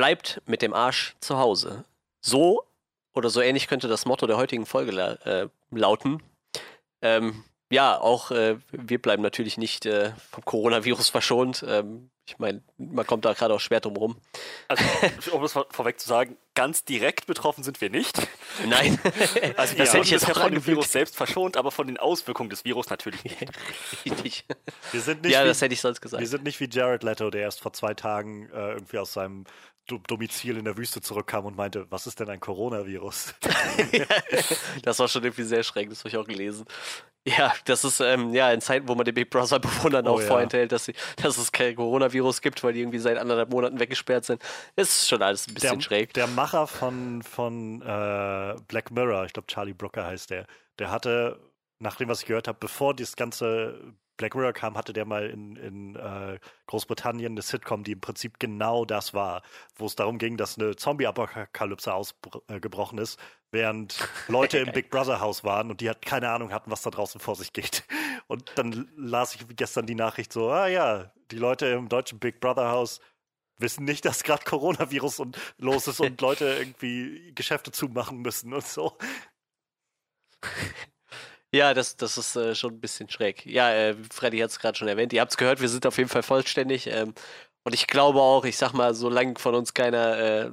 [0.00, 1.84] bleibt mit dem Arsch zu Hause.
[2.22, 2.64] So
[3.12, 6.22] oder so ähnlich könnte das Motto der heutigen Folge la äh, lauten.
[7.02, 11.62] Ähm, ja, auch äh, wir bleiben natürlich nicht äh, vom Coronavirus verschont.
[11.68, 14.16] Ähm, ich meine, man kommt da gerade auch schwer drum rum.
[14.68, 14.84] Also,
[15.32, 18.16] um es vor vorweg zu sagen, ganz direkt betroffen sind wir nicht.
[18.66, 18.98] Nein.
[19.56, 22.64] Also wir ja, sind jetzt von dem Virus selbst verschont, aber von den Auswirkungen des
[22.64, 23.36] Virus natürlich nicht.
[24.06, 24.44] Richtig.
[24.92, 26.20] Wir sind nicht ja, wie, das hätte ich sonst gesagt.
[26.20, 29.44] Wir sind nicht wie Jared Leto, der erst vor zwei Tagen äh, irgendwie aus seinem
[29.98, 33.34] Domizil in der Wüste zurückkam und meinte, was ist denn ein Coronavirus?
[34.82, 36.64] das war schon irgendwie sehr schräg, das habe ich auch gelesen.
[37.26, 40.20] Ja, das ist ähm, ja in Zeiten, wo man den Big Brother Bewohnern oh, auch
[40.20, 40.26] ja.
[40.26, 44.24] vorenthält, dass, sie, dass es kein Coronavirus gibt, weil die irgendwie seit anderthalb Monaten weggesperrt
[44.24, 44.42] sind.
[44.74, 46.14] Ist schon alles ein bisschen der, schräg.
[46.14, 50.46] Der Macher von, von äh, Black Mirror, ich glaube Charlie Brooker heißt der,
[50.78, 51.38] der hatte,
[51.78, 55.30] nach dem, was ich gehört habe, bevor das ganze Black Mirror kam, hatte der mal
[55.30, 59.40] in, in äh, Großbritannien eine Sitcom, die im Prinzip genau das war,
[59.76, 63.18] wo es darum ging, dass eine Zombie-Apokalypse ausgebrochen äh, ist,
[63.50, 66.90] während Leute im Big Brother Haus waren und die hat keine Ahnung hatten, was da
[66.90, 67.84] draußen vor sich geht.
[68.26, 72.40] Und dann las ich gestern die Nachricht so, ah ja, die Leute im deutschen Big
[72.40, 73.00] Brother Haus
[73.56, 78.66] wissen nicht, dass gerade Coronavirus und los ist und Leute irgendwie Geschäfte zumachen müssen und
[78.66, 78.98] so.
[81.52, 83.44] Ja, das, das ist äh, schon ein bisschen schräg.
[83.44, 85.12] Ja, äh, Freddy hat es gerade schon erwähnt.
[85.12, 86.86] Ihr habt es gehört, wir sind auf jeden Fall vollständig.
[86.86, 87.14] Ähm,
[87.64, 90.50] und ich glaube auch, ich sag mal, solange von uns keiner äh,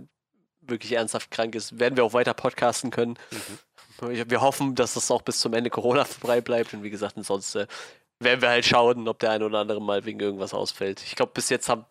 [0.61, 3.17] wirklich ernsthaft krank ist, werden wir auch weiter podcasten können.
[3.31, 4.29] Mhm.
[4.29, 6.73] Wir hoffen, dass das auch bis zum Ende Corona frei bleibt.
[6.73, 7.67] Und wie gesagt, ansonsten äh,
[8.19, 11.03] werden wir halt schauen, ob der eine oder andere mal wegen irgendwas ausfällt.
[11.03, 11.85] Ich glaube, bis jetzt haben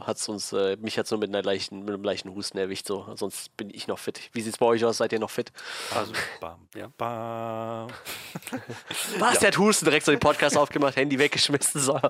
[0.00, 2.86] hat's uns, äh, mich hat es nur mit, einer leichten, mit einem leichten Husten erwischt,
[2.86, 3.06] so.
[3.14, 4.30] Sonst bin ich noch fit.
[4.32, 4.98] Wie sieht es bei euch aus?
[4.98, 5.52] Seid ihr noch fit?
[5.94, 6.90] Also, bam, ja.
[6.96, 7.88] bam.
[9.18, 9.34] Was?
[9.34, 9.40] Ja.
[9.40, 11.80] Der hat Husten direkt so den Podcast aufgemacht, Handy weggeschmissen.
[11.80, 12.00] So.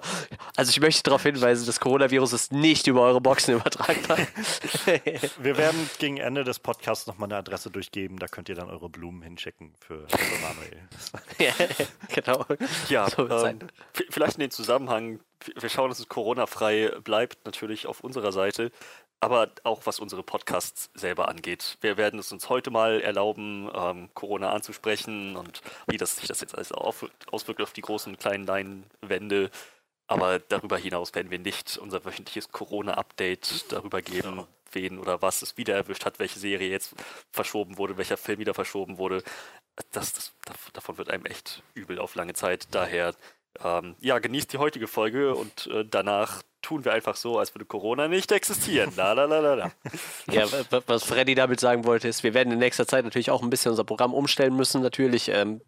[0.56, 4.18] Also ich möchte darauf hinweisen, das Coronavirus ist nicht über eure Boxen übertragbar.
[5.38, 8.88] Wir werden gegen Ende des Podcasts nochmal eine Adresse durchgeben, da könnt ihr dann eure
[8.88, 10.88] Blumen hinschicken für, für Manuel.
[11.38, 11.52] ja,
[12.08, 12.46] genau.
[12.88, 13.58] Ja, so ähm,
[14.10, 15.20] vielleicht in den Zusammenhang
[15.54, 18.70] wir schauen, dass es Corona-frei bleibt, natürlich auf unserer Seite,
[19.20, 21.78] aber auch was unsere Podcasts selber angeht.
[21.80, 26.40] Wir werden es uns heute mal erlauben, ähm, Corona anzusprechen und wie das sich das
[26.40, 29.50] jetzt alles auswirkt auf die großen und kleinen Leinwände.
[30.08, 35.56] Aber darüber hinaus werden wir nicht unser wöchentliches Corona-Update darüber geben, wen oder was es
[35.56, 36.94] wieder erwischt hat, welche Serie jetzt
[37.30, 39.22] verschoben wurde, welcher Film wieder verschoben wurde.
[39.92, 40.32] Das, das,
[40.72, 42.66] davon wird einem echt übel auf lange Zeit.
[42.72, 43.14] Daher
[43.62, 47.64] ähm, ja, genießt die heutige Folge und äh, danach tun wir einfach so, als würde
[47.64, 48.92] Corona nicht existieren.
[48.96, 49.72] La, la, la, la, la.
[50.30, 50.46] Ja,
[50.86, 53.70] was Freddy damit sagen wollte, ist, wir werden in nächster Zeit natürlich auch ein bisschen
[53.70, 55.28] unser Programm umstellen müssen, natürlich.
[55.28, 55.60] Ähm,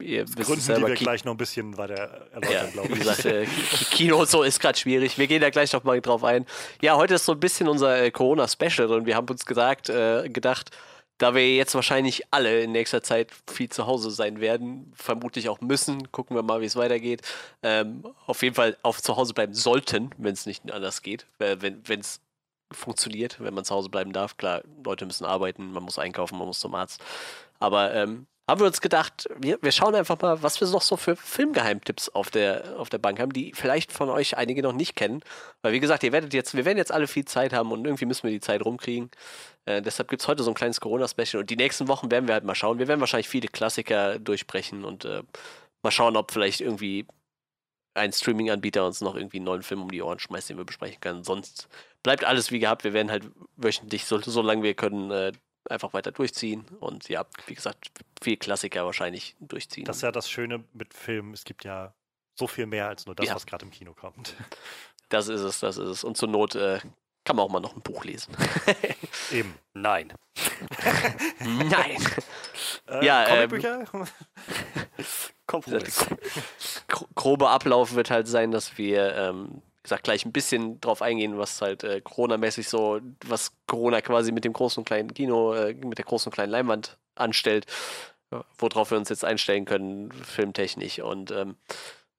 [0.00, 2.94] ihr Gründen, selber, die wir gleich noch ein bisschen weiter erläutern, ja, glaube ich.
[2.96, 3.46] Wie gesagt, äh,
[3.92, 5.16] Kino und so ist gerade schwierig.
[5.16, 6.44] Wir gehen da gleich noch mal drauf ein.
[6.80, 10.28] Ja, heute ist so ein bisschen unser äh, Corona-Special und wir haben uns gesagt, äh,
[10.28, 10.70] gedacht,
[11.18, 15.60] da wir jetzt wahrscheinlich alle in nächster Zeit viel zu Hause sein werden, vermutlich auch
[15.60, 17.22] müssen, gucken wir mal, wie es weitergeht,
[17.62, 21.56] ähm, auf jeden Fall auf zu Hause bleiben sollten, wenn es nicht anders geht, äh,
[21.60, 22.20] wenn es
[22.72, 24.36] funktioniert, wenn man zu Hause bleiben darf.
[24.36, 27.02] Klar, Leute müssen arbeiten, man muss einkaufen, man muss zum Arzt.
[27.58, 30.96] Aber ähm, haben wir uns gedacht, wir, wir schauen einfach mal, was wir noch so
[30.96, 34.96] für Filmgeheimtipps auf der, auf der Bank haben, die vielleicht von euch einige noch nicht
[34.96, 35.20] kennen.
[35.62, 38.04] Weil wie gesagt, ihr werdet jetzt, wir werden jetzt alle viel Zeit haben und irgendwie
[38.04, 39.10] müssen wir die Zeit rumkriegen.
[39.64, 42.34] Äh, deshalb gibt es heute so ein kleines Corona-Special und die nächsten Wochen werden wir
[42.34, 42.78] halt mal schauen.
[42.78, 45.22] Wir werden wahrscheinlich viele Klassiker durchbrechen und äh,
[45.82, 47.06] mal schauen, ob vielleicht irgendwie
[47.94, 51.00] ein Streaming-Anbieter uns noch irgendwie einen neuen Film um die Ohren schmeißt, den wir besprechen
[51.00, 51.24] können.
[51.24, 51.68] Sonst
[52.02, 52.84] bleibt alles wie gehabt.
[52.84, 55.32] Wir werden halt wöchentlich, so, solange wir können, äh,
[55.68, 59.84] einfach weiter durchziehen und ja, wie gesagt, viel Klassiker wahrscheinlich durchziehen.
[59.84, 61.34] Das ist ja das Schöne mit Filmen.
[61.34, 61.94] Es gibt ja
[62.34, 63.34] so viel mehr als nur das, ja.
[63.34, 64.34] was gerade im Kino kommt.
[65.08, 66.04] Das ist es, das ist es.
[66.04, 66.80] Und zur Not äh,
[67.24, 68.34] kann man auch mal noch ein Buch lesen.
[69.32, 69.54] Eben.
[69.74, 70.12] Nein.
[71.40, 71.96] Nein.
[72.88, 73.84] Äh, ja, Comicbücher?
[73.92, 74.06] Ähm,
[75.46, 76.06] Kompromiss.
[77.14, 81.60] Grobe Ablauf wird halt sein, dass wir ähm, gesagt, gleich ein bisschen drauf eingehen, was
[81.60, 85.98] halt äh, Corona-mäßig so, was Corona quasi mit dem großen und kleinen Kino, äh, mit
[85.98, 87.66] der großen und kleinen Leinwand anstellt,
[88.30, 91.00] äh, worauf wir uns jetzt einstellen können, filmtechnisch.
[91.00, 91.56] Und ähm,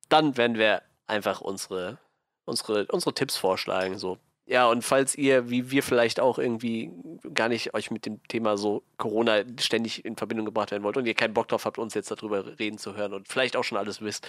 [0.09, 1.97] dann werden wir einfach unsere,
[2.45, 3.97] unsere, unsere Tipps vorschlagen.
[3.97, 4.17] So.
[4.45, 6.91] Ja, und falls ihr, wie wir vielleicht auch irgendwie
[7.33, 11.05] gar nicht euch mit dem Thema so Corona ständig in Verbindung gebracht werden wollt und
[11.05, 13.77] ihr keinen Bock drauf habt, uns jetzt darüber reden zu hören und vielleicht auch schon
[13.77, 14.27] alles wisst,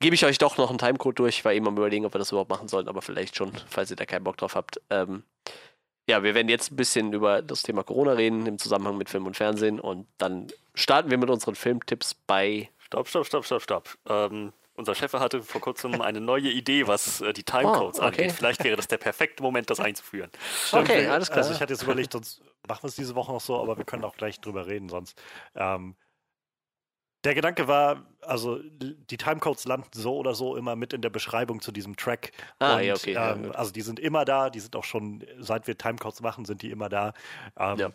[0.00, 1.38] gebe ich euch doch noch einen Timecode durch.
[1.38, 3.90] Ich war eben am überlegen, ob wir das überhaupt machen sollten, aber vielleicht schon, falls
[3.90, 4.80] ihr da keinen Bock drauf habt.
[4.88, 5.24] Ähm,
[6.08, 9.26] ja, wir werden jetzt ein bisschen über das Thema Corona reden im Zusammenhang mit Film
[9.26, 12.70] und Fernsehen und dann starten wir mit unseren Filmtipps bei.
[12.78, 13.98] Stopp, stopp, stopp, stopp, stopp.
[14.08, 18.22] Ähm, Unser Chef hatte vor kurzem eine neue Idee, was äh, die Timecodes oh, okay.
[18.22, 18.32] angeht.
[18.32, 20.30] Vielleicht wäre das der perfekte Moment, das einzuführen.
[20.72, 21.38] Okay, alles klar.
[21.38, 23.84] Also ich hatte jetzt überlegt, sonst machen wir es diese Woche noch so, aber wir
[23.84, 25.20] können auch gleich drüber reden sonst.
[25.54, 25.94] Ähm,
[27.24, 31.60] der Gedanke war, also die Timecodes landen so oder so immer mit in der Beschreibung
[31.60, 32.32] zu diesem Track.
[32.58, 33.14] Ah, und, ja, okay.
[33.14, 36.60] Ähm, also die sind immer da, die sind auch schon, seit wir Timecodes machen, sind
[36.62, 37.14] die immer da.
[37.56, 37.90] Ähm, ja.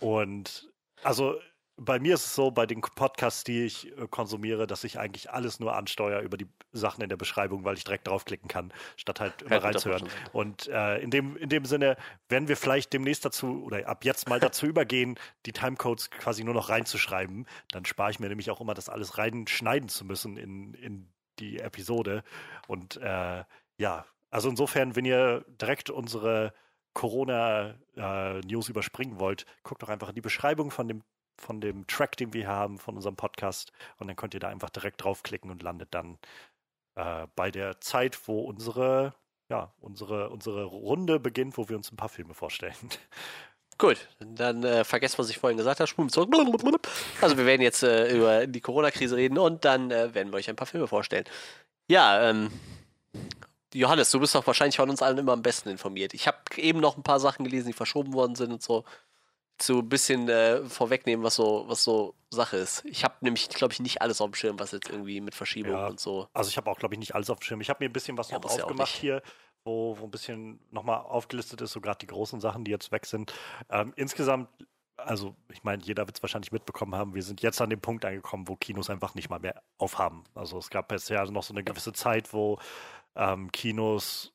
[0.00, 0.68] Und
[1.04, 1.36] also
[1.76, 5.30] bei mir ist es so, bei den Podcasts, die ich äh, konsumiere, dass ich eigentlich
[5.30, 9.20] alles nur ansteuere über die Sachen in der Beschreibung, weil ich direkt draufklicken kann, statt
[9.20, 10.08] halt immer reinzuhören.
[10.32, 11.96] Und äh, in, dem, in dem Sinne,
[12.28, 16.54] wenn wir vielleicht demnächst dazu oder ab jetzt mal dazu übergehen, die Timecodes quasi nur
[16.54, 20.74] noch reinzuschreiben, dann spare ich mir nämlich auch immer das alles reinschneiden zu müssen in,
[20.74, 21.08] in
[21.38, 22.22] die Episode.
[22.68, 23.44] Und äh,
[23.78, 26.52] ja, also insofern, wenn ihr direkt unsere
[26.94, 31.02] Corona-News äh, überspringen wollt, guckt doch einfach in die Beschreibung von dem
[31.36, 33.72] von dem Track, den wir haben, von unserem Podcast.
[33.98, 36.18] Und dann könnt ihr da einfach direkt draufklicken und landet dann
[36.94, 39.14] äh, bei der Zeit, wo unsere,
[39.48, 42.74] ja, unsere, unsere Runde beginnt, wo wir uns ein paar Filme vorstellen.
[43.78, 45.90] Gut, dann äh, vergesst, was ich vorhin gesagt habe.
[47.20, 50.48] Also wir werden jetzt äh, über die Corona-Krise reden und dann äh, werden wir euch
[50.48, 51.24] ein paar Filme vorstellen.
[51.88, 52.50] Ja, ähm,
[53.74, 56.14] Johannes, du bist doch wahrscheinlich von uns allen immer am besten informiert.
[56.14, 58.84] Ich habe eben noch ein paar Sachen gelesen, die verschoben worden sind und so
[59.62, 62.84] zu ein bisschen äh, vorwegnehmen, was so, was so Sache ist.
[62.84, 65.72] Ich habe nämlich, glaube ich, nicht alles auf dem Schirm, was jetzt irgendwie mit Verschiebung
[65.72, 66.28] ja, und so.
[66.32, 67.60] Also ich habe auch, glaube ich, nicht alles auf dem Schirm.
[67.60, 69.22] Ich habe mir ein bisschen was ja, noch aufgemacht hier,
[69.64, 73.06] wo, wo ein bisschen nochmal aufgelistet ist, so gerade die großen Sachen, die jetzt weg
[73.06, 73.32] sind.
[73.70, 74.48] Ähm, insgesamt,
[74.96, 78.04] also ich meine, jeder wird es wahrscheinlich mitbekommen haben, wir sind jetzt an dem Punkt
[78.04, 80.24] angekommen, wo Kinos einfach nicht mal mehr aufhaben.
[80.34, 82.58] Also es gab ja noch so eine gewisse Zeit, wo
[83.14, 84.32] ähm, Kinos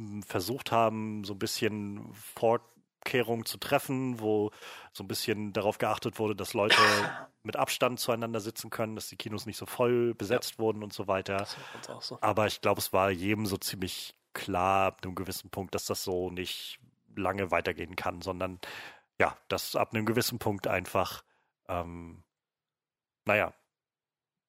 [0.00, 2.62] hm, versucht haben, so ein bisschen fort
[3.04, 4.50] Abkehrung zu treffen, wo
[4.92, 6.76] so ein bisschen darauf geachtet wurde, dass Leute
[7.42, 10.58] mit Abstand zueinander sitzen können, dass die Kinos nicht so voll besetzt ja.
[10.58, 11.46] wurden und so weiter.
[12.00, 12.18] So.
[12.22, 16.02] Aber ich glaube, es war jedem so ziemlich klar ab einem gewissen Punkt, dass das
[16.02, 16.80] so nicht
[17.14, 18.58] lange weitergehen kann, sondern
[19.20, 21.22] ja, dass ab einem gewissen Punkt einfach,
[21.68, 22.24] ähm,
[23.26, 23.52] naja,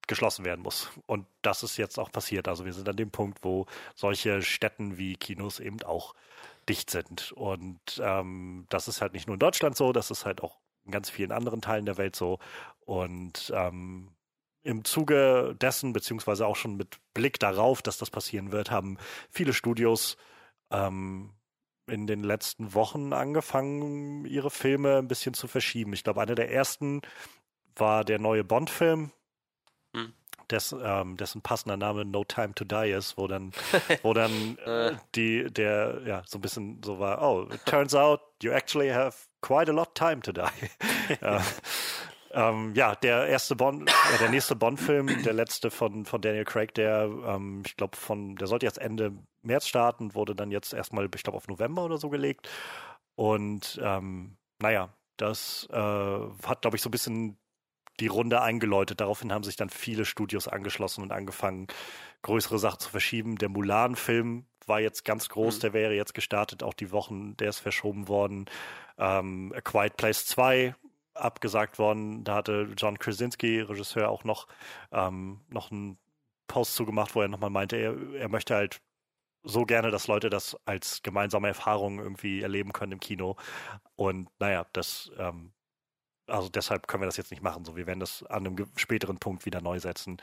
[0.08, 0.90] geschlossen werden muss.
[1.06, 2.48] Und das ist jetzt auch passiert.
[2.48, 6.14] Also wir sind an dem Punkt, wo solche Städten wie Kinos eben auch
[6.68, 7.32] dicht sind.
[7.32, 10.92] Und ähm, das ist halt nicht nur in Deutschland so, das ist halt auch in
[10.92, 12.38] ganz vielen anderen Teilen der Welt so.
[12.80, 14.10] Und ähm,
[14.62, 18.98] im Zuge dessen, beziehungsweise auch schon mit Blick darauf, dass das passieren wird, haben
[19.30, 20.16] viele Studios
[20.70, 21.32] ähm,
[21.86, 25.92] in den letzten Wochen angefangen, ihre Filme ein bisschen zu verschieben.
[25.92, 27.02] Ich glaube, einer der ersten
[27.76, 29.12] war der neue Bond-Film,
[30.50, 33.52] des, ähm, dessen passender Name No Time to Die ist, wo dann,
[34.02, 38.20] wo dann äh, die, der, ja, so ein bisschen so war, oh, it turns out
[38.42, 40.42] you actually have quite a lot time to die.
[41.20, 41.40] äh,
[42.32, 46.74] ähm, ja, der erste Bond, äh, der nächste Bond-Film, der letzte von, von Daniel Craig,
[46.74, 49.12] der, ähm, ich glaube, von, der sollte jetzt Ende
[49.42, 52.48] März starten, wurde dann jetzt erstmal, ich glaube, auf November oder so gelegt.
[53.14, 57.38] Und ähm, naja, das äh, hat, glaube ich, so ein bisschen
[58.00, 59.00] die Runde eingeläutet.
[59.00, 61.66] Daraufhin haben sich dann viele Studios angeschlossen und angefangen,
[62.22, 63.36] größere Sachen zu verschieben.
[63.36, 65.60] Der Mulan-Film war jetzt ganz groß, mhm.
[65.60, 68.46] der wäre jetzt gestartet, auch die Wochen, der ist verschoben worden.
[68.98, 70.74] Ähm, A Quiet Place 2
[71.14, 72.24] abgesagt worden.
[72.24, 74.46] Da hatte John Krasinski, Regisseur, auch noch,
[74.92, 75.98] ähm, noch einen
[76.46, 78.80] Post zugemacht, wo er nochmal meinte, er, er möchte halt
[79.42, 83.36] so gerne, dass Leute das als gemeinsame Erfahrung irgendwie erleben können im Kino.
[83.94, 85.52] Und naja, das ähm,
[86.26, 87.64] also deshalb können wir das jetzt nicht machen.
[87.64, 90.18] So, wir werden das an einem späteren Punkt wieder neu setzen.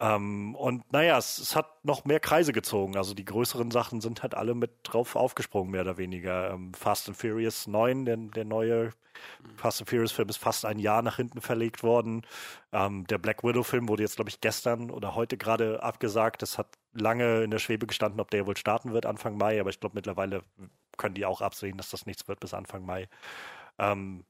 [0.00, 2.96] Ähm, und naja, es, es, hat noch mehr Kreise gezogen.
[2.96, 6.50] Also die größeren Sachen sind halt alle mit drauf aufgesprungen, mehr oder weniger.
[6.50, 8.92] Ähm, Fast and Furious 9, der, der neue
[9.56, 12.22] Fast and Furious Film ist fast ein Jahr nach hinten verlegt worden.
[12.72, 16.42] Ähm, der Black Widow Film wurde jetzt, glaube ich, gestern oder heute gerade abgesagt.
[16.42, 19.70] Das hat lange in der Schwebe gestanden, ob der wohl starten wird Anfang Mai, aber
[19.70, 20.42] ich glaube mittlerweile
[20.96, 23.08] können die auch absehen, dass das nichts wird bis Anfang Mai.
[23.78, 24.24] Ähm,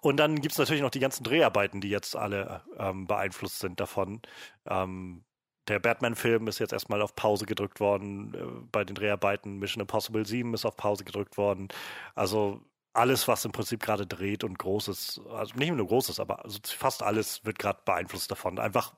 [0.00, 3.80] und dann gibt es natürlich noch die ganzen Dreharbeiten, die jetzt alle ähm, beeinflusst sind
[3.80, 4.20] davon.
[4.66, 5.24] Ähm,
[5.68, 9.58] der Batman-Film ist jetzt erstmal auf Pause gedrückt worden äh, bei den Dreharbeiten.
[9.58, 11.68] Mission Impossible 7 ist auf Pause gedrückt worden.
[12.14, 12.62] Also
[12.92, 16.44] alles, was im Prinzip gerade dreht und groß ist, also nicht nur groß ist, aber
[16.44, 18.58] also fast alles wird gerade beeinflusst davon.
[18.58, 18.94] Einfach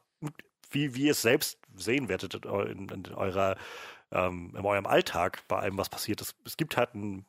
[0.70, 3.56] wie, wie ihr es selbst sehen werdet in, in eurer,
[4.12, 6.36] ähm, in eurem Alltag bei allem, was passiert ist.
[6.44, 7.24] Es gibt halt ein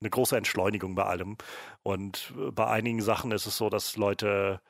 [0.00, 1.36] eine große Entschleunigung bei allem.
[1.82, 4.60] Und äh, bei einigen Sachen ist es so, dass Leute,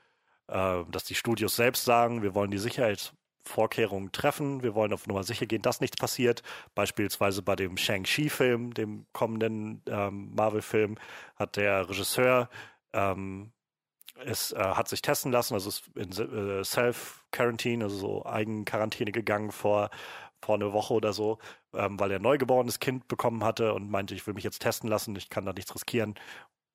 [0.49, 5.25] äh, dass die Studios selbst sagen, wir wollen die Sicherheitsvorkehrungen treffen, wir wollen auf Nummer
[5.25, 6.42] sicher gehen, dass nichts passiert.
[6.75, 10.97] Beispielsweise bei dem Shang-Chi-Film, dem kommenden ähm, Marvel-Film,
[11.37, 12.49] hat der Regisseur
[12.92, 13.52] ähm,
[14.25, 19.52] es äh, hat sich testen lassen, also ist in äh, Self-Quarantine, also so Eigenquarantäne gegangen
[19.52, 19.90] vor,
[20.40, 21.38] vor einer Woche oder so,
[21.75, 24.88] ähm, weil er ein neugeborenes Kind bekommen hatte und meinte, ich will mich jetzt testen
[24.88, 26.14] lassen, ich kann da nichts riskieren.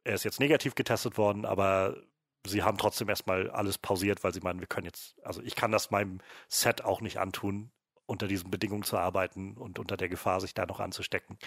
[0.04, 1.96] Er ist jetzt negativ getestet worden, aber
[2.46, 5.72] sie haben trotzdem erstmal alles pausiert, weil sie meinen, wir können jetzt, also ich kann
[5.72, 6.20] das meinem
[6.50, 7.72] Set auch nicht antun,
[8.06, 11.38] unter diesen Bedingungen zu arbeiten und unter der Gefahr, sich da noch anzustecken.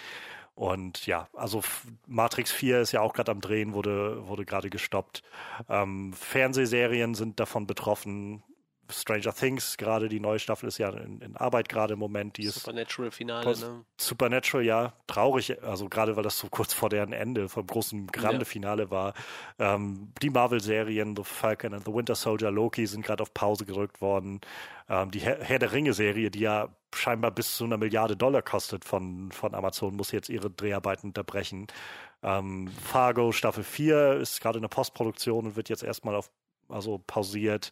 [0.55, 1.63] Und ja, also
[2.07, 5.21] Matrix 4 ist ja auch gerade am Drehen, wurde, wurde gerade gestoppt.
[5.69, 8.43] Ähm, Fernsehserien sind davon betroffen.
[8.89, 12.37] Stranger Things, gerade die neue Staffel ist ja in, in Arbeit gerade im Moment.
[12.37, 13.85] Die Supernatural Finale, ne?
[13.97, 18.45] Supernatural, ja, traurig, also gerade weil das so kurz vor deren Ende, vom großen grande
[18.45, 19.13] Finale war.
[19.59, 24.01] Ähm, die Marvel-Serien, The Falcon and the Winter Soldier, Loki sind gerade auf Pause gedrückt
[24.01, 24.41] worden.
[24.89, 28.85] Ähm, die Herr, Herr der Ringe-Serie, die ja scheinbar bis zu einer Milliarde Dollar kostet
[28.85, 31.67] von, von Amazon, muss jetzt ihre Dreharbeiten unterbrechen.
[32.23, 36.31] Ähm, Fargo Staffel 4 ist gerade in der Postproduktion und wird jetzt erstmal auf,
[36.69, 37.71] also pausiert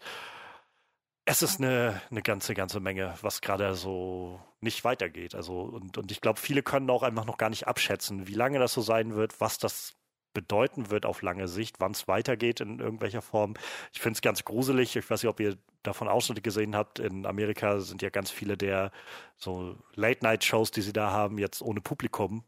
[1.25, 5.33] es ist eine, eine ganze, ganze Menge, was gerade so nicht weitergeht.
[5.33, 8.59] Also, und, und ich glaube, viele können auch einfach noch gar nicht abschätzen, wie lange
[8.59, 9.95] das so sein wird, was das
[10.35, 13.55] bedeuten wird auf lange Sicht, wann es weitergeht in irgendwelcher Form.
[13.93, 14.95] Ich finde es ganz gruselig.
[14.95, 16.99] Ich weiß nicht, ob ihr davon Ausschnitte gesehen habt.
[16.99, 18.91] In Amerika sind ja ganz viele der
[19.37, 22.43] so Late-Night-Shows, die sie da haben, jetzt ohne Publikum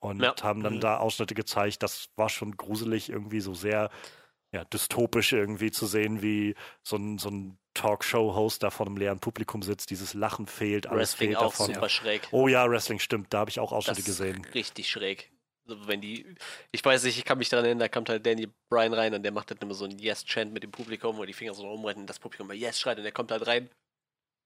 [0.00, 0.34] und ja.
[0.42, 0.80] haben dann mhm.
[0.80, 1.82] da Ausschnitte gezeigt.
[1.82, 3.90] Das war schon gruselig, irgendwie so sehr
[4.52, 9.20] ja, dystopisch irgendwie zu sehen, wie so ein, so ein Talkshow-Host da vor einem leeren
[9.20, 11.74] Publikum sitzt, dieses Lachen fehlt, alles Wrestling fehlt auch davon.
[11.74, 12.28] super schräg.
[12.30, 14.44] Oh ja, Wrestling stimmt, da habe ich auch Ausschnitte das gesehen.
[14.54, 15.30] Richtig schräg.
[15.66, 16.24] Wenn die,
[16.70, 19.24] ich weiß nicht, ich kann mich daran erinnern, da kommt halt Danny Bryan rein und
[19.24, 22.02] der macht dann immer so ein Yes-Chant mit dem Publikum, wo die Finger so rumrennen
[22.02, 23.68] und das Publikum bei Yes schreit und der kommt halt rein.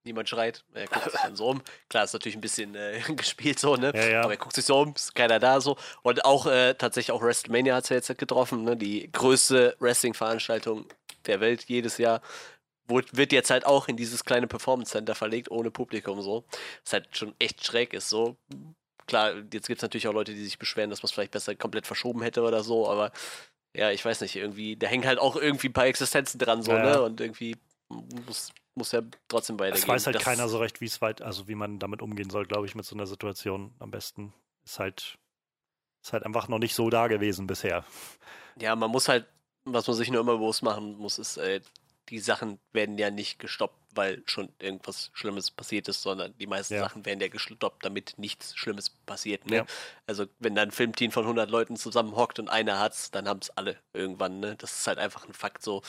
[0.04, 1.62] Niemand schreit, er guckt sich dann so um.
[1.88, 3.92] Klar, ist natürlich ein bisschen äh, gespielt so, ne?
[3.95, 4.23] Ja, ja.
[4.23, 5.76] Aber er guckt sich so um, ist keiner da so.
[6.02, 8.76] Und auch äh, tatsächlich auch WrestleMania hat es ja jetzt getroffen, ne?
[8.76, 10.87] Die größte Wrestling-Veranstaltung
[11.26, 12.23] der Welt jedes Jahr
[12.88, 16.45] wird jetzt halt auch in dieses kleine Performance Center verlegt, ohne Publikum so.
[16.85, 18.37] Was halt schon echt schräg ist so.
[19.07, 21.54] Klar, jetzt gibt es natürlich auch Leute, die sich beschweren, dass man es vielleicht besser
[21.54, 23.12] komplett verschoben hätte oder so, aber
[23.75, 26.73] ja, ich weiß nicht, irgendwie, da hängen halt auch irgendwie ein paar Existenzen dran so,
[26.73, 26.83] ja.
[26.83, 27.02] ne?
[27.02, 27.57] Und irgendwie
[27.88, 29.82] muss, muss ja trotzdem weitergehen.
[29.82, 32.30] Es weiß halt das keiner so recht, wie es weit, also wie man damit umgehen
[32.30, 34.32] soll, glaube ich, mit so einer Situation am besten.
[34.64, 35.18] Ist halt,
[36.02, 37.84] ist halt einfach noch nicht so da gewesen bisher.
[38.58, 39.26] Ja, man muss halt,
[39.64, 41.60] was man sich nur immer bewusst machen muss, ist, äh,
[42.10, 46.74] die Sachen werden ja nicht gestoppt, weil schon irgendwas Schlimmes passiert ist, sondern die meisten
[46.74, 46.80] ja.
[46.80, 49.46] Sachen werden ja gestoppt, damit nichts Schlimmes passiert.
[49.46, 49.56] Ne?
[49.56, 49.66] Ja.
[50.06, 53.50] Also wenn dann ein Filmteam von 100 Leuten zusammenhockt und einer hat's, dann haben es
[53.50, 54.40] alle irgendwann.
[54.40, 54.56] Ne?
[54.56, 55.82] Das ist halt einfach ein Fakt so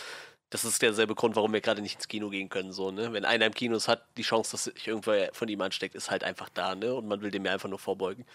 [0.51, 2.73] das ist derselbe Grund, warum wir gerade nicht ins Kino gehen können.
[2.73, 3.13] So, ne?
[3.13, 6.11] Wenn einer im Kino ist, hat, die Chance, dass sich irgendwer von ihm ansteckt, ist
[6.11, 6.93] halt einfach da, ne?
[6.93, 8.25] Und man will dem ja einfach nur vorbeugen.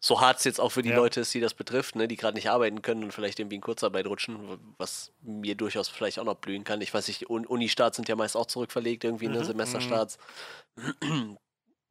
[0.00, 0.96] So hart es jetzt auch für die ja.
[0.96, 2.08] Leute ist, die das betrifft, ne?
[2.08, 6.18] Die gerade nicht arbeiten können und vielleicht irgendwie in Kurzarbeit rutschen, was mir durchaus vielleicht
[6.18, 6.80] auch noch blühen kann.
[6.80, 9.34] Ich weiß nicht, Uni-Starts sind ja meist auch zurückverlegt, irgendwie, ne?
[9.34, 9.38] mhm.
[9.38, 9.44] ne?
[9.44, 10.18] Semesterstarts.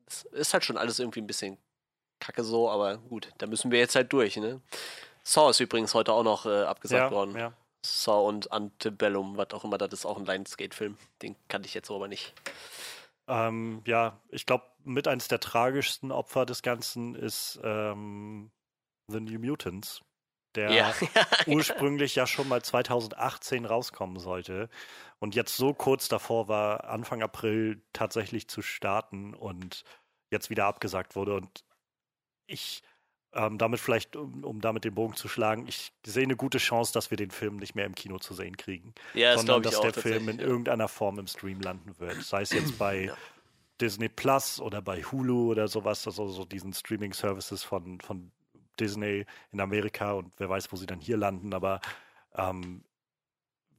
[0.06, 1.58] Es ist halt schon alles irgendwie ein bisschen
[2.20, 4.60] kacke so, aber gut, da müssen wir jetzt halt durch, ne?
[5.24, 7.38] Saw ist übrigens heute auch noch äh, abgesagt ja, worden.
[7.38, 7.54] Ja.
[7.86, 10.98] Saw und Antebellum, was auch immer, das ist auch ein Lionsgate-Film.
[11.22, 12.34] Den kannte ich jetzt aber nicht.
[13.28, 18.52] Ähm, ja, ich glaube, mit eines der tragischsten Opfer des Ganzen ist ähm,
[19.08, 20.02] The New Mutants,
[20.56, 20.94] der ja.
[21.48, 24.70] ursprünglich ja schon mal 2018 rauskommen sollte
[25.20, 29.84] und jetzt so kurz davor war, Anfang April tatsächlich zu starten und
[30.32, 31.36] jetzt wieder abgesagt wurde.
[31.36, 31.64] Und
[32.48, 32.82] ich
[33.34, 36.94] ähm, damit vielleicht, um, um, damit den Bogen zu schlagen, ich sehe eine gute Chance,
[36.94, 38.94] dass wir den Film nicht mehr im Kino zu sehen kriegen.
[39.14, 40.46] Ja, das sondern dass auch, der Film in ja.
[40.46, 42.22] irgendeiner Form im Stream landen wird.
[42.24, 43.18] Sei es jetzt bei ja.
[43.80, 48.32] Disney Plus oder bei Hulu oder sowas, also so diesen Streaming-Services von, von
[48.80, 51.82] Disney in Amerika und wer weiß, wo sie dann hier landen, aber
[52.36, 52.84] ähm,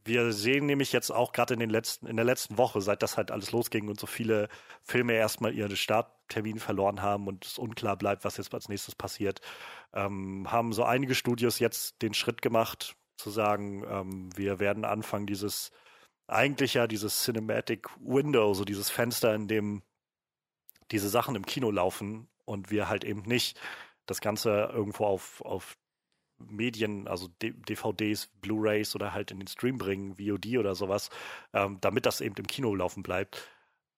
[0.04, 3.16] wir sehen nämlich jetzt auch gerade in den letzten, in der letzten Woche, seit das
[3.16, 4.49] halt alles losging und so viele
[4.83, 9.40] Filme erstmal ihren Starttermin verloren haben und es unklar bleibt, was jetzt als nächstes passiert,
[9.92, 15.26] ähm, haben so einige Studios jetzt den Schritt gemacht, zu sagen, ähm, wir werden anfangen,
[15.26, 15.71] dieses
[16.26, 19.83] eigentlich ja dieses Cinematic Window, so dieses Fenster, in dem
[20.90, 23.61] diese Sachen im Kino laufen und wir halt eben nicht
[24.07, 25.76] das Ganze irgendwo auf, auf
[26.49, 31.11] Medien, also DVDs, Blu-rays oder halt in den Stream bringen, VOD oder sowas,
[31.52, 33.49] ähm, damit das eben im Kino laufen bleibt.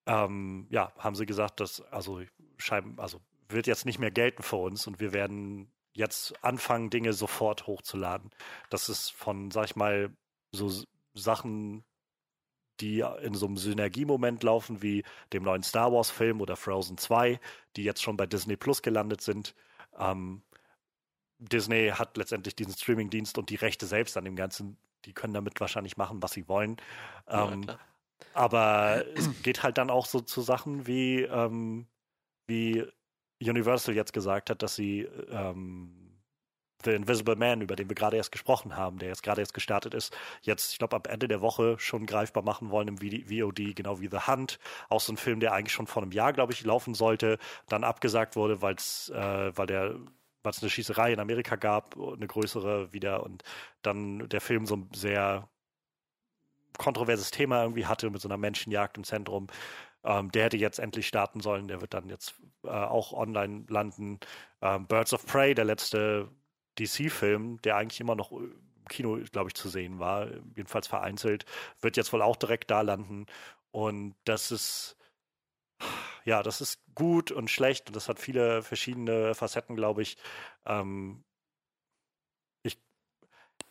[0.07, 2.23] Ähm, ja, haben sie gesagt, dass also
[2.59, 7.13] scheinbar, also wird jetzt nicht mehr gelten für uns und wir werden jetzt anfangen, Dinge
[7.13, 8.31] sofort hochzuladen.
[8.71, 10.11] Das ist von, sag ich mal,
[10.53, 10.71] so
[11.15, 11.85] Sachen,
[12.81, 17.39] die in so einem Synergiemoment laufen, wie dem neuen Star Wars-Film oder Frozen 2,
[17.77, 19.55] die jetzt schon bei Disney Plus gelandet sind.
[19.99, 20.43] Ähm,
[21.49, 25.61] Disney hat letztendlich diesen Streamingdienst und die Rechte selbst an dem Ganzen die können damit
[25.61, 26.77] wahrscheinlich machen, was sie wollen.
[27.29, 27.79] Ähm, ja,
[28.35, 31.87] aber es geht halt dann auch so zu Sachen wie, ähm,
[32.47, 32.87] wie
[33.41, 35.99] Universal jetzt gesagt hat, dass sie ähm,
[36.85, 39.95] The Invisible Man, über den wir gerade erst gesprochen haben, der jetzt gerade erst gestartet
[39.95, 44.01] ist, jetzt, ich glaube, ab Ende der Woche schon greifbar machen wollen im VOD, genau
[44.01, 44.59] wie The Hunt.
[44.89, 47.85] Auch so ein Film, der eigentlich schon vor einem Jahr, glaube ich, laufen sollte, dann
[47.85, 49.97] abgesagt wurde, weil's, äh, weil der
[50.51, 53.43] es eine Schießerei in Amerika gab, eine größere wieder und
[53.83, 55.49] dann der Film so ein sehr
[56.79, 59.49] kontroverses Thema irgendwie hatte mit so einer Menschenjagd im Zentrum.
[60.05, 62.35] Ähm, der hätte jetzt endlich starten sollen, der wird dann jetzt
[62.65, 64.19] äh, auch online landen.
[64.61, 66.29] Ähm, Birds of Prey, der letzte
[66.79, 71.45] DC-Film, der eigentlich immer noch im Kino, glaube ich, zu sehen war, jedenfalls vereinzelt,
[71.81, 73.27] wird jetzt wohl auch direkt da landen.
[73.71, 74.97] Und das ist,
[76.25, 80.17] ja, das ist gut und schlecht und das hat viele verschiedene Facetten, glaube ich.
[80.67, 81.25] Ähm,
[82.63, 82.79] ich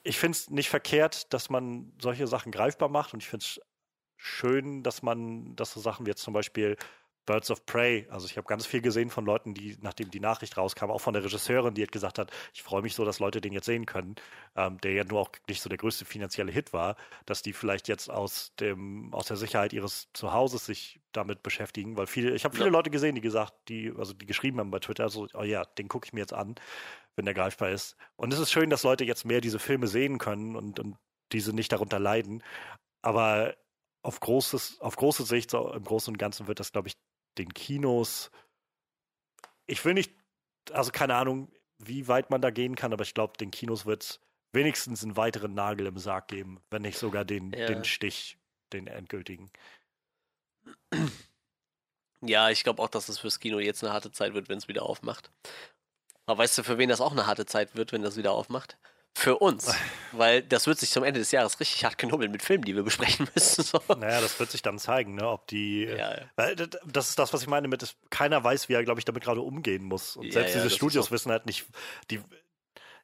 [0.03, 3.61] ich finde es nicht verkehrt, dass man solche Sachen greifbar macht und ich finde es
[4.17, 6.77] schön, dass man, dass so Sachen wie jetzt zum Beispiel
[7.25, 8.07] Birds of Prey.
[8.09, 11.13] Also ich habe ganz viel gesehen von Leuten, die, nachdem die Nachricht rauskam, auch von
[11.13, 13.85] der Regisseurin, die hat gesagt hat, ich freue mich so, dass Leute den jetzt sehen
[13.85, 14.15] können,
[14.55, 17.87] ähm, der ja nur auch nicht so der größte finanzielle Hit war, dass die vielleicht
[17.87, 22.55] jetzt aus dem, aus der Sicherheit ihres Zuhauses sich damit beschäftigen, weil viele, ich habe
[22.55, 22.71] viele ja.
[22.71, 25.87] Leute gesehen, die gesagt, die, also die geschrieben haben bei Twitter, so, oh ja, den
[25.87, 26.55] gucke ich mir jetzt an,
[27.15, 27.95] wenn der greifbar ist.
[28.15, 30.97] Und es ist schön, dass Leute jetzt mehr diese Filme sehen können und, und
[31.31, 32.43] diese nicht darunter leiden.
[33.01, 33.55] Aber
[34.03, 36.95] auf großes, auf große Sicht, so im Großen und Ganzen wird das, glaube ich,
[37.37, 38.31] den Kinos.
[39.65, 40.13] Ich will nicht,
[40.71, 44.03] also keine Ahnung, wie weit man da gehen kann, aber ich glaube, den Kinos wird
[44.03, 44.19] es
[44.53, 47.65] wenigstens einen weiteren Nagel im Sarg geben, wenn nicht sogar den, ja.
[47.65, 48.37] den Stich,
[48.73, 49.49] den endgültigen.
[52.21, 54.67] Ja, ich glaube auch, dass es fürs Kino jetzt eine harte Zeit wird, wenn es
[54.67, 55.31] wieder aufmacht.
[56.25, 58.77] Aber weißt du, für wen das auch eine harte Zeit wird, wenn das wieder aufmacht?
[59.13, 59.73] Für uns.
[60.13, 62.83] Weil das wird sich zum Ende des Jahres richtig hart knubbeln mit Filmen, die wir
[62.83, 63.63] besprechen müssen.
[63.63, 63.81] So.
[63.95, 65.83] Naja, das wird sich dann zeigen, ne, ob die.
[65.83, 66.21] Ja, ja.
[66.35, 69.05] Weil das ist das, was ich meine mit, dass keiner weiß, wie er, glaube ich,
[69.05, 70.15] damit gerade umgehen muss.
[70.15, 71.11] Und ja, selbst diese Studios so.
[71.11, 71.65] wissen halt nicht,
[72.09, 72.21] die,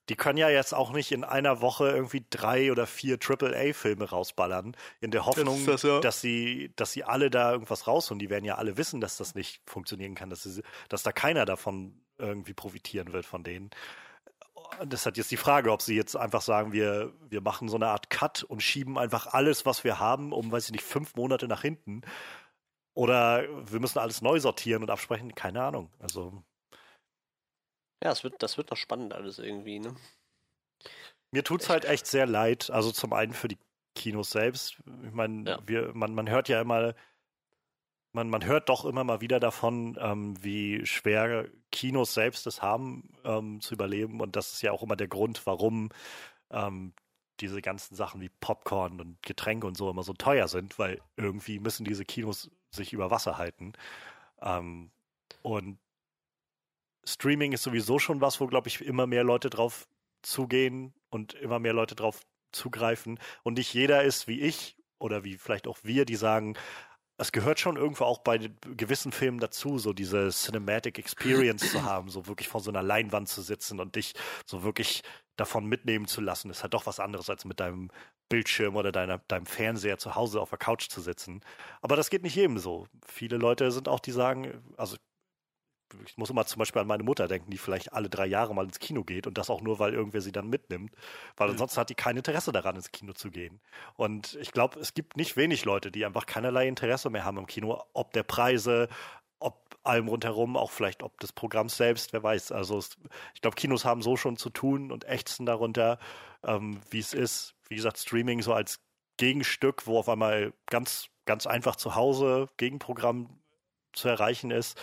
[0.09, 4.75] die können ja jetzt auch nicht in einer Woche irgendwie drei oder vier AAA-Filme rausballern,
[5.01, 5.99] in der Hoffnung, das das, ja.
[5.99, 8.19] dass sie, dass sie alle da irgendwas rausholen.
[8.19, 11.45] Die werden ja alle wissen, dass das nicht funktionieren kann, dass, sie, dass da keiner
[11.45, 13.69] davon irgendwie profitieren wird von denen
[14.85, 17.87] das hat jetzt die Frage, ob sie jetzt einfach sagen, wir, wir machen so eine
[17.87, 21.47] Art Cut und schieben einfach alles, was wir haben, um, weiß ich nicht, fünf Monate
[21.47, 22.01] nach hinten.
[22.93, 25.35] Oder wir müssen alles neu sortieren und absprechen.
[25.35, 25.91] Keine Ahnung.
[25.99, 26.43] Also.
[28.03, 29.95] Ja, das wird, das wird noch spannend alles irgendwie, ne?
[31.31, 32.69] Mir tut es halt echt sehr leid.
[32.71, 33.57] Also zum einen für die
[33.95, 34.77] Kinos selbst.
[35.03, 35.93] Ich meine, ja.
[35.93, 36.93] man, man hört ja immer,
[38.13, 43.13] man, man hört doch immer mal wieder davon, ähm, wie schwer Kinos selbst es haben,
[43.23, 44.21] ähm, zu überleben.
[44.21, 45.89] Und das ist ja auch immer der Grund, warum
[46.51, 46.93] ähm,
[47.39, 51.59] diese ganzen Sachen wie Popcorn und Getränke und so immer so teuer sind, weil irgendwie
[51.59, 53.73] müssen diese Kinos sich über Wasser halten.
[54.41, 54.91] Ähm,
[55.41, 55.77] und
[57.05, 59.87] Streaming ist sowieso schon was, wo, glaube ich, immer mehr Leute drauf
[60.21, 63.19] zugehen und immer mehr Leute drauf zugreifen.
[63.43, 66.57] Und nicht jeder ist wie ich oder wie vielleicht auch wir, die sagen,
[67.17, 72.09] es gehört schon irgendwo auch bei gewissen Filmen dazu, so diese Cinematic Experience zu haben,
[72.09, 74.13] so wirklich vor so einer Leinwand zu sitzen und dich
[74.45, 75.01] so wirklich
[75.35, 76.49] davon mitnehmen zu lassen.
[76.49, 77.89] Ist halt doch was anderes, als mit deinem
[78.29, 81.41] Bildschirm oder deiner, deinem Fernseher zu Hause auf der Couch zu sitzen.
[81.81, 82.87] Aber das geht nicht jedem so.
[83.05, 84.97] Viele Leute sind auch, die sagen, also
[86.05, 88.65] ich muss immer zum Beispiel an meine Mutter denken, die vielleicht alle drei Jahre mal
[88.65, 90.91] ins Kino geht und das auch nur, weil irgendwer sie dann mitnimmt,
[91.35, 93.59] weil ansonsten hat die kein Interesse daran, ins Kino zu gehen.
[93.95, 97.47] Und ich glaube, es gibt nicht wenig Leute, die einfach keinerlei Interesse mehr haben im
[97.47, 98.89] Kino, ob der Preise,
[99.39, 102.51] ob allem rundherum, auch vielleicht ob des Programms selbst, wer weiß.
[102.51, 102.97] Also es,
[103.33, 105.99] ich glaube, Kinos haben so schon zu tun und ächzen darunter,
[106.43, 107.55] ähm, wie es ist.
[107.69, 108.79] Wie gesagt, Streaming so als
[109.17, 113.29] Gegenstück, wo auf einmal ganz, ganz einfach zu Hause Gegenprogramm
[113.93, 114.79] zu erreichen ist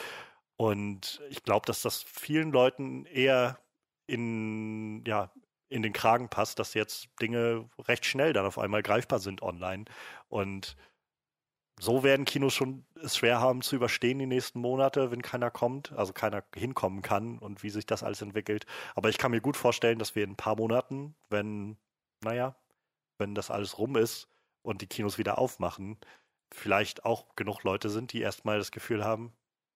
[0.57, 3.59] und ich glaube, dass das vielen Leuten eher
[4.07, 5.33] in, ja,
[5.69, 9.87] in den Kragen passt, dass jetzt Dinge recht schnell dann auf einmal greifbar sind online.
[10.29, 10.77] Und
[11.81, 15.93] so werden Kinos schon es schwer haben zu überstehen die nächsten Monate, wenn keiner kommt,
[15.93, 18.67] also keiner hinkommen kann und wie sich das alles entwickelt.
[18.95, 21.77] Aber ich kann mir gut vorstellen, dass wir in ein paar Monaten, wenn,
[22.23, 22.57] naja,
[23.19, 24.29] wenn das alles rum ist
[24.63, 25.99] und die Kinos wieder aufmachen,
[26.53, 29.33] vielleicht auch genug Leute sind, die erstmal das Gefühl haben,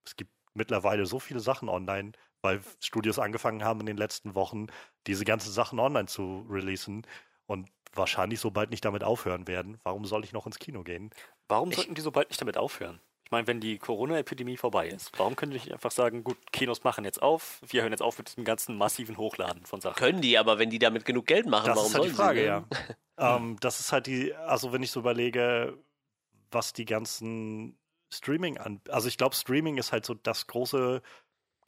[0.07, 4.67] es gibt mittlerweile so viele Sachen online, weil Studios angefangen haben in den letzten Wochen,
[5.07, 7.07] diese ganzen Sachen online zu releasen
[7.47, 9.81] und wahrscheinlich so bald nicht damit aufhören werden.
[9.83, 11.11] Warum soll ich noch ins Kino gehen?
[11.49, 13.01] Warum ich, sollten die so bald nicht damit aufhören?
[13.25, 16.83] Ich meine, wenn die Corona-Epidemie vorbei ist, warum können die nicht einfach sagen, gut, Kinos
[16.85, 19.97] machen jetzt auf, wir hören jetzt auf mit diesem ganzen massiven Hochladen von Sachen?
[19.97, 22.17] Können die, aber wenn die damit genug Geld machen, das warum ist halt sollen die
[22.17, 22.65] Frage, ja.
[23.37, 25.77] ähm, das ist halt die, also wenn ich so überlege,
[26.51, 27.78] was die ganzen
[28.11, 31.03] Streaming an, also ich glaube, Streaming ist halt so das große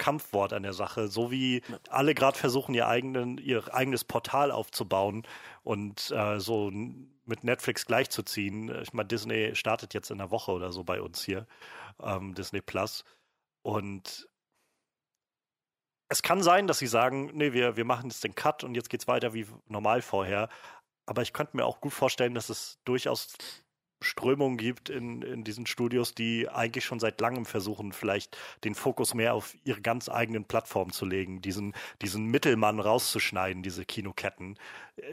[0.00, 5.26] Kampfwort an der Sache, so wie alle gerade versuchen, ihr, eigenen, ihr eigenes Portal aufzubauen
[5.62, 8.74] und äh, so mit Netflix gleichzuziehen.
[8.82, 11.46] Ich meine, Disney startet jetzt in einer Woche oder so bei uns hier,
[12.02, 13.04] ähm, Disney Plus.
[13.62, 14.26] Und
[16.08, 18.88] es kann sein, dass sie sagen, nee, wir, wir machen jetzt den Cut und jetzt
[18.88, 20.48] geht's weiter wie normal vorher.
[21.06, 23.34] Aber ich könnte mir auch gut vorstellen, dass es durchaus
[24.00, 29.14] Strömungen gibt in, in diesen Studios, die eigentlich schon seit langem versuchen, vielleicht den Fokus
[29.14, 34.58] mehr auf ihre ganz eigenen Plattformen zu legen, diesen, diesen Mittelmann rauszuschneiden, diese Kinoketten.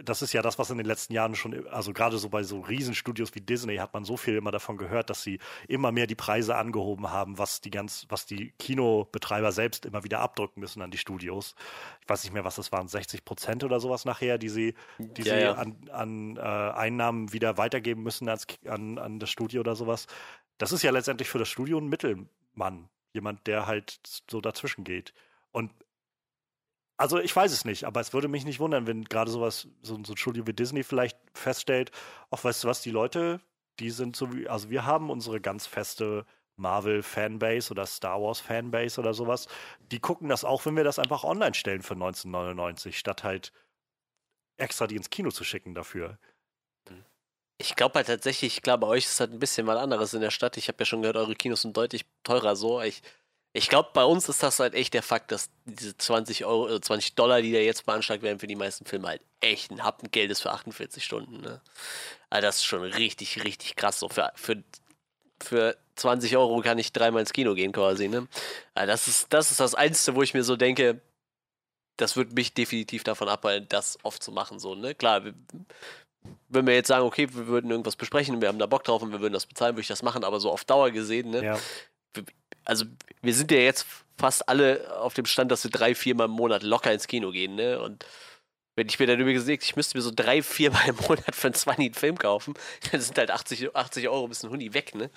[0.03, 2.59] Das ist ja das, was in den letzten Jahren schon, also gerade so bei so
[2.61, 6.15] Riesenstudios wie Disney hat man so viel immer davon gehört, dass sie immer mehr die
[6.15, 10.91] Preise angehoben haben, was die ganz, was die Kinobetreiber selbst immer wieder abdrücken müssen an
[10.91, 11.55] die Studios.
[12.01, 15.23] Ich weiß nicht mehr, was das waren, 60 Prozent oder sowas nachher, die sie, die
[15.23, 15.53] Ja, sie ja.
[15.53, 20.07] an, an äh, Einnahmen wieder weitergeben müssen als, an, an das Studio oder sowas.
[20.57, 22.89] Das ist ja letztendlich für das Studio ein Mittelmann.
[23.13, 25.13] Jemand, der halt so dazwischen geht.
[25.51, 25.71] Und
[26.97, 29.99] also ich weiß es nicht, aber es würde mich nicht wundern, wenn gerade sowas, so,
[30.03, 31.91] so ein Studio wie Disney vielleicht feststellt,
[32.31, 33.39] auch weißt du was, die Leute,
[33.79, 36.25] die sind so wie, also wir haben unsere ganz feste
[36.57, 39.47] Marvel-Fanbase oder Star Wars-Fanbase oder sowas.
[39.91, 43.53] Die gucken das auch, wenn wir das einfach online stellen für 1999, statt halt
[44.57, 46.17] extra die ins Kino zu schicken dafür.
[47.59, 50.21] Ich glaube halt tatsächlich, ich glaube, bei euch ist halt ein bisschen was anderes in
[50.21, 50.57] der Stadt.
[50.57, 52.81] Ich habe ja schon gehört, eure Kinos sind deutlich teurer so.
[52.81, 53.01] Ich,
[53.57, 56.79] ich glaube, bei uns ist das halt echt der Fakt, dass diese 20 Euro, äh,
[56.79, 60.11] 20 Dollar, die da jetzt beanschlagt werden für die meisten Filme, halt echt ein Happen
[60.11, 61.41] Geld ist für 48 Stunden.
[61.41, 61.59] Ne?
[62.29, 63.99] Also das ist schon richtig, richtig krass.
[63.99, 64.63] So für, für,
[65.41, 68.07] für 20 Euro kann ich dreimal ins Kino gehen quasi.
[68.07, 68.27] Ne?
[68.75, 71.01] Also das, ist, das ist das Einzige, wo ich mir so denke,
[71.97, 74.59] das wird mich definitiv davon abhalten, das oft zu machen.
[74.59, 74.93] So, ne?
[74.93, 75.23] Klar,
[76.49, 79.11] wenn wir jetzt sagen, okay, wir würden irgendwas besprechen, wir haben da Bock drauf und
[79.11, 81.43] wir würden das bezahlen, würde ich das machen, aber so auf Dauer gesehen, ne?
[81.43, 81.59] Ja.
[82.65, 82.85] Also
[83.21, 83.85] wir sind ja jetzt
[84.17, 87.55] fast alle auf dem Stand, dass wir drei, viermal im Monat locker ins Kino gehen,
[87.55, 87.79] ne?
[87.79, 88.05] Und
[88.75, 91.47] wenn ich mir dann übrigens denke, ich müsste mir so drei, viermal im Monat für
[91.47, 92.53] einen 20 einen Film kaufen,
[92.91, 95.09] dann sind halt 80, 80 Euro bis ein Huni weg, ne?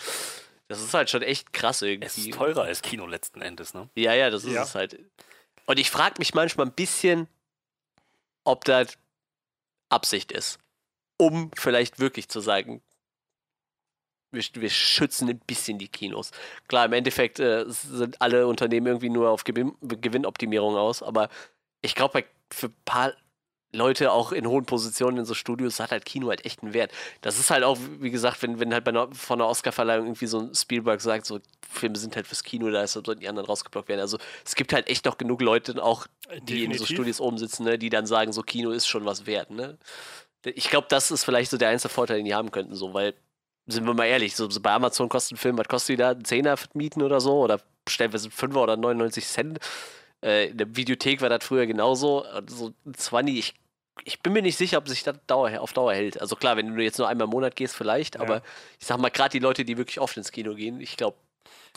[0.69, 2.07] Das ist halt schon echt krass irgendwie.
[2.07, 3.89] Es ist teurer als Kino letzten Endes, ne?
[3.97, 4.63] Ja, ja, das ist Ja.
[4.63, 4.99] es halt.
[5.67, 7.27] Und ich frage mich manchmal ein bisschen,
[8.45, 8.97] ob das
[9.89, 10.59] Absicht ist,
[11.17, 12.83] um vielleicht wirklich zu sagen,
[14.33, 16.31] wir, wir schützen ein bisschen die Kinos.
[16.69, 21.29] Klar, im Endeffekt äh, sind alle Unternehmen irgendwie nur auf Gewinn, Gewinnoptimierung aus, aber
[21.83, 23.13] ich glaube, für ein paar
[23.73, 26.91] Leute auch in hohen Positionen in so Studios hat halt Kino halt echt einen Wert.
[27.21, 30.27] Das ist halt auch, wie gesagt, wenn, wenn halt bei einer, von einer Oscarverleihung irgendwie
[30.27, 31.39] so ein Spielberg sagt, so
[31.69, 34.01] Filme sind halt fürs Kino, da deshalb sollten die anderen rausgeblockt werden.
[34.01, 36.07] Also es gibt halt echt noch genug Leute, auch
[36.43, 36.89] die in so Definitiv.
[36.89, 39.51] Studios oben sitzen, ne, die dann sagen, so Kino ist schon was wert.
[39.51, 39.79] Ne?
[40.45, 43.15] Ich glaube, das ist vielleicht so der einzige Vorteil, den die haben könnten, so, weil,
[43.71, 46.11] sind wir mal ehrlich, so, so bei Amazon kostet ein Film, was kostet die da?
[46.11, 47.41] Ein Zehner für mieten oder so?
[47.41, 49.59] Oder stellenweise Fünfer oder 99 Cent?
[50.23, 52.25] Äh, in der Videothek war das früher genauso.
[52.25, 53.55] Also 20, ich,
[54.05, 56.21] ich bin mir nicht sicher, ob sich das Dauer, auf Dauer hält.
[56.21, 58.21] Also klar, wenn du jetzt nur einmal im Monat gehst, vielleicht, Ja.
[58.23, 58.43] aber
[58.79, 61.17] ich sag mal, gerade die Leute, die wirklich oft ins Kino gehen, ich glaube,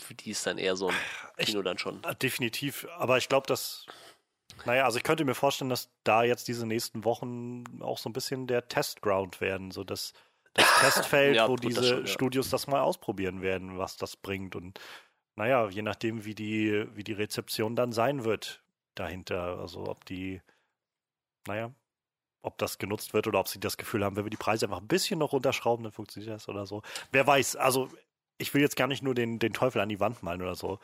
[0.02, 0.94] für die ist dann eher so ein
[1.38, 2.02] Ich- Kino dann schon.
[2.04, 3.86] Äh, Definitiv, aber ich glaube, dass,
[4.66, 8.12] naja, also ich könnte mir vorstellen, dass da jetzt diese nächsten Wochen auch so ein
[8.12, 10.12] bisschen der Testground werden, so dass
[10.54, 12.06] das Testfeld, Ja, wo diese schon, ja.
[12.06, 14.80] Studios das mal ausprobieren werden, was das bringt und
[15.36, 18.62] naja, je nachdem, wie die, wie die Rezeption dann sein wird
[18.94, 20.40] dahinter, also ob die,
[21.46, 21.74] naja,
[22.42, 24.80] ob das genutzt wird oder ob sie das Gefühl haben, wenn wir die Preise einfach
[24.80, 26.82] ein bisschen noch runterschrauben, dann funktioniert das oder so.
[27.12, 27.90] Wer weiß, also
[28.38, 30.78] ich will jetzt gar nicht nur den, den Teufel an die Wand malen oder so.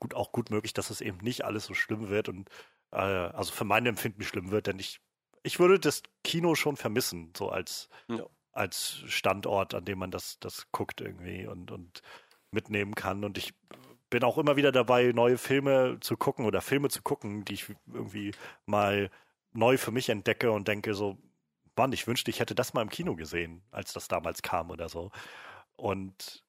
[0.00, 2.50] Gut, auch gut möglich, dass es eben nicht alles so schlimm wird und
[2.92, 5.00] äh, also für mein Empfinden schlimm wird, denn ich,
[5.42, 8.26] ich würde das Kino schon vermissen, so als, Ja.
[8.58, 12.02] Als Standort, an dem man das, das guckt irgendwie und, und
[12.50, 13.24] mitnehmen kann.
[13.24, 13.54] Und ich
[14.10, 17.66] bin auch immer wieder dabei, neue Filme zu gucken oder Filme zu gucken, die ich
[17.92, 18.32] irgendwie
[18.66, 19.10] mal
[19.52, 21.18] neu für mich entdecke und denke so,
[21.76, 24.88] Mann, ich wünschte, ich hätte das mal im Kino gesehen, als das damals kam oder
[24.88, 25.12] so.
[25.76, 26.42] Und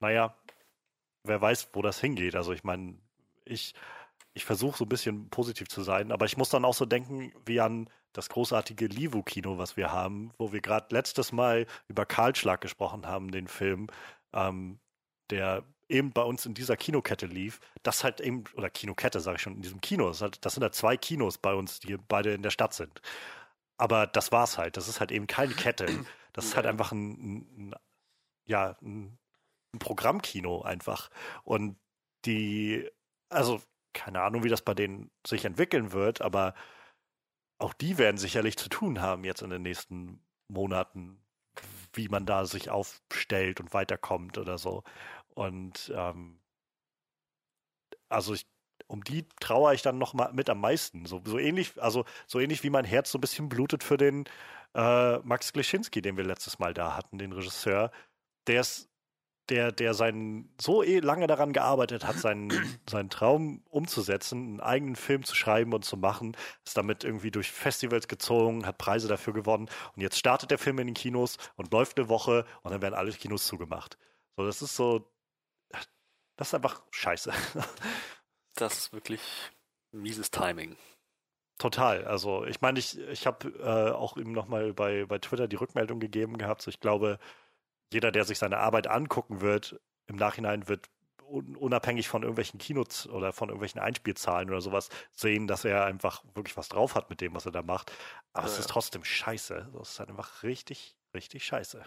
[0.00, 0.36] naja,
[1.24, 2.36] wer weiß, wo das hingeht.
[2.36, 2.98] Also ich meine,
[3.46, 3.74] ich,
[4.34, 7.32] ich versuche so ein bisschen positiv zu sein, aber ich muss dann auch so denken
[7.44, 12.60] wie an das großartige Livu-Kino, was wir haben, wo wir gerade letztes Mal über Kahlschlag
[12.60, 13.88] gesprochen haben, den Film,
[14.32, 14.80] ähm,
[15.30, 17.60] der eben bei uns in dieser Kinokette lief.
[17.82, 20.08] Das halt eben, oder Kinokette, sage ich schon, in diesem Kino.
[20.08, 23.00] Das, halt, das sind halt zwei Kinos bei uns, die beide in der Stadt sind.
[23.76, 24.76] Aber das war's halt.
[24.76, 25.86] Das ist halt eben keine Kette.
[26.32, 27.74] Das ist halt einfach ein, ein, ein
[28.46, 29.18] ja, ein
[29.72, 31.10] ein Programmkino einfach.
[31.44, 31.78] Und
[32.24, 32.88] die,
[33.28, 33.60] also
[33.92, 36.54] keine Ahnung, wie das bei denen sich entwickeln wird, aber
[37.58, 41.22] auch die werden sicherlich zu tun haben jetzt in den nächsten Monaten,
[41.92, 44.82] wie man da sich aufstellt und weiterkommt oder so.
[45.34, 46.40] Und ähm,
[48.08, 48.46] also ich,
[48.86, 51.06] um die trauere ich dann noch mal mit am meisten.
[51.06, 54.24] So, so ähnlich, also so ähnlich wie mein Herz so ein bisschen blutet für den
[54.74, 57.90] äh, Max Gleschinski, den wir letztes Mal da hatten, den Regisseur.
[58.46, 58.89] Der ist
[59.50, 62.50] der, der seinen, so eh lange daran gearbeitet hat, seinen,
[62.88, 67.50] seinen Traum umzusetzen, einen eigenen Film zu schreiben und zu machen, ist damit irgendwie durch
[67.50, 71.72] Festivals gezogen, hat Preise dafür gewonnen und jetzt startet der Film in den Kinos und
[71.72, 73.98] läuft eine Woche und dann werden alle Kinos zugemacht.
[74.36, 75.10] So, das ist so,
[76.36, 77.32] das ist einfach scheiße.
[78.56, 79.22] Das ist wirklich
[79.92, 80.76] mieses Timing.
[81.60, 82.04] Total.
[82.04, 86.00] Also ich meine, ich, ich habe äh, auch ihm nochmal bei, bei Twitter die Rückmeldung
[86.00, 86.62] gegeben gehabt.
[86.62, 87.18] So, ich glaube,
[87.92, 90.88] jeder, der sich seine Arbeit angucken wird, im Nachhinein wird
[91.30, 96.56] unabhängig von irgendwelchen Kinos oder von irgendwelchen Einspielzahlen oder sowas sehen, dass er einfach wirklich
[96.56, 97.92] was drauf hat mit dem, was er da macht.
[98.32, 98.52] Aber ja.
[98.52, 99.70] es ist trotzdem scheiße.
[99.80, 101.84] Es ist halt einfach richtig, richtig scheiße.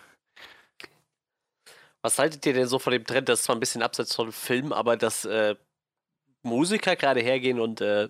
[2.01, 4.31] Was haltet ihr denn so von dem Trend, das ist zwar ein bisschen abseits von
[4.31, 5.55] Film, aber dass äh,
[6.41, 8.09] Musiker gerade hergehen und äh,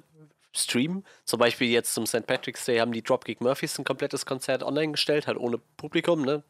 [0.55, 1.05] streamen.
[1.25, 2.25] Zum Beispiel jetzt zum St.
[2.25, 6.23] Patrick's Day haben die Dropkick Murphys ein komplettes Konzert online gestellt, halt ohne Publikum.
[6.23, 6.43] Ne?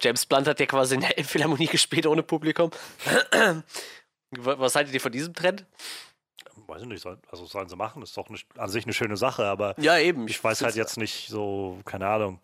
[0.00, 2.70] James Blunt hat ja quasi in der Philharmonie gespielt ohne Publikum.
[4.30, 5.64] Was haltet ihr von diesem Trend?
[6.66, 9.46] Weiß ich nicht, also sollen sie machen, ist doch eine, an sich eine schöne Sache,
[9.46, 10.28] aber ja, eben.
[10.28, 12.40] ich weiß halt jetzt nicht so, keine Ahnung.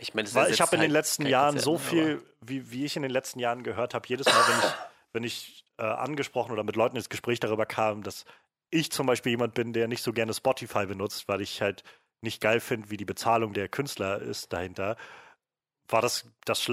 [0.00, 2.96] Ich meine, Weil ich habe in den letzten Jahren Konzert, so viel, wie, wie ich
[2.96, 4.74] in den letzten Jahren gehört habe, jedes Mal, wenn ich,
[5.12, 8.24] wenn ich äh, angesprochen oder mit Leuten ins Gespräch darüber kam, dass
[8.70, 11.82] ich zum Beispiel jemand bin, der nicht so gerne Spotify benutzt, weil ich halt
[12.20, 14.96] nicht geil finde, wie die Bezahlung der Künstler ist dahinter,
[15.88, 16.70] war das das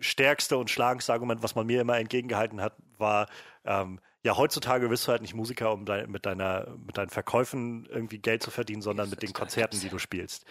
[0.00, 3.28] stärkste und schlagendste Argument, was man mir immer entgegengehalten hat, war,
[3.64, 7.86] ähm, ja, heutzutage bist du halt nicht Musiker, um dein, mit, deiner, mit deinen Verkäufen
[7.86, 10.46] irgendwie Geld zu verdienen, sondern mit den Konzerten, die du spielst.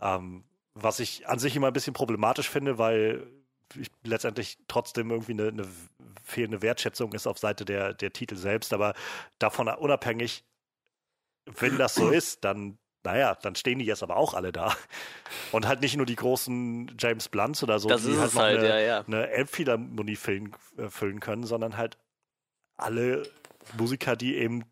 [0.00, 0.44] Ähm,
[0.74, 3.26] was ich an sich immer ein bisschen problematisch finde, weil
[4.04, 5.68] letztendlich trotzdem irgendwie eine, eine,
[6.22, 8.72] fehlende Wertschätzung ist auf Seite der, der Titel selbst.
[8.72, 8.94] Aber
[9.38, 10.44] davon unabhängig,
[11.46, 14.76] wenn das so ist, dann, naja, dann stehen die jetzt aber auch alle da.
[15.52, 18.68] Und halt nicht nur die großen James Blunts oder so, das die halt halt, eine,
[18.68, 19.04] ja, ja.
[19.04, 21.98] eine Elbphilharmonie füllen, äh, füllen können, sondern halt
[22.76, 23.24] alle
[23.76, 24.64] Musiker, die eben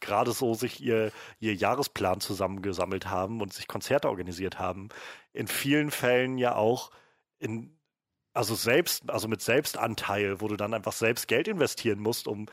[0.00, 4.90] gerade so sich ihr, ihr Jahresplan zusammengesammelt haben und sich Konzerte organisiert haben.
[5.32, 6.90] In vielen Fällen ja auch
[7.38, 7.74] in
[8.34, 12.46] also selbst, also mit Selbstanteil, wo du dann einfach selbst Geld investieren musst, um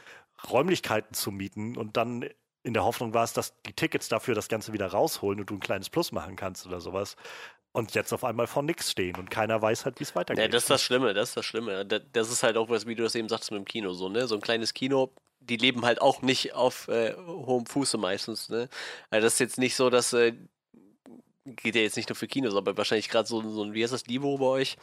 [0.49, 2.29] Räumlichkeiten zu mieten und dann
[2.63, 5.59] in der Hoffnung warst, dass die Tickets dafür das Ganze wieder rausholen und du ein
[5.59, 7.15] kleines Plus machen kannst oder sowas.
[7.73, 10.43] Und jetzt auf einmal vor nichts stehen und keiner weiß halt, wie es weitergeht.
[10.43, 11.85] Ja, das ist das Schlimme, das ist das Schlimme.
[11.85, 14.27] Das ist halt auch was, wie du das eben sagst mit dem Kino, so, ne?
[14.27, 18.67] So ein kleines Kino, die leben halt auch nicht auf äh, hohem Fuße meistens, ne?
[19.09, 20.33] Also das ist jetzt nicht so, dass äh,
[21.45, 23.93] geht ja jetzt nicht nur für Kinos, aber wahrscheinlich gerade so, so ein, wie heißt
[23.93, 24.77] das, Livo bei euch?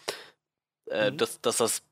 [0.90, 1.16] Äh, mhm.
[1.18, 1.83] dass, dass das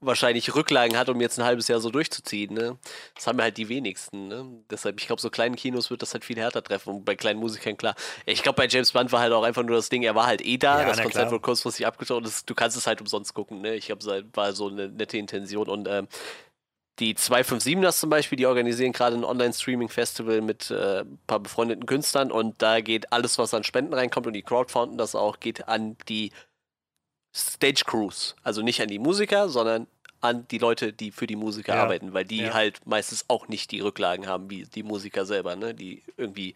[0.00, 2.54] wahrscheinlich Rücklagen hat, um jetzt ein halbes Jahr so durchzuziehen.
[2.54, 2.78] Ne?
[3.14, 4.28] Das haben halt die wenigsten.
[4.28, 4.46] Ne?
[4.70, 6.94] Deshalb, ich glaube, so kleinen Kinos wird das halt viel härter treffen.
[6.94, 7.94] Und bei kleinen Musikern, klar.
[8.24, 10.44] Ich glaube, bei James Blunt war halt auch einfach nur das Ding, er war halt
[10.44, 10.80] eh da.
[10.80, 11.30] Ja, das Konzert klar.
[11.30, 12.24] wurde kurzfristig abgeschaut.
[12.24, 13.60] Das, du kannst es halt umsonst gucken.
[13.60, 13.74] Ne?
[13.74, 15.68] Ich glaube, es war so eine nette Intention.
[15.68, 16.08] Und ähm,
[16.98, 22.30] die 257ers zum Beispiel, die organisieren gerade ein Online-Streaming-Festival mit äh, ein paar befreundeten Künstlern.
[22.30, 25.96] Und da geht alles, was an Spenden reinkommt, und die crowdfunden das auch, geht an
[26.08, 26.32] die
[27.34, 28.34] Stage Crews.
[28.42, 29.86] Also nicht an die Musiker, sondern
[30.20, 31.82] an die Leute, die für die Musiker ja.
[31.82, 32.54] arbeiten, weil die ja.
[32.54, 35.74] halt meistens auch nicht die Rücklagen haben wie die Musiker selber, ne?
[35.74, 36.54] Die irgendwie,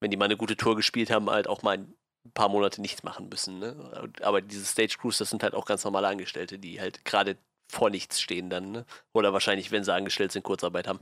[0.00, 1.94] wenn die mal eine gute Tour gespielt haben, halt auch mal ein
[2.34, 3.58] paar Monate nichts machen müssen.
[3.58, 4.10] Ne?
[4.22, 7.36] Aber diese Stage Crews, das sind halt auch ganz normale Angestellte, die halt gerade
[7.70, 8.86] vor nichts stehen dann, ne?
[9.12, 11.00] Oder wahrscheinlich, wenn sie angestellt sind, Kurzarbeit haben.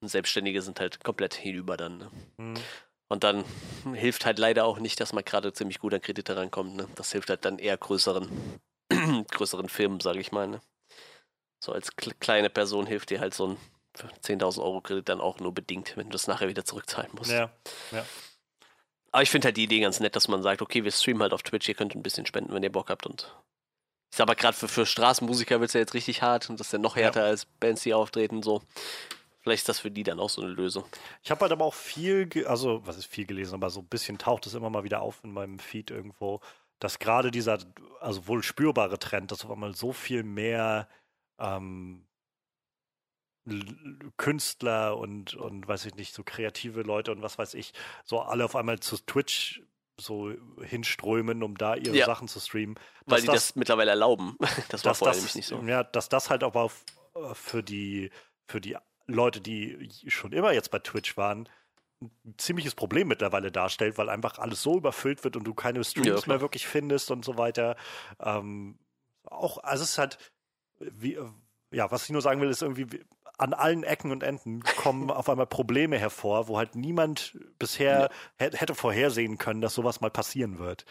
[0.00, 1.98] Und Selbstständige sind halt komplett hinüber dann.
[1.98, 2.10] Ne?
[2.38, 2.54] Mhm.
[3.08, 3.44] Und dann
[3.94, 6.76] hilft halt leider auch nicht, dass man gerade ziemlich gut an Kredite rankommt.
[6.76, 6.86] Ne?
[6.94, 8.28] Das hilft halt dann eher größeren,
[9.30, 10.46] größeren Firmen, sage ich mal.
[10.46, 10.60] Ne?
[11.64, 13.56] So als kleine Person hilft dir halt so ein
[13.96, 17.30] 10.000 Euro Kredit dann auch nur bedingt, wenn du das nachher wieder zurückzahlen musst.
[17.30, 17.50] Ja,
[17.90, 18.04] ja.
[19.10, 21.32] Aber ich finde halt die Idee ganz nett, dass man sagt, okay, wir streamen halt
[21.32, 23.06] auf Twitch, ihr könnt ein bisschen spenden, wenn ihr Bock habt.
[23.06, 23.34] Und
[24.10, 26.68] ich sag aber gerade für, für Straßenmusiker wird es ja jetzt richtig hart und das
[26.68, 27.26] ist ja noch härter ja.
[27.26, 28.42] als Bands, die auftreten.
[28.42, 28.62] So.
[29.48, 30.84] Vielleicht ist das für die dann auch so eine Lösung.
[31.22, 34.18] Ich habe halt aber auch viel, also was ist viel gelesen, aber so ein bisschen
[34.18, 36.40] taucht es immer mal wieder auf in meinem Feed irgendwo,
[36.80, 37.58] dass gerade dieser,
[38.00, 40.86] also wohl spürbare Trend, dass auf einmal so viel mehr
[41.38, 42.04] ähm,
[44.18, 47.72] Künstler und, und weiß ich nicht, so kreative Leute und was weiß ich,
[48.04, 49.62] so alle auf einmal zu Twitch
[49.98, 50.30] so
[50.60, 52.04] hinströmen, um da ihre Ja.
[52.04, 52.78] Sachen zu streamen.
[53.06, 54.36] Weil die das, mittlerweile erlauben.
[54.68, 55.62] Das war vorher das, nämlich nicht so.
[55.62, 56.70] Ja, dass das halt aber
[57.14, 58.10] äh, für die
[58.46, 58.76] für die
[59.08, 61.48] Leute, die schon immer jetzt bei Twitch waren,
[62.00, 66.26] ein ziemliches Problem mittlerweile darstellt, weil einfach alles so überfüllt wird und du keine Streams
[66.26, 67.76] Ja, mehr wirklich findest und so weiter.
[68.20, 68.78] Ähm,
[69.24, 70.18] auch, also es ist halt,
[70.78, 71.26] wie, äh,
[71.72, 73.04] ja, was ich nur sagen will, ist irgendwie, wie-
[73.36, 78.56] an allen Ecken und Enden kommen auf einmal Probleme hervor, wo halt niemand bisher hä-
[78.56, 80.84] hätte vorhersehen können, dass sowas mal passieren wird.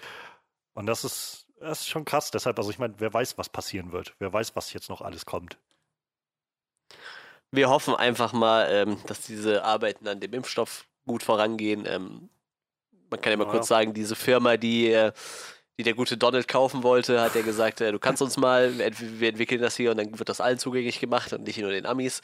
[0.73, 2.31] Und das ist, das ist schon krass.
[2.31, 4.15] Deshalb, also ich meine, wer weiß, was passieren wird.
[4.19, 5.57] Wer weiß, was jetzt noch alles kommt.
[7.51, 11.85] Wir hoffen einfach mal, ähm, dass diese Arbeiten an dem Impfstoff gut vorangehen.
[11.87, 12.29] Ähm,
[13.09, 13.51] man kann ja mal Ja.
[13.51, 15.11] kurz sagen, diese Firma, die, äh,
[15.79, 18.85] die der gute Donald kaufen wollte, hat ja gesagt, äh, du kannst uns mal, wir
[18.85, 21.71] ent- wir entwickeln das hier und dann wird das allen zugänglich gemacht und nicht nur
[21.71, 22.21] den Amis.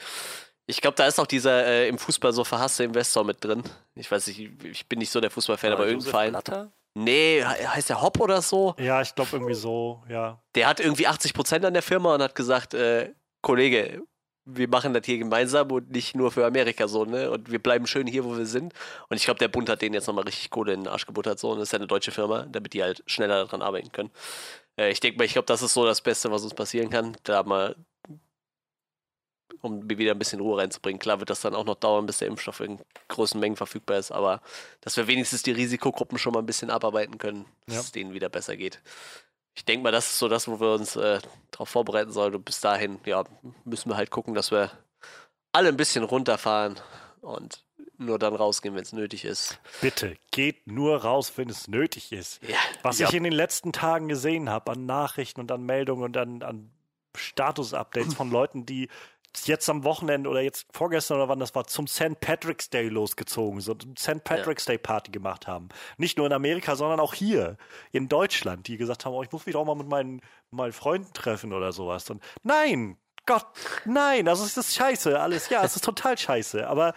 [0.65, 3.63] Ich glaube, da ist auch dieser äh, im Fußball so verhasste Investor mit drin.
[3.95, 6.31] Ich weiß nicht, ich bin nicht so der Fußballfan, aber irgendein Josef Verein.
[6.31, 6.71] Blatter?
[6.95, 8.75] Nee, he- heißt der Hopp oder so?
[8.77, 10.41] Ja, ich glaube irgendwie so, ja.
[10.55, 14.03] Der hat irgendwie 80% an der Firma und hat gesagt, äh, Kollege,
[14.45, 17.31] wir machen das hier gemeinsam und nicht nur für Amerika so, ne?
[17.31, 18.73] Und wir bleiben schön hier, wo wir sind.
[19.09, 21.39] Und ich glaube, der Bund hat denen jetzt nochmal richtig Kohle in den Arsch gebuttert,
[21.39, 21.51] so.
[21.51, 24.11] Und das ist ja eine deutsche Firma, damit die halt schneller daran arbeiten können.
[24.77, 27.15] Äh, ich denke mal, ich glaube, das ist so das Beste, was uns passieren kann.
[27.23, 27.75] Da mal,
[29.61, 30.99] um wieder ein bisschen Ruhe reinzubringen.
[30.99, 34.11] Klar wird das dann auch noch dauern, bis der Impfstoff in großen Mengen verfügbar ist,
[34.11, 34.41] aber
[34.81, 37.81] dass wir wenigstens die Risikogruppen schon mal ein bisschen abarbeiten können, dass Ja.
[37.81, 38.81] es denen wieder besser geht.
[39.55, 41.19] Ich denke mal, das ist so das, wo wir uns äh,
[41.51, 42.33] darauf vorbereiten sollen.
[42.35, 43.23] Und bis dahin, ja,
[43.65, 44.71] müssen wir halt gucken, dass wir
[45.51, 46.79] alle ein bisschen runterfahren
[47.21, 47.63] und
[47.97, 49.59] nur dann rausgehen, wenn es nötig ist.
[49.79, 52.41] Bitte, geht nur raus, wenn es nötig ist.
[52.43, 53.07] Ja, Was Ja.
[53.07, 56.71] ich in den letzten Tagen gesehen habe an Nachrichten und an Meldungen und an, an
[57.15, 58.89] Status-Updates von Leuten, die
[59.45, 62.19] jetzt am Wochenende oder jetzt vorgestern oder wann das war, zum St.
[62.19, 64.23] Patrick's Day losgezogen sind und St.
[64.23, 65.69] Patrick's Day Party gemacht haben.
[65.97, 67.57] Nicht nur in Amerika, sondern auch hier
[67.91, 71.13] in Deutschland, die gesagt haben, oh, ich muss mich auch mal mit meinen, meinen Freunden
[71.13, 72.09] treffen oder sowas.
[72.09, 73.45] Und nein, Gott,
[73.85, 76.93] nein, also es ist scheiße, alles, ja, es ist total scheiße, aber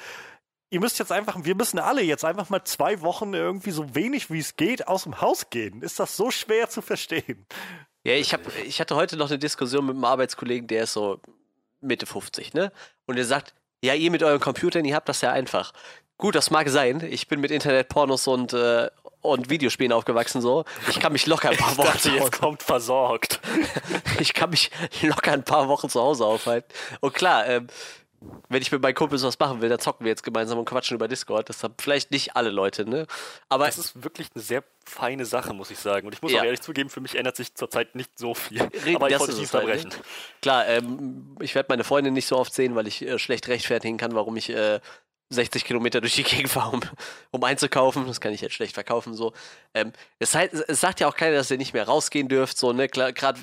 [0.70, 4.30] ihr müsst jetzt einfach, wir müssen alle jetzt einfach mal zwei Wochen irgendwie so wenig
[4.30, 5.82] wie es geht aus dem Haus gehen.
[5.82, 7.46] Ist das so schwer zu verstehen?
[8.04, 11.20] Ja, ich, hab, ich hatte heute noch eine Diskussion mit einem Arbeitskollegen, der ist so
[11.86, 12.72] Mitte 50, ne?
[13.06, 15.72] Und der sagt, ja, ihr mit euren Computern, ihr habt das ja einfach.
[16.18, 17.06] Gut, das mag sein.
[17.08, 18.88] Ich bin mit Internetpornos und, äh,
[19.20, 20.64] und Videospielen aufgewachsen so.
[20.88, 23.40] Ich kann mich locker ein paar Ich Wochen dachte, jetzt kommt versorgt.
[24.18, 24.70] ich kann mich
[25.02, 26.72] locker ein paar Wochen zu Hause aufhalten.
[27.00, 27.66] Und klar, ähm,
[28.48, 30.94] wenn ich mit meinen Kumpels was machen will, dann zocken wir jetzt gemeinsam und quatschen
[30.94, 31.48] über Discord.
[31.48, 33.06] Das haben vielleicht nicht alle Leute, ne?
[33.48, 36.06] Aber Das ist wirklich eine sehr feine Sache, muss ich sagen.
[36.06, 36.40] Und ich muss Ja.
[36.40, 38.62] auch ehrlich zugeben, für mich ändert sich zurzeit nicht so viel.
[38.62, 39.72] Reden, Aber ich wollte nicht es halt, ne?
[39.72, 40.02] unterbrechen.
[40.42, 43.96] Klar, ähm, ich werde meine Freundin nicht so oft sehen, weil ich äh, schlecht rechtfertigen
[43.96, 44.80] kann, warum ich äh,
[45.30, 46.80] 60 Kilometer durch die Gegend fahre, um,
[47.32, 48.06] um einzukaufen.
[48.06, 49.14] Das kann ich jetzt schlecht verkaufen.
[49.14, 49.32] So.
[49.74, 52.56] Ähm, es, heißt, es sagt ja auch keiner, dass ihr nicht mehr rausgehen dürft.
[52.58, 52.88] So, ne?
[52.88, 53.40] Gerade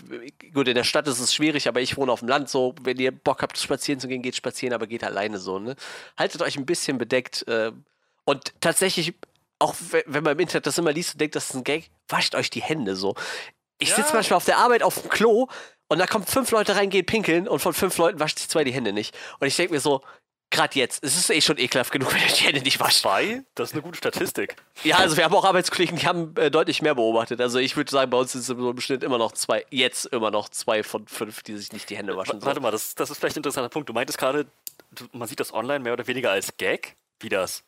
[0.54, 2.50] gut, in der Stadt ist es schwierig, aber ich wohne auf dem Land.
[2.50, 5.60] So, wenn ihr Bock habt, spazieren zu gehen, geht spazieren, aber geht alleine so.
[5.60, 5.76] Ne?
[6.17, 7.46] Haltet euch ein bisschen bedeckt.
[7.48, 7.72] Äh,
[8.26, 9.13] und tatsächlich,
[9.60, 11.89] auch we- wenn man im Internet das immer liest und denkt, das ist ein Gag,
[12.08, 13.15] wascht euch die Hände so.
[13.80, 13.96] Ich Ja.
[13.98, 15.48] sitze manchmal auf der Arbeit auf dem Klo
[15.89, 18.63] und da kommen fünf Leute rein, gehen pinkeln und von fünf Leuten wascht sich zwei
[18.63, 19.13] die Hände nicht.
[19.39, 20.02] Und ich denke mir so,
[20.54, 23.00] gerade jetzt, es ist eh schon ekelhaft genug, wenn ihr die Hände nicht wascht.
[23.00, 23.44] Zwei?
[23.56, 24.56] Das ist eine gute Statistik.
[24.84, 27.42] Ja, also wir haben auch Arbeitskollegen, die haben äh, deutlich mehr beobachtet.
[27.42, 30.06] Also ich würde sagen, bei uns sind es so im Schnitt immer noch zwei, jetzt
[30.06, 32.39] immer noch zwei von fünf, die sich nicht die Hände waschen.
[32.39, 32.46] So.
[32.46, 33.89] Warte mal, das, das ist vielleicht ein interessanter Punkt.
[33.89, 34.46] Du meintest gerade,
[35.12, 36.96] man sieht das online mehr oder weniger als Gag.
[37.20, 37.63] Wie das?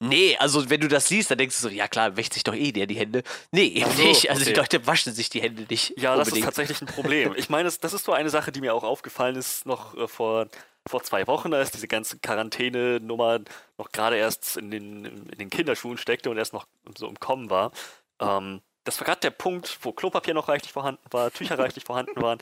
[0.00, 2.54] Nee, also wenn du das siehst, dann denkst du so, ja klar, wäscht sich doch
[2.54, 3.22] eh der die Hände.
[3.52, 4.28] Nee, eben so, nicht.
[4.28, 4.60] Also die okay.
[4.60, 5.94] Leute waschen sich die Hände nicht.
[5.98, 6.44] Ja, das ist unbedingt.
[6.46, 7.34] tatsächlich ein Problem.
[7.36, 10.08] Ich meine, das, das ist so eine Sache, die mir auch aufgefallen ist, noch äh,
[10.08, 10.48] vor,
[10.86, 13.40] vor zwei Wochen, als diese ganze Quarantäne-Nummer
[13.78, 16.66] noch gerade erst in den, in den Kinderschuhen steckte und erst noch
[16.96, 17.72] so im Kommen war.
[18.20, 22.20] Ähm, das war gerade der Punkt, wo Klopapier noch reichlich vorhanden war, Tücher reichlich vorhanden
[22.20, 22.38] waren.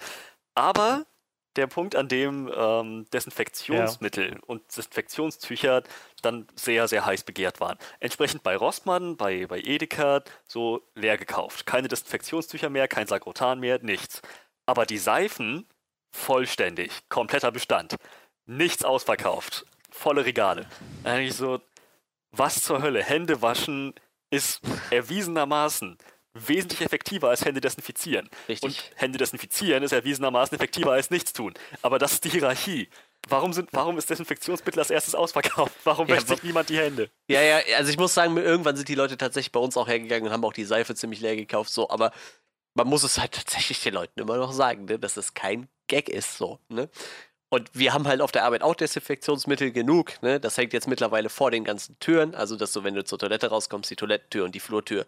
[0.54, 1.06] Aber
[1.56, 5.82] der Punkt, an dem ähm, Desinfektionsmittel und Desinfektionstücher
[6.22, 7.78] dann sehr, sehr heiß begehrt waren.
[8.00, 11.66] Entsprechend bei Rossmann, bei, bei Edeka so leer gekauft.
[11.66, 14.22] Keine Desinfektionstücher mehr, kein Sagrotan mehr, nichts.
[14.66, 15.66] Aber die Seifen
[16.10, 17.96] vollständig, kompletter Bestand.
[18.46, 19.66] Nichts ausverkauft.
[19.90, 20.66] Volle Regale.
[21.04, 21.60] Eigentlich so,
[22.30, 23.02] was zur Hölle?
[23.02, 23.94] Hände waschen
[24.30, 25.98] ist erwiesenermaßen
[26.34, 28.28] wesentlich effektiver als Hände desinfizieren.
[28.48, 28.64] Richtig.
[28.64, 31.52] Und Hände desinfizieren ist erwiesenermaßen effektiver als nichts tun.
[31.82, 32.88] Aber das ist die Hierarchie.
[33.28, 35.74] Warum, sind, warum ist Desinfektionsmittel als erstes ausverkauft?
[35.84, 37.08] Warum Ja, wäscht sich niemand die Hände?
[37.28, 40.26] Ja, ja, also ich muss sagen, irgendwann sind die Leute tatsächlich bei uns auch hergegangen
[40.26, 42.10] und haben auch die Seife ziemlich leer gekauft, so, aber
[42.74, 46.08] man muss es halt tatsächlich den Leuten immer noch sagen, ne, dass es kein Gag
[46.08, 46.88] ist, so, ne?
[47.52, 50.40] Und wir haben halt auf der Arbeit auch Desinfektionsmittel genug, ne?
[50.40, 53.48] Das hängt jetzt mittlerweile vor den ganzen Türen, also dass du, wenn du zur Toilette
[53.50, 55.04] rauskommst, die Toilettentür und die Flurtür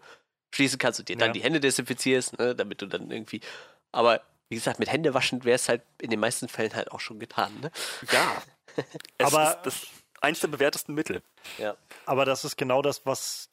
[0.53, 1.33] schließen kannst und dir dann Ja.
[1.33, 3.41] die Hände desinfizierst, ne, damit du dann irgendwie.
[3.91, 7.17] Aber wie gesagt, mit Händewaschen wäre es halt in den meisten Fällen halt auch schon
[7.17, 7.51] getan.
[7.61, 7.71] Ne?
[8.11, 8.43] Ja.
[9.17, 9.87] Es Aber- ist das
[10.21, 11.23] eins der bewährtesten Mittel.
[11.57, 11.75] Ja.
[12.05, 13.49] Aber das ist genau das, was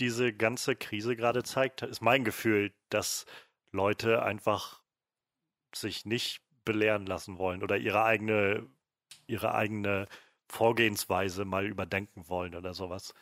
[0.00, 3.24] diese ganze Krise gerade zeigt, ist mein Gefühl, dass
[3.70, 4.80] Leute einfach
[5.76, 8.66] sich nicht belehren lassen wollen oder ihre eigene,
[9.26, 10.06] ihre eigene
[10.48, 13.14] Vorgehensweise mal überdenken wollen oder sowas.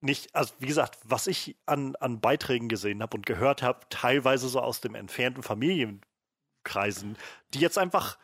[0.00, 4.48] Nicht, also wie gesagt, was ich an, an Beiträgen gesehen habe und gehört habe, teilweise
[4.48, 7.16] so aus dem entfernten Familienkreisen,
[7.54, 8.18] die jetzt einfach,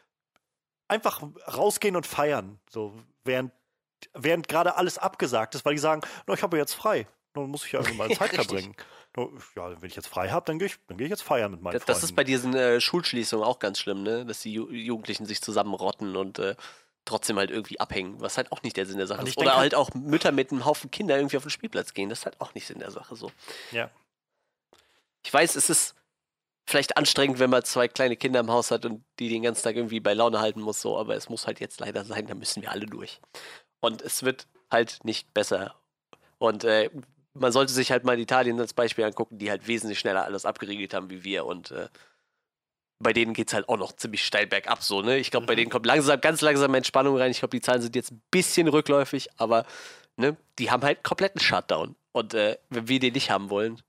[0.89, 3.53] einfach rausgehen und feiern, so während
[4.15, 7.07] während gerade alles abgesagt ist, weil die sagen, no, ich habe jetzt frei.
[7.43, 8.47] Dann muss ich ja mal Zeit Richtig.
[8.49, 8.77] verbringen.
[9.57, 11.61] Ja, wenn ich jetzt frei habe, dann gehe ich, dann geh ich jetzt feiern mit
[11.63, 12.01] meinen Das, Freunden.
[12.01, 14.25] das ist bei diesen äh, Schulschließungen auch ganz schlimm, ne?
[14.27, 16.55] Dass die Ju Jugendlichen sich zusammenrotten und äh,
[17.05, 19.37] trotzdem halt irgendwie abhängen, was halt auch nicht der Sinn der Sache Und ist.
[19.39, 22.21] Oder denke- halt auch Mütter mit einem Haufen Kinder irgendwie auf den Spielplatz gehen, das
[22.21, 23.33] ist halt auch nicht Sinn der Sache so.
[23.73, 23.91] ja.
[25.25, 25.95] Ich weiß, es ist
[26.67, 29.75] vielleicht anstrengend, wenn man zwei kleine Kinder im Haus hat und die den ganzen Tag
[29.77, 32.63] irgendwie bei Laune halten muss, so, aber es muss halt jetzt leider sein, da müssen
[32.63, 33.21] wir alle durch.
[33.81, 35.75] Und es wird halt nicht besser.
[36.39, 36.91] Und äh,
[37.39, 40.95] man sollte sich halt mal Italien als Beispiel angucken, die halt wesentlich schneller alles abgeriegelt
[40.95, 41.89] haben wie wir und äh,
[43.01, 45.19] bei denen geht es halt auch noch ziemlich steil bergab so, ne?
[45.19, 45.59] Ich glaube, bei Mhm.
[45.59, 47.31] denen kommt langsam, ganz langsam Entspannung rein.
[47.31, 49.65] Ich glaube, die Zahlen sind jetzt ein bisschen rückläufig, aber
[50.17, 51.95] ne, die haben halt kompletten Shutdown.
[52.13, 53.81] Und äh, wenn wir den nicht haben wollen,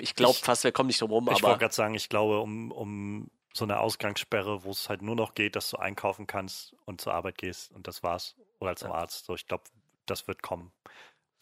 [0.00, 2.70] ich glaube fast, wir kommen nicht drum rum, Ich wollte gerade sagen, ich glaube, um,
[2.70, 7.00] um so eine Ausgangssperre, wo es halt nur noch geht, dass du einkaufen kannst und
[7.00, 8.36] zur Arbeit gehst und das war's.
[8.60, 9.24] Oder zum Arzt.
[9.26, 9.64] So, ich glaube,
[10.06, 10.70] das wird kommen.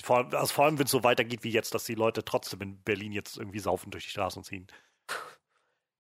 [0.02, 2.60] Vor, allem- also vor allem, wenn es so weitergeht wie jetzt, dass die Leute trotzdem
[2.62, 4.66] in Berlin jetzt irgendwie saufen durch die Straßen ziehen.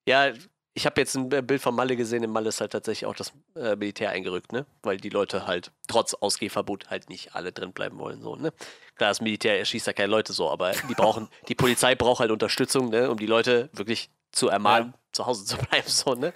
[0.06, 0.32] ja,
[0.74, 2.22] ich habe jetzt ein äh, Bild von Malle gesehen.
[2.22, 4.66] In Malle ist halt tatsächlich auch das äh, Militär eingerückt, ne?
[4.82, 8.52] Weil die Leute halt trotz Ausgehverbot halt nicht alle drin bleiben wollen, so, ne?
[8.96, 12.30] Klar, das Militär erschießt ja keine Leute so, aber die brauchen, die Polizei braucht halt
[12.30, 13.10] Unterstützung, ne?
[13.10, 16.34] Um die Leute wirklich zu ermahnen, zu Hause zu bleiben, so, ne?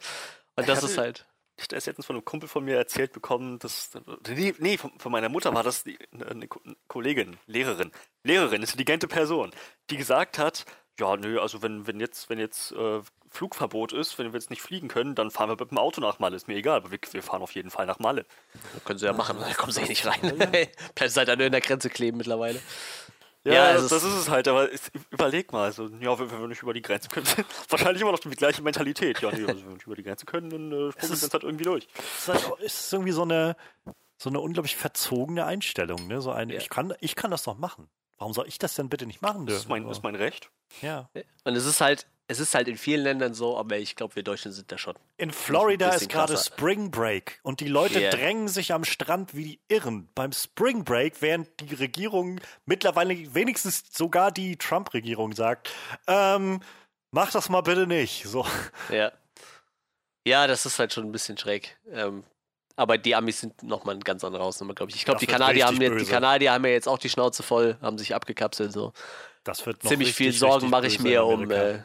[0.56, 1.26] Und das hatte- ist halt.
[1.60, 3.90] Ich habe jetzt von einem Kumpel von mir erzählt bekommen, dass.
[4.28, 5.98] Nee, nee von, von meiner Mutter war das die,
[6.28, 7.92] eine Ko- Kollegin, Lehrerin.
[8.24, 9.50] Lehrerin, intelligente Person,
[9.90, 10.64] die gesagt hat:
[10.98, 13.00] Ja, nö, also wenn, wenn jetzt, wenn jetzt äh,
[13.30, 16.18] Flugverbot ist, wenn wir jetzt nicht fliegen können, dann fahren wir mit dem Auto nach
[16.18, 16.34] Malle.
[16.36, 18.24] Ist mir egal, aber wir, wir fahren auf jeden Fall nach Malle.
[18.84, 20.20] Können sie ja machen, da kommen sie eh nicht rein.
[20.20, 22.60] Bleiben sie halt an irgendeiner Grenze kleben mittlerweile.
[23.44, 26.40] Ja, Ja, das, das ist es halt, aber es, überleg mal, also, ja, wenn, wenn
[26.40, 27.26] wir nicht über die Grenze können,
[27.68, 29.20] wahrscheinlich immer noch die gleiche Mentalität.
[29.22, 31.24] Ja, nee, also wenn wir nicht über die Grenze können, dann äh, springen wir ist-
[31.24, 31.88] uns halt irgendwie durch.
[31.96, 33.56] Es ist, halt, ist irgendwie so eine,
[34.18, 36.06] so eine unglaublich verzogene Einstellung.
[36.06, 36.20] Ne?
[36.20, 36.58] So ein, Ja.
[36.58, 37.88] ich, kann, ich kann das doch machen.
[38.18, 39.62] Warum soll ich das denn bitte nicht machen Das dürfen?
[39.62, 40.50] ist mein, ist mein Recht.
[40.82, 41.08] ja.
[41.44, 44.22] Und es ist halt, es ist halt in vielen Ländern so, aber ich glaube, wir
[44.22, 44.94] Deutschen sind da schon.
[45.16, 46.36] In Florida ist gerade.
[46.38, 48.10] Spring Break und die Leute Ja.
[48.10, 53.82] drängen sich am Strand wie die Irren beim Spring Break, während die Regierung mittlerweile wenigstens
[53.90, 55.70] sogar die Trump-Regierung sagt,
[56.06, 56.60] ähm,
[57.10, 58.22] mach das mal bitte nicht.
[58.28, 58.46] So.
[58.90, 59.10] Ja.
[60.24, 61.78] Ja, das ist halt schon ein bisschen schräg.
[61.90, 62.22] Ähm,
[62.76, 64.96] aber die Amis sind nochmal ein ganz anderer Hausnummer, glaube ich.
[64.96, 66.12] Ich glaube, die Kanadier haben jetzt, die.
[66.12, 68.92] Kanadier haben ja jetzt auch die Schnauze voll, haben sich abgekapselt so.
[69.42, 71.82] Das wird noch Ziemlich viel richtig, Sorgen richtig mache ich mir um äh,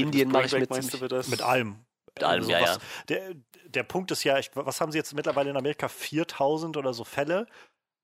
[0.00, 1.28] Indien mache ich Break meinst du, das?
[1.28, 1.84] Mit allem.
[2.14, 2.80] Mit allem, Also ja, was, ja.
[3.08, 3.34] Der,
[3.66, 5.88] der Punkt ist ja, ich, was haben sie jetzt mittlerweile in Amerika?
[5.88, 7.46] 4000 oder so Fälle?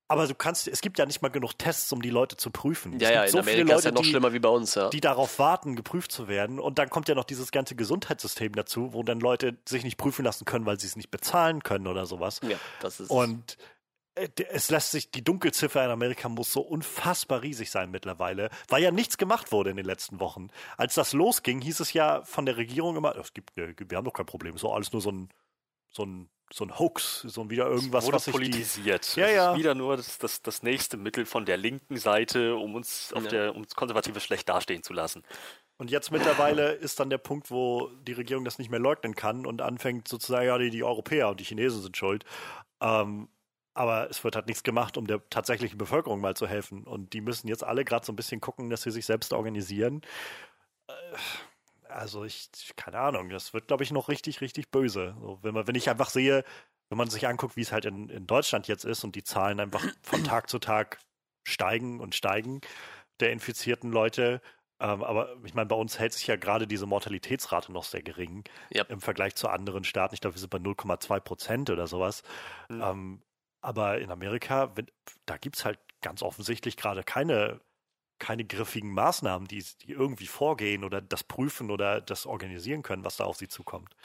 [0.07, 2.99] Aber du kannst, es gibt ja nicht mal genug Tests, um die Leute zu prüfen.
[2.99, 4.75] Ja, ja, in so Amerika viele Leute, ist ja noch die, schlimmer wie bei uns,
[4.75, 4.89] ja.
[4.89, 6.59] die darauf warten, geprüft zu werden.
[6.59, 10.23] Und dann kommt ja noch dieses ganze Gesundheitssystem dazu, wo dann Leute sich nicht prüfen
[10.23, 12.39] lassen können, weil sie es nicht bezahlen können oder sowas.
[12.47, 13.57] ja, das ist Und
[14.15, 18.91] es lässt sich, die Dunkelziffer in Amerika muss so unfassbar riesig sein mittlerweile, weil ja
[18.91, 20.49] nichts gemacht wurde in den letzten Wochen.
[20.77, 24.05] Als das losging, hieß es ja von der Regierung immer, es gibt, äh, wir haben
[24.05, 25.29] doch kein Problem, so alles nur so ein,
[25.89, 29.15] so ein, so ein Hoax, so ein wieder irgendwas, wurde was sich die, politisiert.
[29.15, 29.51] Ja, das ja.
[29.51, 33.23] ist wieder nur das, das, das nächste Mittel von der linken Seite, um uns auf
[33.23, 33.29] Ja.
[33.29, 35.23] der um uns Konservative schlecht dastehen zu lassen.
[35.77, 39.45] Und jetzt mittlerweile ist dann der Punkt, wo die Regierung das nicht mehr leugnen kann
[39.45, 42.23] und anfängt sozusagen, ja, die, die Europäer und die Chinesen sind schuld.
[42.79, 43.27] Ähm,
[43.75, 46.85] aber es wird halt nichts gemacht, um der tatsächlichen Bevölkerung mal zu helfen.
[46.85, 50.01] Und die müssen jetzt alle gerade so ein bisschen gucken, dass sie sich selbst organisieren.
[50.87, 50.93] Äh,
[51.89, 55.15] Also ich, keine Ahnung, das wird, glaube ich, noch richtig, richtig böse.
[55.21, 56.43] So, wenn, man, wenn ich einfach sehe,
[56.89, 59.59] wenn man sich anguckt, wie es halt in, in Deutschland jetzt ist und die Zahlen
[59.59, 60.99] einfach von Tag zu Tag
[61.47, 62.61] steigen und steigen
[63.19, 64.41] der infizierten Leute,
[64.79, 68.43] ähm, aber ich meine, bei uns hält sich ja gerade diese Mortalitätsrate noch sehr gering
[68.71, 68.83] Ja.
[68.89, 70.15] im Vergleich zu anderen Staaten.
[70.15, 72.23] Ich glaube, wir sind bei 0,2 Prozent oder sowas.
[72.69, 72.81] Mhm.
[72.81, 73.21] Ähm,
[73.65, 74.87] aber in Amerika, wenn,
[75.25, 77.59] da gibt es halt ganz offensichtlich gerade keine,
[78.19, 83.17] keine griffigen Maßnahmen, die, die irgendwie vorgehen oder das prüfen oder das organisieren können, was
[83.17, 83.95] da auf sie zukommt.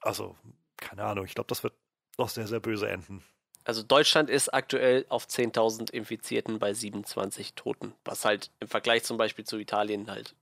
[0.00, 0.36] Also,
[0.78, 1.74] keine Ahnung, ich glaube, das wird
[2.16, 3.22] noch sehr, sehr böse enden.
[3.64, 9.18] Also Deutschland ist aktuell auf 10.000 Infizierten bei 27 Toten, was halt im Vergleich zum
[9.18, 10.34] Beispiel zu Italien halt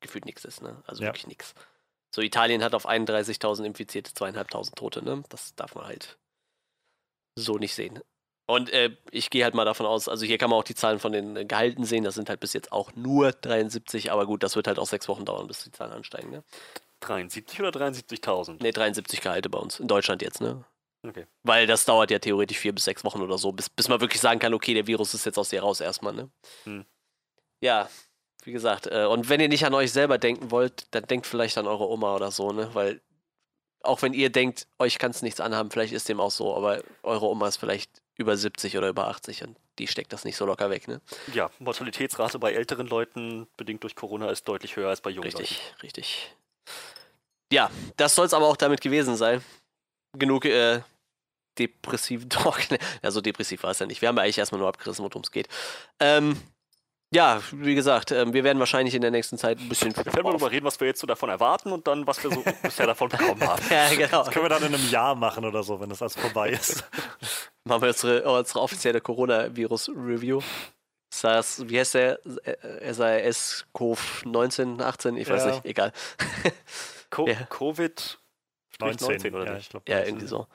[0.00, 0.82] gefühlt nichts ist, ne?
[0.84, 1.08] Also ja.
[1.08, 1.54] wirklich nichts.
[2.12, 5.22] So, Italien hat auf 31.000 Infizierte zweieinhalbtausend Tote, ne?
[5.28, 6.18] Das darf man halt
[7.36, 8.00] so nicht sehen.
[8.46, 11.00] Und äh, ich gehe halt mal davon aus, also hier kann man auch die Zahlen
[11.00, 14.54] von den Gehalten sehen, das sind halt bis jetzt auch nur 73, aber gut, das
[14.54, 16.44] wird halt auch sechs Wochen dauern, bis die Zahlen ansteigen, ne?
[17.00, 18.62] 73 oder 73.000?
[18.62, 20.64] Ne, 73 Gehalte bei uns, in Deutschland jetzt, ne?
[21.02, 21.26] Okay.
[21.42, 24.20] Weil das dauert ja theoretisch vier bis sechs Wochen oder so, bis, bis man wirklich
[24.20, 26.30] sagen kann, okay, der Virus ist jetzt aus dir raus erstmal, ne?
[26.64, 26.86] Hm.
[27.60, 27.88] Ja,
[28.44, 31.58] wie gesagt, äh, und wenn ihr nicht an euch selber denken wollt, dann denkt vielleicht
[31.58, 32.70] an eure Oma oder so, ne?
[32.74, 33.00] Weil
[33.86, 36.82] auch wenn ihr denkt, euch kann es nichts anhaben, vielleicht ist dem auch so, aber
[37.02, 40.46] eure Oma ist vielleicht über 70 oder über 80 und die steckt das nicht so
[40.46, 41.00] locker weg, ne?
[41.34, 45.50] Ja, Mortalitätsrate bei älteren Leuten, bedingt durch Corona, ist deutlich höher als bei jungen richtig,
[45.50, 45.80] Leuten.
[45.82, 46.36] Richtig, richtig.
[47.52, 49.44] Ja, das soll es aber auch damit gewesen sein.
[50.18, 50.80] Genug äh,
[51.58, 52.60] depressiv Talk.
[53.02, 54.00] Also depressiv war es ja nicht.
[54.00, 55.48] Wir haben ja eigentlich erstmal nur abgerissen, worum es geht.
[56.00, 56.40] Ähm,
[57.14, 59.96] ja, wie gesagt, ähm, wir werden wahrscheinlich in der nächsten Zeit ein bisschen.
[59.96, 62.30] Wir werden mal darüber reden, was wir jetzt so davon erwarten und dann, was wir
[62.30, 63.62] so bisher davon bekommen haben.
[63.70, 64.24] ja, genau.
[64.24, 66.84] Das können wir dann in einem Jahr machen oder so, wenn das alles vorbei ist.
[67.64, 70.40] machen wir unsere, unsere offizielle Coronavirus-Review.
[71.12, 72.18] SARS, wie heißt der?
[72.24, 75.50] SARS-CoV 19, 18, ich weiß ja.
[75.52, 75.92] nicht, egal.
[77.10, 77.36] Co ja.
[77.48, 78.18] Covid
[78.80, 79.62] 19, 19 oder ja, nicht?
[79.62, 80.46] Ich glaub, ja, irgendwie so.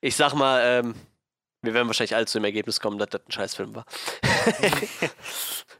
[0.00, 0.94] Ich sag mal, ähm,
[1.64, 3.84] wir werden wahrscheinlich alle zu dem Ergebnis kommen, dass das ein Scheißfilm war.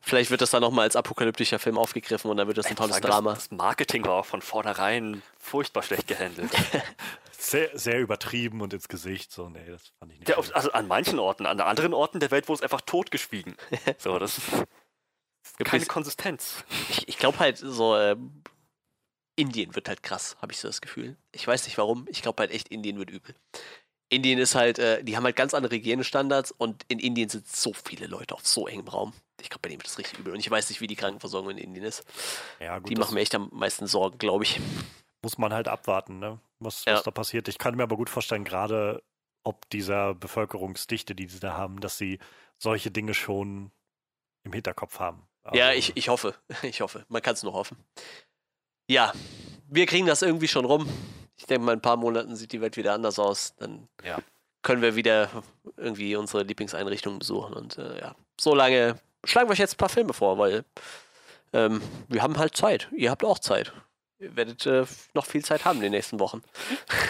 [0.00, 2.96] Vielleicht wird das dann nochmal als apokalyptischer Film aufgegriffen und dann wird das ein tolles
[2.96, 3.34] sagen, Drama.
[3.34, 6.50] Das, Marketing war auch von vornherein furchtbar schlecht gehandelt.
[7.38, 9.32] sehr, sehr übertrieben und ins Gesicht.
[9.32, 10.28] So, nee, das fand ich nicht.
[10.28, 13.56] Der, also an manchen Orten, an anderen Orten der Welt wurde es einfach totgeschwiegen.
[13.98, 14.40] so, das
[15.56, 16.64] gibt keine Konsistenz.
[16.90, 18.16] Ich, ich glaube halt so, äh,
[19.36, 21.16] Indien wird halt krass, habe ich so das Gefühl.
[21.32, 22.06] Ich weiß nicht warum.
[22.08, 23.34] Ich glaube halt echt, Indien wird übel.
[24.08, 27.72] Indien ist halt, äh, die haben halt ganz andere Hygienestandards und in Indien sind so
[27.72, 29.12] viele Leute auf so engem Raum.
[29.40, 30.32] Ich glaube, bei denen wird das richtig übel.
[30.32, 32.04] Und ich weiß nicht, wie die Krankenversorgung in Indien ist.
[32.60, 34.60] Ja, gut, die machen mir echt am meisten Sorgen, glaube ich.
[35.22, 36.38] Muss man halt abwarten, ne?
[36.64, 36.94] was, ja.
[36.94, 37.48] was da passiert.
[37.48, 39.02] Ich kann mir aber gut vorstellen, gerade
[39.44, 42.18] ob dieser Bevölkerungsdichte, die sie da haben, dass sie
[42.58, 43.70] solche Dinge schon
[44.42, 45.26] im Hinterkopf haben.
[45.42, 46.34] Also, ja, ich, ich hoffe.
[46.62, 47.04] Ich hoffe.
[47.08, 47.76] Man kann es nur hoffen.
[48.88, 49.12] Ja,
[49.68, 50.88] wir kriegen das irgendwie schon rum
[51.36, 53.54] ich denke mal, in ein paar Monaten sieht die Welt wieder anders aus.
[53.58, 54.18] Dann ja.
[54.62, 55.28] können wir wieder
[55.76, 57.54] irgendwie unsere Lieblingseinrichtungen besuchen.
[57.54, 60.64] Und äh, ja, so lange schlagen wir euch jetzt ein paar Filme vor, weil
[61.52, 62.88] ähm, wir haben halt Zeit.
[62.94, 63.72] Ihr habt auch Zeit.
[64.20, 66.42] Ihr werdet äh, noch viel Zeit haben in den nächsten Wochen.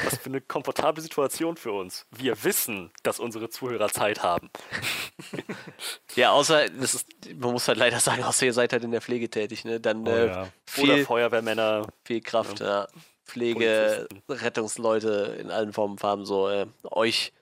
[0.04, 2.06] Was für eine komfortable Situation für uns.
[2.10, 4.50] Wir wissen, dass unsere Zuhörer Zeit haben.
[6.16, 7.06] ja, außer, das ist,
[7.36, 9.80] man muss halt leider sagen, außer ihr seid halt in der Pflege tätig, ne?
[9.80, 10.48] Dann oh, äh, ja.
[10.66, 11.86] viel, Oder Feuerwehrmänner.
[12.04, 12.66] Viel Kraft, ja.
[12.66, 12.88] ja.
[13.24, 17.32] Pflege, Rettungsleute in allen Formen und Farben so äh, euch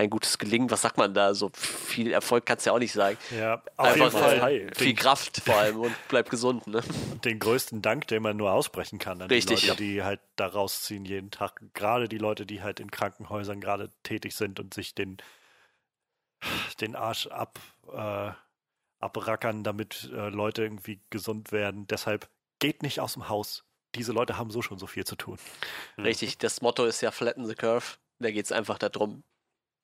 [0.00, 1.34] ein gutes Gelingen, was sagt man da?
[1.34, 3.18] So viel Erfolg kannst du ja auch nicht sagen.
[3.36, 4.70] Ja, auf Einfach jeden Fall.
[4.74, 6.66] viel Kraft vor allem und bleibt gesund.
[6.66, 6.82] Ne?
[7.24, 9.60] Den größten Dank, den man nur aussprechen kann an Richtig.
[9.60, 11.60] die Leute, die halt da rausziehen jeden Tag.
[11.74, 15.18] Gerade die Leute, die halt in Krankenhäusern gerade tätig sind und sich den,
[16.80, 17.58] den Arsch ab,
[17.92, 18.30] äh,
[19.00, 21.86] abrackern, damit äh, Leute irgendwie gesund werden.
[21.88, 22.28] Deshalb
[22.58, 23.64] geht nicht aus dem Haus
[23.94, 25.38] diese Leute haben so schon so viel zu tun.
[25.96, 26.04] Hm.
[26.04, 27.96] Richtig, das Motto ist ja Flatten the Curve.
[28.18, 29.22] Da geht es einfach darum,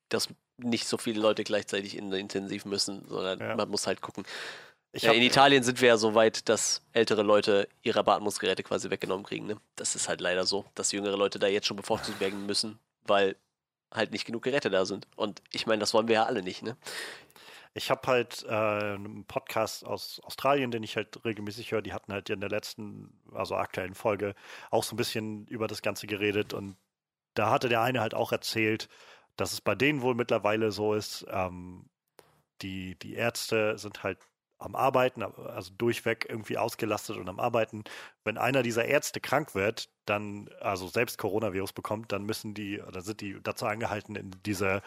[0.09, 0.29] dass
[0.59, 3.57] nicht so viele Leute gleichzeitig in intensiv müssen, sondern ja.
[3.57, 4.25] man muss halt gucken.
[4.95, 9.27] Ja, in Italien sind wir ja so weit, dass ältere Leute ihre Beatmungsgeräte quasi weggenommen
[9.27, 9.47] kriegen.
[9.47, 9.57] Ne?
[9.75, 13.37] Das ist halt leider so, dass jüngere Leute da jetzt schon bevorzugt werden müssen, weil
[13.93, 15.07] halt nicht genug Geräte da sind.
[15.17, 16.63] Und ich meine, das wollen wir ja alle nicht.
[16.63, 16.77] Ne?
[17.77, 21.83] Ich habe halt äh, einen Podcast aus Australien, den ich halt regelmäßig höre.
[21.83, 24.35] Die hatten halt in der letzten, also aktuellen Folge
[24.71, 26.55] auch so ein bisschen über das Ganze geredet.
[26.55, 26.77] Und
[27.35, 28.89] da hatte der eine halt auch erzählt,
[29.37, 31.91] dass es bei denen wohl mittlerweile so ist, ähm,
[32.63, 34.19] die, die Ärzte sind halt
[34.59, 37.85] am Arbeiten, also durchweg irgendwie ausgelastet und am Arbeiten.
[38.25, 43.03] Wenn einer dieser Ärzte krank wird, dann, also selbst Coronavirus bekommt, dann müssen die, oder
[43.03, 44.81] sind die dazu angehalten, in diese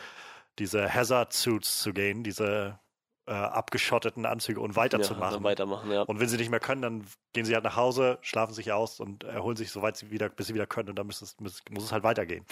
[0.60, 2.80] diese Hazard-Suits zu gehen, diese
[3.26, 5.38] äh, abgeschotteten Anzüge und weiterzumachen.
[5.38, 6.02] Ja, weitermachen, ja.
[6.02, 9.00] Und wenn sie nicht mehr können, dann gehen sie halt nach Hause, schlafen sich aus
[9.00, 11.40] und erholen sich so weit sie wieder, bis sie wieder können und dann muss es,
[11.40, 12.46] muss, muss es halt weitergehen.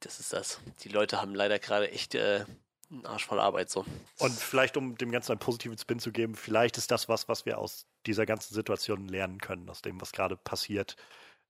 [0.00, 0.60] Das ist das.
[0.80, 2.44] Die Leute haben leider gerade echt äh,
[2.90, 3.84] einen Arsch voll Arbeit so.
[4.18, 7.44] Und vielleicht, um dem Ganzen einen positiven Spin zu geben, vielleicht ist das was, was
[7.46, 10.96] wir aus dieser ganzen Situation lernen können, aus dem, was gerade passiert,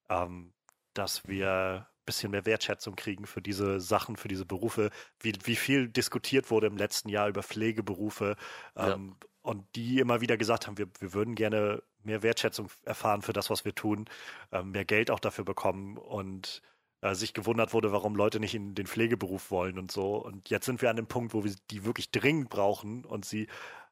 [0.08, 0.52] ähm,
[0.94, 4.90] dass wir bisschen mehr Wertschätzung kriegen für diese Sachen, für diese Berufe,
[5.20, 8.36] wie, wie viel diskutiert wurde im letzten Jahr über Pflegeberufe
[8.76, 9.28] ähm, ja.
[9.42, 13.50] und die immer wieder gesagt haben, wir, wir würden gerne mehr Wertschätzung erfahren für das,
[13.50, 14.06] was wir tun,
[14.52, 16.62] ähm, mehr Geld auch dafür bekommen und
[17.00, 20.16] äh, sich gewundert wurde, warum Leute nicht in den Pflegeberuf wollen und so.
[20.16, 23.48] Und jetzt sind wir an dem Punkt, wo wir die wirklich dringend brauchen und sie,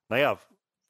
[0.09, 0.39] naja,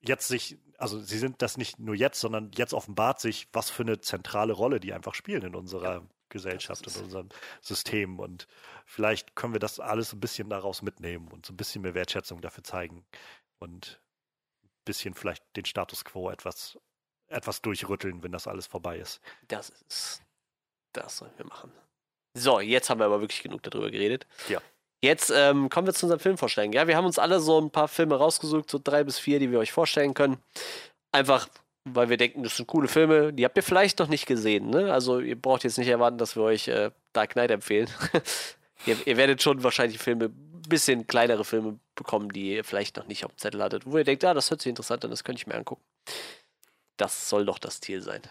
[0.00, 3.82] jetzt sich, also sie sind das nicht nur jetzt, sondern jetzt offenbart sich, was für
[3.82, 6.02] eine zentrale Rolle die einfach spielen in unserer ja,
[6.32, 7.28] Gesellschaft, in unserem
[7.60, 8.18] System.
[8.18, 8.48] Und
[8.84, 12.40] vielleicht können wir das alles ein bisschen daraus mitnehmen und so ein bisschen mehr Wertschätzung
[12.40, 13.04] dafür zeigen
[13.60, 14.00] und
[14.64, 16.78] ein bisschen vielleicht den Status quo etwas,
[17.28, 19.20] etwas durchrütteln, wenn das alles vorbei ist.
[19.46, 20.22] Das ist,
[20.92, 21.72] das sollen wir machen.
[22.34, 24.26] So, jetzt haben wir aber wirklich genug darüber geredet.
[24.48, 24.60] Ja.
[25.04, 26.72] Jetzt ähm, kommen wir zu unseren Filmvorschlägen.
[26.72, 29.50] Ja, wir haben uns alle so ein paar Filme rausgesucht, so drei bis vier, die
[29.50, 30.38] wir euch vorstellen können.
[31.10, 31.48] Einfach,
[31.84, 33.32] weil wir denken, das sind coole Filme.
[33.32, 34.70] Die habt ihr vielleicht noch nicht gesehen.
[34.70, 34.92] Ne?
[34.92, 37.88] Also ihr braucht jetzt nicht erwarten, dass wir euch äh, Dark Knight empfehlen.
[38.86, 40.28] ihr, ihr, werdet schon wahrscheinlich Filme,
[40.68, 44.04] bisschen kleinere Filme bekommen, die ihr vielleicht noch nicht auf dem Zettel hattet, wo ihr
[44.04, 45.82] denkt, ja, ah, das hört sich interessant an, das könnte ich mir angucken.
[46.96, 48.22] Das soll doch das Ziel sein.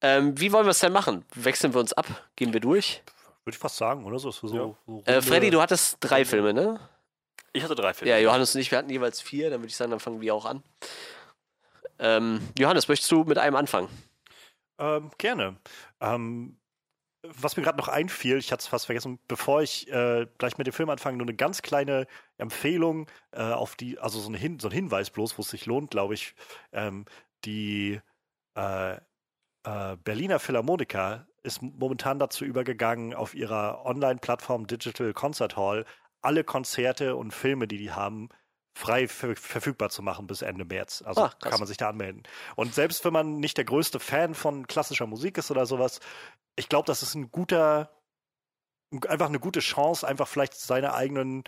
[0.00, 1.24] Ähm, wie wollen wir es denn machen?
[1.34, 2.06] Wechseln wir uns ab?
[2.36, 3.02] Gehen wir durch?
[3.44, 4.18] Würde ich fast sagen, oder?
[4.18, 4.74] So, so, ja.
[4.86, 6.78] so äh, Freddy, du hattest drei Filme, ne?
[7.52, 8.10] Ich hatte drei Filme.
[8.10, 9.50] Ja, Johannes und ich, wir hatten jeweils vier.
[9.50, 10.62] Dann würde ich sagen, dann fangen wir auch an.
[12.02, 13.88] Ähm, Johannes, möchtest du mit einem anfangen?
[14.78, 15.56] Ähm, gerne.
[16.00, 16.58] Ähm,
[17.22, 20.66] was mir gerade noch einfiel, ich hatte es fast vergessen, bevor ich äh, gleich mit
[20.66, 24.58] dem Film anfange, nur eine ganz kleine Empfehlung äh, auf die, also so ein, Hin
[24.58, 26.34] so ein Hinweis bloß, wo es sich lohnt, glaube ich.
[26.72, 27.04] Ähm,
[27.44, 28.00] die
[28.56, 35.84] äh, äh Berliner Philharmoniker ist momentan dazu übergegangen, auf ihrer Online-Plattform Digital Concert Hall
[36.20, 38.28] alle Konzerte und Filme, die die haben,
[38.74, 41.02] frei verfügbar zu machen bis Ende März.
[41.06, 42.22] Also ah, kann man sich da anmelden.
[42.56, 46.00] Und selbst wenn man nicht der größte Fan von klassischer Musik ist oder sowas,
[46.56, 47.90] ich glaube, das ist ein guter,
[49.08, 51.44] einfach eine gute Chance, einfach vielleicht seine eigenen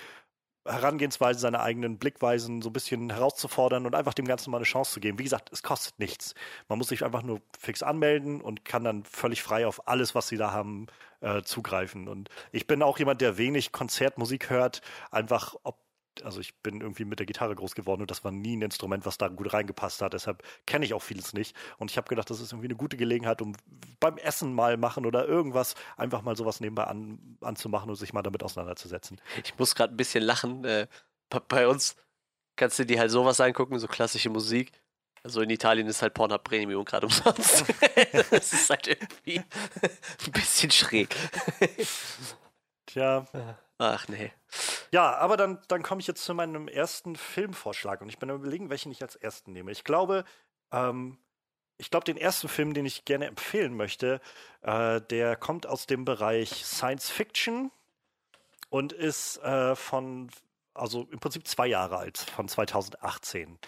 [0.66, 4.92] Herangehensweise, seine eigenen Blickweisen so ein bisschen herauszufordern und einfach dem Ganzen mal eine Chance
[4.92, 5.18] zu geben.
[5.18, 6.34] Wie gesagt, es kostet nichts.
[6.68, 10.28] Man muss sich einfach nur fix anmelden und kann dann völlig frei auf alles, was
[10.28, 10.86] sie da haben,
[11.20, 12.08] äh, zugreifen.
[12.08, 15.83] Und ich bin auch jemand, der wenig Konzertmusik hört, einfach ob
[16.22, 19.06] also ich bin irgendwie mit der Gitarre groß geworden und das war nie ein Instrument,
[19.06, 20.12] was da gut reingepasst hat.
[20.12, 21.56] Deshalb kenne ich auch vieles nicht.
[21.78, 23.54] Und ich habe gedacht, das ist irgendwie eine gute Gelegenheit, um
[24.00, 28.22] beim Essen mal machen oder irgendwas einfach mal sowas nebenbei an, anzumachen und sich mal
[28.22, 29.20] damit auseinanderzusetzen.
[29.42, 30.64] Ich muss gerade ein bisschen lachen.
[30.64, 30.86] Äh,
[31.48, 31.96] bei uns
[32.56, 34.72] kannst du dir halt sowas angucken, so klassische Musik.
[35.22, 37.64] Also in Italien ist halt Pornhub Premium gerade umsonst.
[38.30, 39.38] das ist halt irgendwie
[40.26, 41.16] ein bisschen schräg.
[42.86, 43.26] Tja.
[43.78, 44.30] Ach nee.
[44.94, 48.70] Ja, aber dann, dann komme ich jetzt zu meinem ersten Filmvorschlag und ich bin überlegen,
[48.70, 49.72] welchen ich als ersten nehme.
[49.72, 50.24] Ich glaube,
[50.70, 51.18] ähm,
[51.78, 54.20] ich glaube, den ersten Film, den ich gerne empfehlen möchte,
[54.62, 57.72] äh, der kommt aus dem Bereich Science Fiction
[58.70, 60.30] und ist äh, von,
[60.74, 63.58] also im Prinzip zwei Jahre alt, von 2018.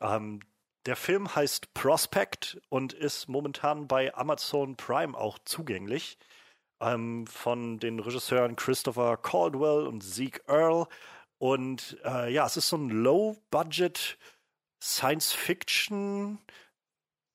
[0.00, 0.40] Ähm,
[0.86, 6.16] der Film heißt Prospect und ist momentan bei Amazon Prime auch zugänglich
[6.84, 10.86] ähm, von den Regisseuren Christopher Caldwell und Zeke Earl.
[11.38, 14.18] Und äh, ja, es ist so ein Low-Budget
[14.82, 16.38] Science-Fiction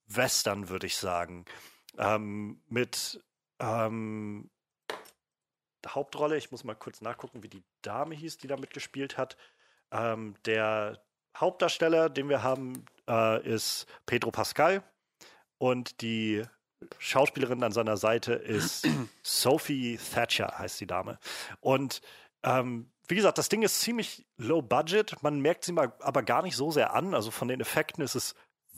[0.07, 1.45] Western, würde ich sagen.
[1.97, 3.23] Ähm, mit
[3.59, 4.49] ähm,
[5.85, 9.37] Hauptrolle, ich muss mal kurz nachgucken, wie die Dame hieß, die da mitgespielt hat.
[9.91, 11.03] Ähm, der
[11.35, 14.83] Hauptdarsteller, den wir haben, äh, ist Pedro Pascal.
[15.57, 16.43] Und die
[16.97, 18.87] Schauspielerin an seiner Seite ist
[19.23, 21.19] Sophie Thatcher, heißt die Dame.
[21.61, 22.01] Und
[22.43, 25.21] ähm, wie gesagt, das Ding ist ziemlich low budget.
[25.23, 27.13] Man merkt sie mal aber gar nicht so sehr an.
[27.13, 28.35] Also von den Effekten ist es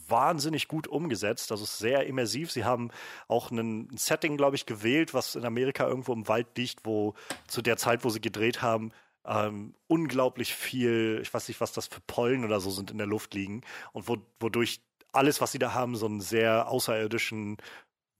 [0.07, 1.51] wahnsinnig gut umgesetzt.
[1.51, 2.51] Also sehr immersiv.
[2.51, 2.91] Sie haben
[3.27, 7.13] auch ein Setting, glaube ich, gewählt, was in Amerika irgendwo im Wald liegt, wo
[7.47, 8.91] zu der Zeit, wo sie gedreht haben,
[9.25, 13.07] ähm, unglaublich viel, ich weiß nicht, was das für Pollen oder so sind, in der
[13.07, 13.61] Luft liegen
[13.93, 14.81] und wo, wodurch
[15.11, 17.57] alles, was sie da haben, so einen sehr außerirdischen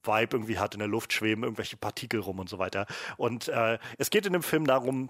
[0.04, 2.86] Vibe irgendwie hat, in der Luft schweben irgendwelche Partikel rum und so weiter.
[3.18, 5.10] Und äh, es geht in dem Film darum,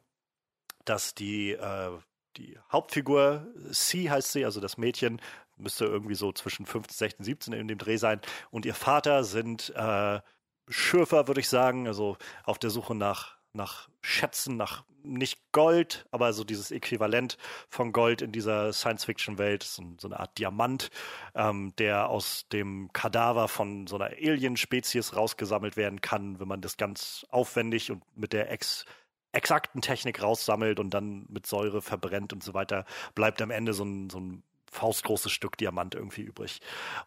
[0.86, 1.92] dass die, äh,
[2.38, 5.22] die Hauptfigur, C heißt sie, also das Mädchen,
[5.58, 8.20] müsste irgendwie so zwischen 15, 16, 17 in dem Dreh sein,
[8.50, 10.20] und ihr Vater sind äh,
[10.68, 16.34] Schürfer, würde ich sagen, also auf der Suche nach nach Schätzen, nach nicht Gold, aber
[16.34, 17.38] so dieses Äquivalent
[17.70, 20.90] von Gold in dieser Science-Fiction-Welt, so, so, eine Art Diamant,
[21.36, 26.78] ähm, der aus dem Kadaver von so einer Alien-Spezies rausgesammelt werden kann, wenn man das
[26.78, 28.86] ganz aufwendig und mit der ex
[29.34, 32.84] exakten Technik raussammelt und dann mit Säure verbrennt und so weiter,
[33.16, 36.60] bleibt am Ende so ein, so ein faustgroßes Stück Diamant irgendwie übrig.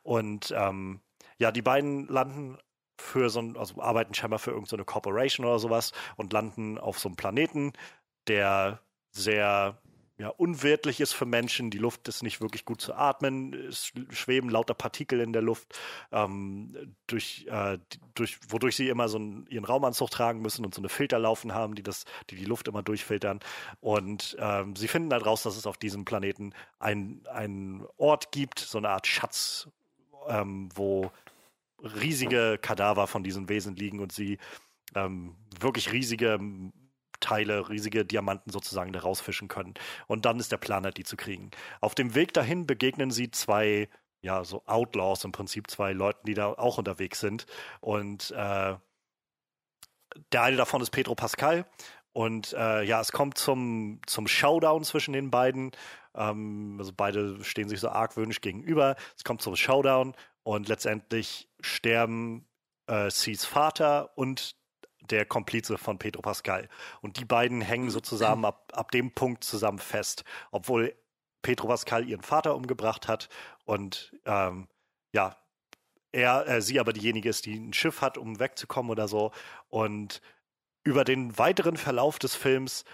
[0.03, 1.01] Und ähm,
[1.38, 2.57] ja, die beiden landen
[2.99, 6.99] für so ein, also arbeiten scheinbar für irgendeine so Corporation oder sowas und landen auf
[6.99, 7.72] so einem Planeten,
[8.26, 8.80] der
[9.11, 9.78] sehr
[10.16, 11.70] ja, unwirtlich ist für Menschen.
[11.70, 13.53] Die Luft ist nicht wirklich gut zu atmen.
[13.53, 15.76] Es schweben lauter Partikel in der Luft,
[16.12, 17.78] ähm, durch, äh,
[18.14, 21.53] durch, wodurch sie immer so einen, ihren Raumanzug tragen müssen und so eine Filter laufen
[21.53, 23.40] haben, die, das, die die Luft immer durchfiltern.
[23.80, 28.78] Und ähm, sie finden halt raus, dass es auf diesem Planeten einen Ort gibt, so
[28.78, 29.68] eine Art Schatz,
[30.28, 31.11] ähm, wo
[31.85, 34.39] riesige Kadaver von diesen Wesen liegen und sie
[34.95, 36.39] ähm, wirklich riesige
[37.20, 39.74] Teile, riesige Diamanten sozusagen da rausfischen können.
[40.07, 41.51] Und dann ist der Plan die zu kriegen.
[41.80, 43.89] Auf dem Weg dahin begegnen sie zwei,
[44.20, 47.47] ja, so Outlaws im Prinzip, zwei Leuten, die da auch unterwegs sind.
[47.80, 48.74] Und äh,
[50.32, 51.66] der eine davon ist Pedro Pascal.
[52.12, 55.72] Und äh, ja, es kommt zum, zum Showdown zwischen den beiden.
[56.15, 58.97] Ähm, also beide stehen sich so argwöhnisch gegenüber.
[59.17, 62.47] Es kommt zum Showdown und letztendlich sterben
[62.87, 64.57] äh, C's Vater und
[65.11, 66.69] der Komplize von Pedro Pascal.
[67.03, 70.95] Und die beiden hängen so zusammen ab, ab dem Punkt zusammen fest, obwohl
[71.43, 73.29] Pedro Pascal ihren Vater umgebracht hat
[73.65, 74.67] und ähm,
[75.12, 75.37] ja,
[76.15, 79.33] er, äh, sie aber diejenige ist, die ein Schiff hat, um wegzukommen oder so.
[79.69, 80.21] Und
[80.85, 82.85] über den weiteren Verlauf des Films,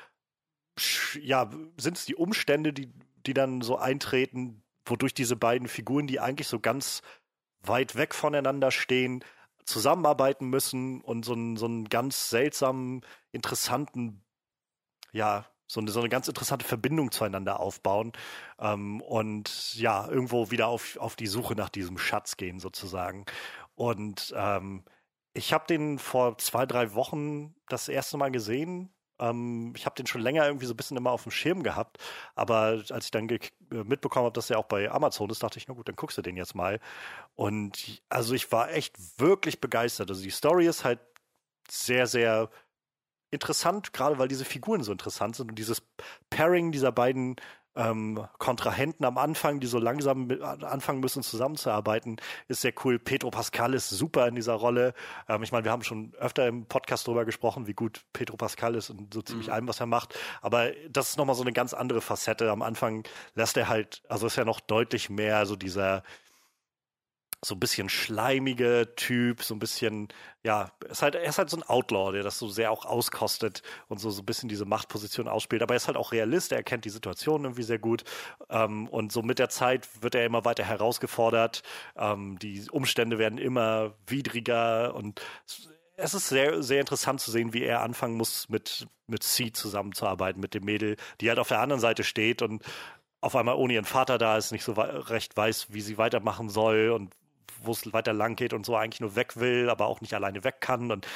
[1.20, 2.90] ja, sind es die Umstände, die,
[3.26, 7.02] die dann so eintreten, wodurch diese beiden Figuren, die eigentlich so ganz
[7.62, 9.24] weit weg voneinander stehen,
[9.64, 13.02] zusammenarbeiten müssen und so einen, so einen ganz seltsamen,
[13.32, 14.24] interessanten,
[15.12, 18.12] ja, so eine, so eine ganz interessante Verbindung zueinander aufbauen
[18.58, 23.24] ähm, und ja, irgendwo wieder auf, auf die Suche nach diesem Schatz gehen, sozusagen.
[23.76, 24.84] Und ähm,
[25.32, 30.06] ich habe den vor zwei, drei Wochen das erste Mal gesehen ähm, ich habe den
[30.06, 31.98] schon länger irgendwie so ein bisschen immer auf dem Schirm gehabt,
[32.34, 33.38] aber als ich dann äh,
[33.70, 36.22] mitbekommen habe, dass er auch bei Amazon ist, dachte ich, na gut, dann guckst du
[36.22, 36.80] den jetzt mal.
[37.36, 40.10] Und also ich war echt wirklich begeistert.
[40.10, 41.00] Also die Story ist halt
[41.68, 42.50] sehr, sehr
[43.30, 45.82] interessant, gerade weil diese Figuren so interessant sind und dieses
[46.30, 47.36] Pairing dieser beiden
[47.76, 52.16] ähm, Kontrahenten am Anfang, die so langsam mit, anfangen müssen zusammenzuarbeiten,
[52.48, 52.98] ist sehr cool.
[52.98, 54.94] Pedro Pascal ist super in dieser Rolle.
[55.28, 58.74] Ähm, ich meine, wir haben schon öfter im Podcast darüber gesprochen, wie gut Pedro Pascal
[58.74, 59.52] ist und so ziemlich mhm.
[59.52, 60.18] allem, was er macht.
[60.42, 62.50] Aber das ist nochmal so eine ganz andere Facette.
[62.50, 63.04] Am Anfang
[63.34, 66.02] lässt er halt, also ist er noch deutlich mehr so dieser
[67.42, 70.08] so ein bisschen schleimige Typ, so ein bisschen,
[70.42, 73.62] ja, ist halt, er ist halt so ein Outlaw, der das so sehr auch auskostet
[73.88, 75.62] und so, so ein bisschen diese Machtposition ausspielt.
[75.62, 78.04] Aber er ist halt auch Realist, er erkennt die Situation irgendwie sehr gut.
[78.50, 81.62] Ähm, und so mit der Zeit wird er immer weiter herausgefordert.
[81.96, 85.22] Ähm, die Umstände werden immer widriger und
[85.96, 90.40] es ist sehr, sehr interessant zu sehen, wie er anfangen muss, mit, mit C zusammenzuarbeiten,
[90.40, 92.62] mit dem Mädel, die halt auf der anderen Seite steht und
[93.20, 96.90] auf einmal ohne ihren Vater da ist, nicht so recht weiß, wie sie weitermachen soll
[96.90, 97.14] und
[97.62, 100.44] wo es weiter lang geht und so eigentlich nur weg will, aber auch nicht alleine
[100.44, 101.06] weg kann und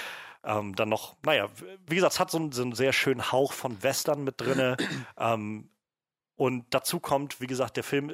[0.44, 1.48] ähm, dann noch, naja,
[1.86, 4.76] wie gesagt, es hat so einen, so einen, sehr schönen Hauch von Western mit drin.
[5.18, 5.70] ähm,
[6.36, 8.12] und dazu kommt, wie gesagt, der Film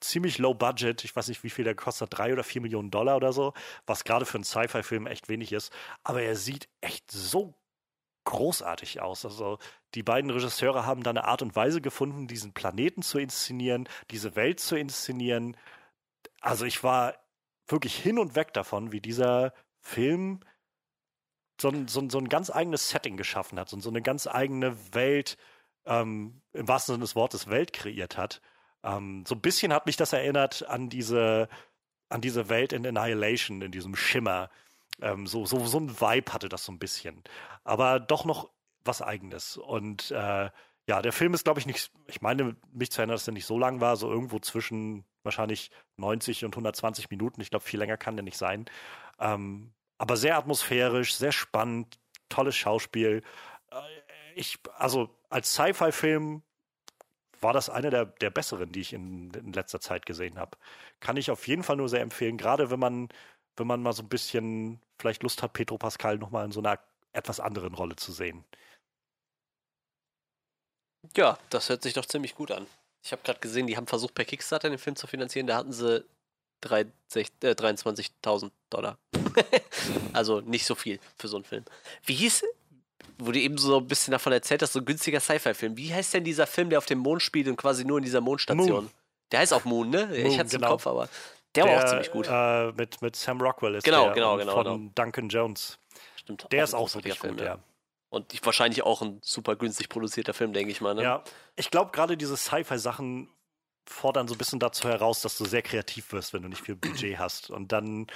[0.00, 1.04] ziemlich low budget.
[1.04, 3.52] Ich weiß nicht, wie viel der kostet, drei oder vier Millionen Dollar oder so,
[3.86, 5.72] was gerade für einen Sci-Fi-Film echt wenig ist.
[6.04, 7.54] Aber er sieht echt so
[8.24, 9.24] großartig aus.
[9.24, 9.58] Also
[9.94, 14.36] die beiden Regisseure haben da eine Art und Weise gefunden, diesen Planeten zu inszenieren, diese
[14.36, 15.56] Welt zu inszenieren.
[16.40, 17.14] Also ich war
[17.72, 20.40] wirklich hin und weg davon, wie dieser Film
[21.60, 24.26] so ein, so ein, so ein ganz eigenes Setting geschaffen hat, so, so eine ganz
[24.26, 25.36] eigene Welt,
[25.84, 28.40] ähm, im wahrsten Sinne des Wortes, Welt kreiert hat.
[28.82, 31.48] Ähm, so ein bisschen hat mich das erinnert an diese,
[32.08, 34.50] an diese Welt in Annihilation, in diesem Schimmer.
[35.02, 37.22] Ähm, so, so, so ein Vibe hatte das so ein bisschen.
[37.64, 38.50] Aber doch noch
[38.84, 39.56] was Eigenes.
[39.56, 40.50] Und äh,
[40.86, 43.46] ja, der Film ist, glaube ich, nicht, ich meine, mich zu erinnern, dass er nicht
[43.46, 47.40] so lang war, so irgendwo zwischen wahrscheinlich 90 und 120 Minuten.
[47.40, 48.66] Ich glaube, viel länger kann der nicht sein.
[49.18, 51.98] Ähm, aber sehr atmosphärisch, sehr spannend,
[52.28, 53.22] tolles Schauspiel.
[53.70, 53.76] Äh,
[54.34, 56.42] ich, also als Sci-Fi-Film
[57.40, 60.56] war das einer der, der besseren, die ich in, in letzter Zeit gesehen habe.
[61.00, 63.08] Kann ich auf jeden Fall nur sehr empfehlen, gerade wenn man,
[63.56, 66.78] wenn man mal so ein bisschen vielleicht Lust hat, Petro Pascal nochmal in so einer
[67.12, 68.44] etwas anderen Rolle zu sehen.
[71.16, 72.66] Ja, das hört sich doch ziemlich gut an.
[73.02, 75.46] Ich habe gerade gesehen, die haben versucht, per Kickstarter den Film zu finanzieren.
[75.46, 76.04] Da hatten sie
[76.64, 76.84] äh,
[77.42, 78.98] 23.000 Dollar.
[80.12, 81.64] also nicht so viel für so einen Film.
[82.04, 82.44] Wie hieß,
[83.18, 85.76] wo du eben so ein bisschen davon erzählt hast, so ein günstiger Sci-Fi-Film.
[85.76, 88.20] Wie heißt denn dieser Film, der auf dem Mond spielt und quasi nur in dieser
[88.20, 88.68] Mondstation?
[88.68, 88.90] Moon.
[89.32, 90.06] Der heißt auch Moon, ne?
[90.06, 90.66] Moon, ich hatte es genau.
[90.66, 91.08] im Kopf, aber
[91.54, 92.26] der, der, war auch ziemlich gut.
[92.28, 94.90] Äh, mit, mit Sam Rockwell ist genau, der genau, genau, von genau.
[94.94, 95.78] Duncan Jones.
[96.16, 96.46] Stimmt.
[96.50, 97.58] Der ist auch wirklich Film, gut, ja.
[98.10, 100.94] Und wahrscheinlich auch ein super günstig produzierter Film, denke ich mal.
[100.94, 101.02] Ne?
[101.02, 103.28] Ja, ich glaube, gerade diese Sci-Fi-Sachen
[103.86, 106.74] fordern so ein bisschen dazu heraus, dass du sehr kreativ wirst, wenn du nicht viel
[106.74, 107.50] Budget hast.
[107.50, 108.08] Und dann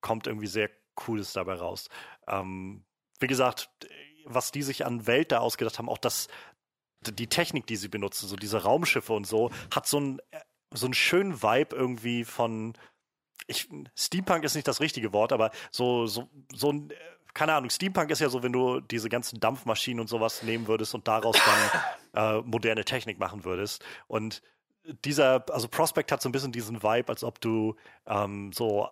[0.00, 1.88] kommt irgendwie sehr Cooles dabei raus.
[2.26, 2.84] Ähm,
[3.18, 3.70] wie gesagt,
[4.24, 6.28] was die sich an Welt da ausgedacht haben, auch das,
[7.00, 10.20] die Technik, die sie benutzen, so diese Raumschiffe und so, hat so einen,
[10.72, 12.74] so einen schönen Vibe irgendwie von,
[13.46, 16.92] ich, Steampunk ist nicht das richtige Wort, aber so, so, so ein,
[17.34, 20.94] keine Ahnung, Steampunk ist ja so, wenn du diese ganzen Dampfmaschinen und sowas nehmen würdest
[20.94, 21.36] und daraus
[22.12, 23.84] dann äh, moderne Technik machen würdest.
[24.06, 24.42] Und
[25.04, 27.76] dieser, also Prospect hat so ein bisschen diesen Vibe, als ob du
[28.06, 28.88] ähm, so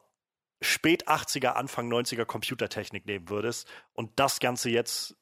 [0.61, 5.17] spät 80er, Anfang 90er Computertechnik nehmen würdest und das Ganze jetzt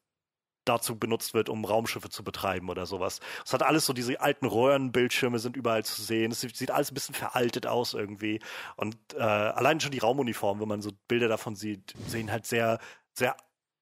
[0.69, 3.21] dazu benutzt wird, um Raumschiffe zu betreiben oder sowas.
[3.45, 6.31] Es hat alles so diese alten Röhrenbildschirme sind überall zu sehen.
[6.31, 8.41] Es sieht alles ein bisschen veraltet aus irgendwie.
[8.77, 12.79] Und äh, allein schon die Raumuniformen, wenn man so Bilder davon sieht, sehen halt sehr,
[13.19, 13.37] sehr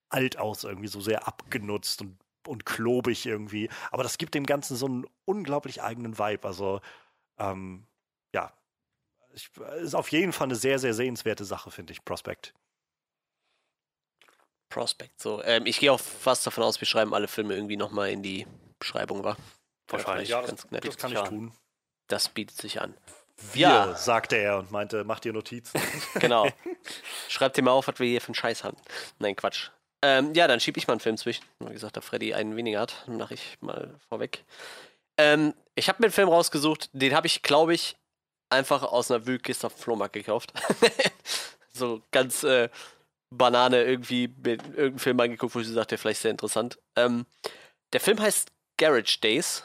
[0.08, 3.68] alt aus irgendwie, so sehr abgenutzt und, und klobig irgendwie.
[3.90, 6.46] Aber das gibt dem Ganzen so einen unglaublich eigenen Vibe.
[6.46, 6.80] Also
[7.38, 7.86] ähm,
[8.34, 8.52] ja,
[9.34, 12.54] ich, ist auf jeden Fall eine sehr, sehr sehenswerte Sache, finde ich, Prospect.
[14.68, 15.20] Prospect.
[15.20, 18.22] So, ähm, ich gehe auch fast davon aus, wir schreiben alle Filme irgendwie nochmal in
[18.22, 18.46] die
[18.78, 19.36] Beschreibung, war.
[19.88, 21.52] Wahrscheinlich, ja, das, das kann ich tun.
[22.08, 22.94] Das bietet sich an.
[23.52, 23.94] Wir, ja.
[23.94, 25.80] sagte er und meinte, mach dir Notizen.
[26.14, 26.48] genau.
[27.28, 28.76] Schreibt dir mal auf, was wir hier für einen Scheiß haben.
[29.18, 29.70] Nein, Quatsch.
[30.02, 31.44] Ähm, ja, dann schiebe ich mal einen Film zwischen.
[31.60, 34.44] Wie gesagt, da Freddy einen weniger hat, mache ich mal vorweg.
[35.18, 37.96] Ähm, ich habe mir einen Film rausgesucht, den habe ich, glaube ich,
[38.50, 40.52] einfach aus einer Wühlkiste auf dem Flohmarkt gekauft.
[41.72, 42.68] so ganz äh,
[43.30, 46.78] Banane irgendwie mit irgendeinem Film angeguckt, wo ich so dachte, vielleicht sehr interessant.
[46.94, 47.26] Ähm,
[47.92, 49.62] der Film heißt Garage Days.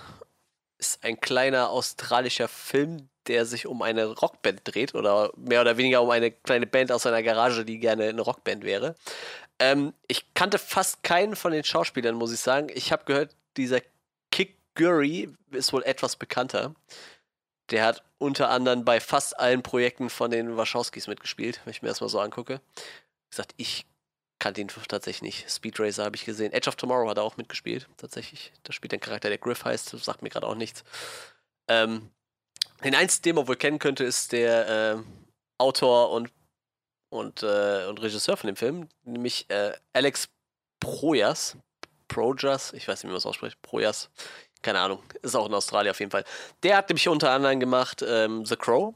[0.78, 6.02] Ist ein kleiner australischer Film, der sich um eine Rockband dreht oder mehr oder weniger
[6.02, 8.96] um eine kleine Band aus einer Garage, die gerne eine Rockband wäre.
[9.60, 12.68] Ähm, ich kannte fast keinen von den Schauspielern, muss ich sagen.
[12.74, 13.80] Ich habe gehört, dieser
[14.32, 16.74] Kick Gurry ist wohl etwas bekannter.
[17.70, 21.90] Der hat unter anderem bei fast allen Projekten von den Wachowskis mitgespielt, wenn ich mir
[21.90, 22.60] das mal so angucke
[23.32, 23.86] gesagt, ich
[24.38, 25.50] kannte ihn tatsächlich nicht.
[25.50, 26.54] Speed Racer habe ich gesehen.
[26.54, 28.52] Edge of Tomorrow hat er auch mitgespielt, tatsächlich.
[28.64, 29.90] Da spielt ein Charakter, der Griff heißt.
[29.90, 30.84] Sagt mir gerade auch nichts.
[31.68, 32.10] Ähm,
[32.84, 35.04] den einzigen, den man wohl kennen könnte, ist der äh,
[35.58, 36.32] Autor und,
[37.10, 40.30] und, äh, und Regisseur von dem Film, nämlich äh, Alex
[40.80, 41.58] Projas.
[42.08, 43.62] Projas, ich weiß nicht, wie man es ausspricht.
[43.62, 44.10] Projas.
[44.62, 45.02] Keine Ahnung.
[45.22, 46.24] Ist auch in Australien auf jeden Fall.
[46.64, 48.94] Der hat nämlich unter anderem gemacht ähm, The Crow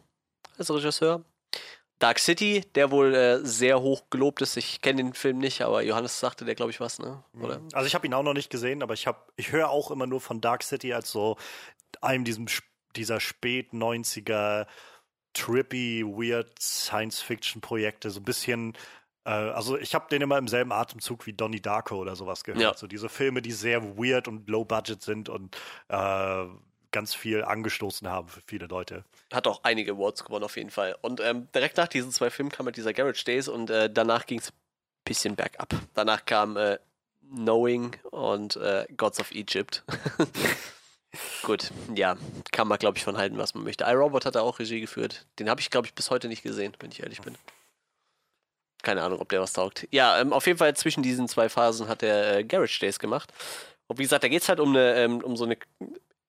[0.58, 1.24] als Regisseur.
[2.00, 4.58] Dark City, der wohl äh, sehr hoch gelobt ist.
[4.58, 7.24] Ich kenne den Film nicht, aber Johannes sagte der, glaube ich, was, ne?
[7.42, 7.60] Oder?
[7.60, 7.70] Mhm.
[7.72, 10.06] Also ich habe ihn auch noch nicht gesehen, aber ich habe, ich höre auch immer
[10.06, 11.38] nur von Dark City als so
[12.02, 12.48] einem diesem
[12.96, 14.68] dieser spät 90er
[15.34, 18.74] trippy, weird Science-Fiction-Projekte, so ein bisschen
[19.26, 22.62] äh, also ich habe den immer im selben Atemzug wie Donnie Darko oder sowas gehört.
[22.62, 22.74] Ja.
[22.76, 25.58] So diese Filme, die sehr weird und low budget sind und
[25.90, 26.46] äh,
[26.92, 29.04] ganz viel angestoßen haben für viele Leute.
[29.34, 30.96] Hat auch einige Awards gewonnen auf jeden Fall.
[31.02, 34.26] Und ähm, direkt nach diesen zwei Filmen kam halt dieser Garage Days und äh, danach
[34.26, 34.54] ging es ein
[35.04, 35.74] bisschen bergab.
[35.94, 36.78] Danach kam äh,
[37.34, 39.84] Knowing und äh, Gods of Egypt.
[41.44, 42.18] Gut, ja,
[42.52, 43.84] kann man glaube ich von halten, was man möchte.
[43.84, 45.26] iRobot hat da auch Regie geführt.
[45.40, 47.38] Den habe ich glaube ich bis heute nicht gesehen, wenn ich ehrlich bin.
[48.84, 49.88] Keine Ahnung, ob der was taugt.
[49.92, 53.34] Ja, ähm, auf jeden Fall zwischen diesen zwei Phasen hat er äh, Garage Days gemacht.
[53.88, 55.58] Und wie gesagt, da geht es halt um, eine, ähm, um so eine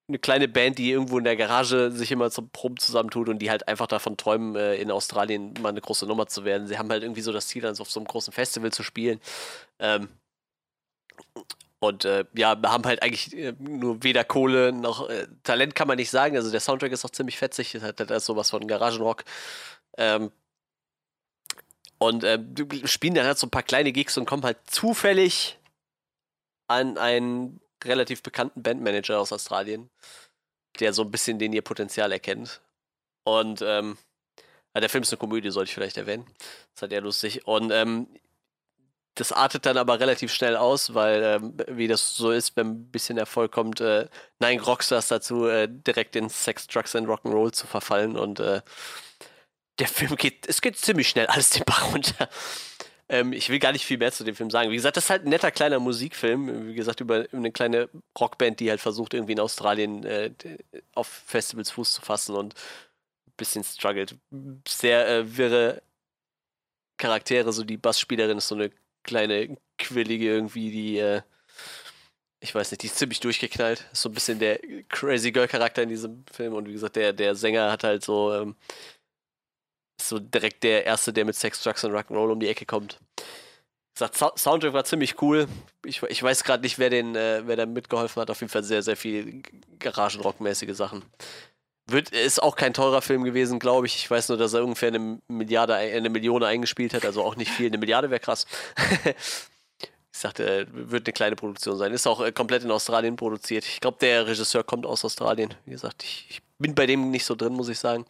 [0.09, 3.51] eine kleine Band, die irgendwo in der Garage sich immer zum Proben zusammentut und die
[3.51, 6.69] halt einfach davon träumen, äh, in Australien mal eine große Nummer zu werden.
[6.69, 9.21] Sie haben halt irgendwie so das Ziel, also auf so einem großen Festival zu spielen.
[9.81, 10.09] Ähm,
[11.79, 15.97] und äh, ja, haben halt eigentlich äh, nur weder Kohle noch äh, Talent, kann man
[15.97, 16.37] nicht sagen.
[16.37, 19.25] Also der Soundtrack ist auch ziemlich fetzig, das hat, das ist sowas von Garagenrock.
[19.99, 20.31] Ähm,
[21.99, 22.39] und äh,
[22.85, 25.59] spielen dann halt so ein paar kleine Gigs und kommen halt zufällig
[26.69, 29.91] an einen relativ bekannten Bandmanager aus Australien,
[30.81, 32.61] der so ein bisschen den ihr Potenzial erkennt.
[33.25, 33.99] Und ähm,
[34.75, 36.27] der Film ist eine Komödie, sollte ich vielleicht erwähnen.
[36.75, 37.47] Das hat er lustig.
[37.47, 38.09] Und ähm,
[39.17, 42.91] das artet dann aber relativ schnell aus, weil, ähm, wie das so ist, wenn ein
[42.91, 44.09] bisschen Erfolg kommt, äh,
[44.39, 48.17] neigen Rockstars dazu, äh, direkt in Sex, Drugs and Rock'n'Roll zu verfallen.
[48.17, 48.61] Und äh,
[49.79, 52.29] der Film geht, es geht ziemlich schnell alles den Bach runter.
[53.09, 54.71] Ähm, ich will gar nicht viel mehr zu dem Film sagen.
[54.71, 56.69] Wie gesagt, das ist halt ein netter kleiner Musikfilm.
[56.69, 57.89] Wie gesagt, über, eine kleine
[58.19, 60.33] Rockband, die halt versucht, irgendwie in Australien äh,
[60.95, 64.17] auf Festivals Fuß zu fassen und ein bisschen struggelt.
[64.69, 65.83] Sehr äh, wirre
[66.99, 67.53] Charaktere.
[67.53, 68.71] So die Bassspielerin ist so eine
[69.07, 70.99] kleine Quillige irgendwie, die.
[70.99, 71.23] Äh,
[72.41, 73.87] ich weiß nicht, die ist ziemlich durchgeknallt.
[73.93, 76.53] Ist so ein bisschen der Crazy Girl Charakter in diesem Film.
[76.53, 78.57] Und wie gesagt, der, der Sänger hat halt so ähm,
[80.01, 82.99] so direkt der Erste, der mit Sex, Drugs und Rock'n'Roll um die Ecke kommt.
[83.99, 85.49] Sagt, Soundtrack war ziemlich cool.
[85.85, 88.31] Ich, ich weiß gerade nicht, wer den, äh, wer da mitgeholfen hat.
[88.31, 89.43] Auf jeden Fall sehr, sehr viel
[89.79, 91.03] Garagenrock-mäßige Sachen.
[91.89, 93.97] Wird, ist auch kein teurer Film gewesen, glaube ich.
[93.97, 97.51] Ich weiß nur, dass er ungefähr eine Milliarde, eine Million eingespielt hat, also auch nicht
[97.51, 97.67] viel.
[97.67, 98.47] Eine Milliarde wäre krass.
[100.17, 101.93] Ich sagte, wird eine kleine Produktion sein.
[101.93, 103.67] Ist auch äh, komplett in Australien produziert.
[103.67, 105.53] Ich glaube, der Regisseur kommt aus Australien.
[105.67, 108.07] Wie gesagt, ich, ich, bin bei dem nicht so drin, muss ich sagen.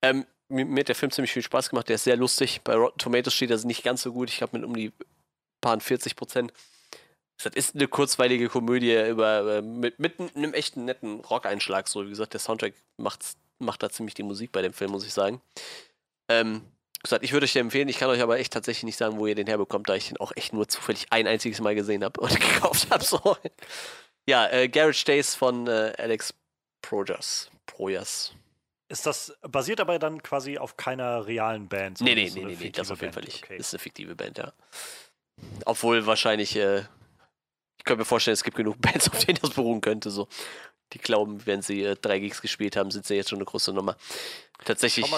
[0.00, 1.90] Ähm, mir, mir, hat der Film ziemlich viel Spaß gemacht.
[1.90, 2.62] Der ist sehr lustig.
[2.64, 4.30] Bei Rotten Tomatoes steht er nicht ganz so gut.
[4.30, 4.90] Ich glaube, mit um die
[5.60, 6.50] paar 40 Prozent.
[7.42, 11.88] Das ist eine kurzweilige Komödie über, äh, mit, mit einem echten netten Rock-Einschlag.
[11.88, 15.06] So, wie gesagt, der Soundtrack macht's, macht da ziemlich die Musik bei dem Film, muss
[15.06, 15.40] ich sagen.
[16.28, 16.62] Ähm,
[17.02, 17.88] gesagt, ich würde euch den empfehlen.
[17.88, 20.18] Ich kann euch aber echt tatsächlich nicht sagen, wo ihr den herbekommt, da ich den
[20.18, 23.04] auch echt nur zufällig ein einziges Mal gesehen habe und gekauft habe.
[23.04, 23.36] So.
[24.28, 26.34] Ja, äh, Garage Days von äh, Alex
[26.80, 27.50] Projas.
[27.66, 28.32] Projas.
[28.88, 32.00] Ist das basiert aber dann quasi auf keiner realen Band?
[32.02, 33.42] Nee, nee, nee, nee, nee, das auf jeden Fall nicht.
[33.42, 33.56] Okay.
[33.56, 34.52] Ist eine fiktive Band, ja.
[35.64, 36.82] Obwohl wahrscheinlich, äh,
[37.82, 40.12] ich könnte mir vorstellen, es gibt genug Bands, auf denen das beruhen könnte.
[40.12, 40.28] So.
[40.92, 43.72] Die glauben, wenn sie äh, drei Gigs gespielt haben, sind sie jetzt schon eine große
[43.72, 43.96] Nummer.
[44.64, 45.12] Tatsächlich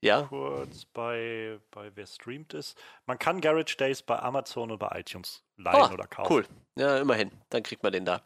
[0.00, 0.22] ja.
[0.22, 2.78] kurz bei, bei wer streamt ist.
[3.06, 6.32] Man kann Garage Days bei Amazon oder bei iTunes leihen oh, oder kaufen.
[6.32, 6.46] Cool.
[6.78, 7.32] Ja, immerhin.
[7.50, 8.22] Dann kriegt man den da.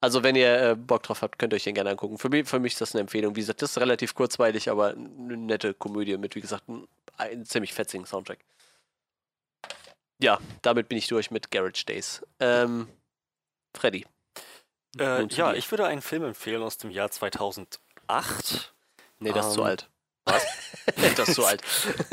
[0.00, 2.16] Also, wenn ihr äh, Bock drauf habt, könnt ihr euch den gerne angucken.
[2.16, 3.36] Für mich, für mich ist das eine Empfehlung.
[3.36, 7.44] Wie gesagt, das ist relativ kurzweilig, aber eine nette Komödie mit, wie gesagt, einem, einem
[7.44, 8.38] ziemlich fetzigen Soundtrack.
[10.22, 12.22] Ja, damit bin ich durch mit Garage Days.
[12.40, 12.88] Ähm,
[13.76, 14.06] Freddy.
[14.98, 18.74] Äh, ja, ich würde einen Film empfehlen aus dem Jahr 2008.
[19.18, 19.90] Nee, das ähm, ist zu ähm, alt.
[20.24, 20.44] Was?
[21.16, 21.62] das ist zu alt.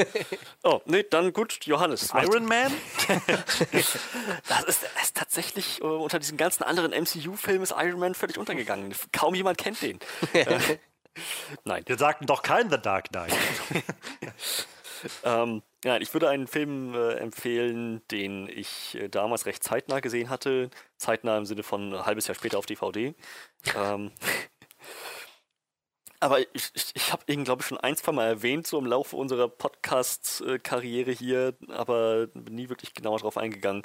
[0.64, 2.12] oh, nee, dann gut, Johannes.
[2.14, 2.72] Iron Man?
[4.48, 8.38] das, ist, das ist tatsächlich uh, unter diesen ganzen anderen MCU-Filmen ist Iron Man völlig
[8.38, 8.94] untergegangen.
[9.12, 10.00] Kaum jemand kennt den.
[10.34, 10.78] äh,
[11.64, 11.84] nein.
[11.88, 13.34] Wir sagten doch kein The Dark Knight.
[15.24, 20.30] ähm, ja, ich würde einen Film äh, empfehlen, den ich äh, damals recht zeitnah gesehen
[20.30, 20.70] hatte.
[20.98, 23.14] Zeitnah im Sinne von ein halbes Jahr später auf DVD.
[23.76, 24.12] ähm,
[26.22, 29.18] aber ich, ich, habe ihn, glaube ich, schon ein, zwei Mal erwähnt, so im Laufe
[29.18, 33.84] unserer Podcast-Karriere hier, aber nie wirklich genauer drauf eingegangen.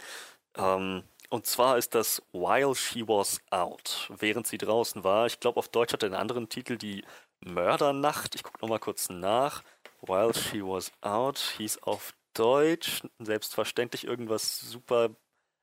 [0.56, 5.26] Ähm, und zwar ist das While She Was Out, während sie draußen war.
[5.26, 7.04] Ich glaube, auf Deutsch hat er einen anderen Titel, die
[7.40, 8.34] Mördernacht.
[8.34, 9.62] Ich gucke nochmal kurz nach.
[10.00, 15.10] While She Was Out hieß auf Deutsch selbstverständlich irgendwas super.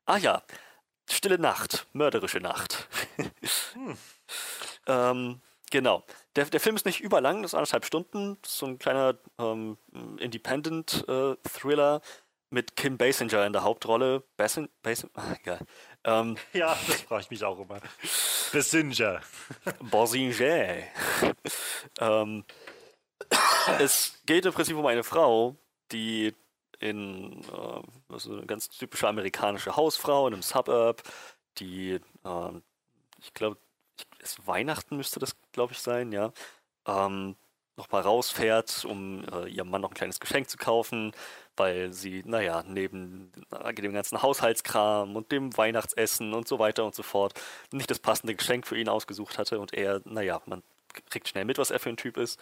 [0.04, 0.42] Ah ja,
[1.08, 2.88] Stille Nacht, mörderische Nacht.
[3.74, 3.96] hm.
[4.86, 6.04] ähm, genau.
[6.34, 8.38] Der, der Film ist nicht überlang, das ist anderthalb Stunden.
[8.42, 9.78] Das ist so ein kleiner ähm,
[10.18, 12.00] Independent-Thriller äh,
[12.50, 14.24] mit Kim Basinger in der Hauptrolle.
[14.36, 15.60] Basin, Basin, ah, egal.
[16.04, 17.80] Ähm, ja, das frage ich mich auch immer.
[18.52, 19.20] Basinger.
[19.80, 20.82] Basinger.
[22.00, 22.44] ähm,
[23.78, 25.56] es geht im Prinzip um eine Frau,
[25.92, 26.34] die
[26.78, 31.02] in äh, also eine ganz typische amerikanische Hausfrau in einem Suburb,
[31.58, 31.92] die,
[32.24, 32.50] äh,
[33.20, 33.58] ich glaube,
[34.20, 36.32] ist Weihnachten müsste das, glaube ich, sein, ja.
[36.86, 37.36] Ähm,
[37.76, 41.12] nochmal rausfährt, um äh, ihrem Mann noch ein kleines Geschenk zu kaufen,
[41.56, 46.94] weil sie, naja, neben äh, dem ganzen Haushaltskram und dem Weihnachtsessen und so weiter und
[46.94, 47.34] so fort
[47.72, 50.62] nicht das passende Geschenk für ihn ausgesucht hatte und er, naja, man
[51.10, 52.40] kriegt schnell mit, was er für ein Typ ist.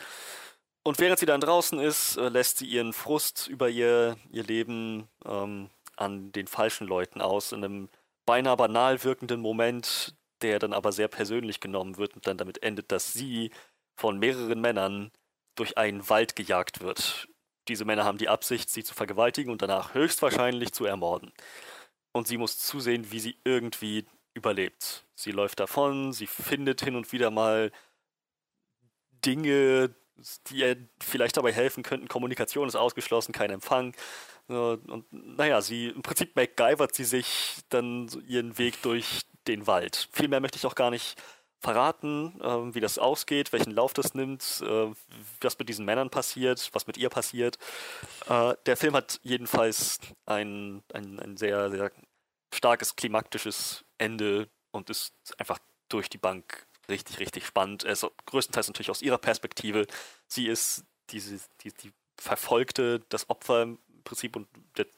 [0.86, 5.08] Und während sie dann draußen ist, äh, lässt sie ihren Frust über ihr, ihr Leben
[5.24, 7.88] ähm, an den falschen Leuten aus, in einem
[8.26, 12.92] beinahe banal wirkenden Moment, der dann aber sehr persönlich genommen wird und dann damit endet,
[12.92, 13.50] dass sie
[13.96, 15.10] von mehreren Männern
[15.54, 17.28] durch einen Wald gejagt wird.
[17.68, 21.32] Diese Männer haben die Absicht, sie zu vergewaltigen und danach höchstwahrscheinlich zu ermorden.
[22.12, 24.04] Und sie muss zusehen, wie sie irgendwie
[24.34, 25.06] überlebt.
[25.14, 27.72] Sie läuft davon, sie findet hin und wieder mal
[29.24, 29.94] Dinge,
[30.48, 32.08] die ihr vielleicht dabei helfen könnten.
[32.08, 33.94] Kommunikation ist ausgeschlossen, kein Empfang.
[34.46, 40.08] Und naja, sie im Prinzip MacGyvert sie sich dann ihren Weg durch den Wald.
[40.12, 41.16] Viel mehr möchte ich auch gar nicht
[41.64, 44.92] verraten, äh, wie das ausgeht, welchen Lauf das nimmt, äh,
[45.40, 47.56] was mit diesen Männern passiert, was mit ihr passiert.
[48.28, 51.90] Äh, der Film hat jedenfalls ein, ein, ein sehr, sehr
[52.52, 55.58] starkes klimaktisches Ende und ist einfach
[55.88, 57.84] durch die Bank richtig, richtig spannend.
[57.84, 59.86] Also größtenteils natürlich aus ihrer Perspektive.
[60.26, 64.48] Sie ist diese, die, die Verfolgte, das Opfer im Prinzip und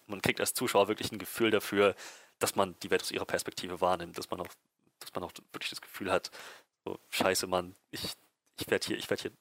[0.07, 1.95] man kriegt als Zuschauer wirklich ein Gefühl dafür,
[2.39, 4.49] dass man die Welt aus ihrer Perspektive wahrnimmt, dass man auch,
[5.01, 6.30] dass man auch wirklich das Gefühl hat,
[6.84, 8.12] so, scheiße, Mann, ich,
[8.61, 9.32] ich werde hier, ich werde hier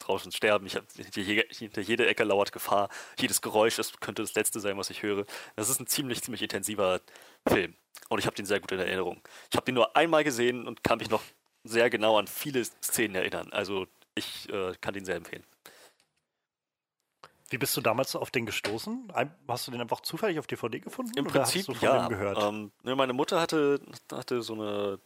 [0.00, 2.88] draußen sterben, ich hab, hinter, hinter jeder Ecke lauert Gefahr,
[3.18, 5.24] jedes Geräusch, das könnte das letzte sein, was ich höre.
[5.54, 7.00] Das ist ein ziemlich, ziemlich intensiver
[7.46, 7.76] Film
[8.08, 9.22] und ich habe den sehr gut in Erinnerung.
[9.50, 11.22] Ich habe den nur einmal gesehen und kann mich noch
[11.64, 15.44] sehr genau an viele Szenen erinnern, also ich äh, kann den sehr empfehlen.
[17.50, 19.12] Wie bist du damals auf den gestoßen?
[19.46, 21.12] Hast du den einfach zufällig auf DVD gefunden?
[21.16, 22.48] Im Prinzip ja.
[22.48, 23.78] Ähm, ne, meine Mutter hatte,
[24.10, 24.98] hatte so, eine,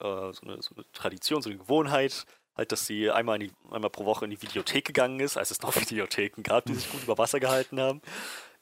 [0.00, 3.88] äh, so, eine, so eine Tradition, so eine Gewohnheit, halt, dass sie einmal, die, einmal
[3.88, 7.04] pro Woche in die Videothek gegangen ist, als es noch Videotheken gab, die sich gut
[7.04, 8.02] über Wasser gehalten haben,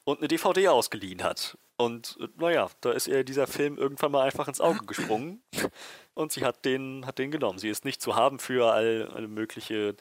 [0.05, 1.59] und eine DVD ausgeliehen hat.
[1.77, 5.43] Und äh, naja, da ist ihr dieser Film irgendwann mal einfach ins Auge gesprungen
[6.15, 7.59] und sie hat den, hat den genommen.
[7.59, 9.97] Sie ist nicht zu haben für all, alle mögliche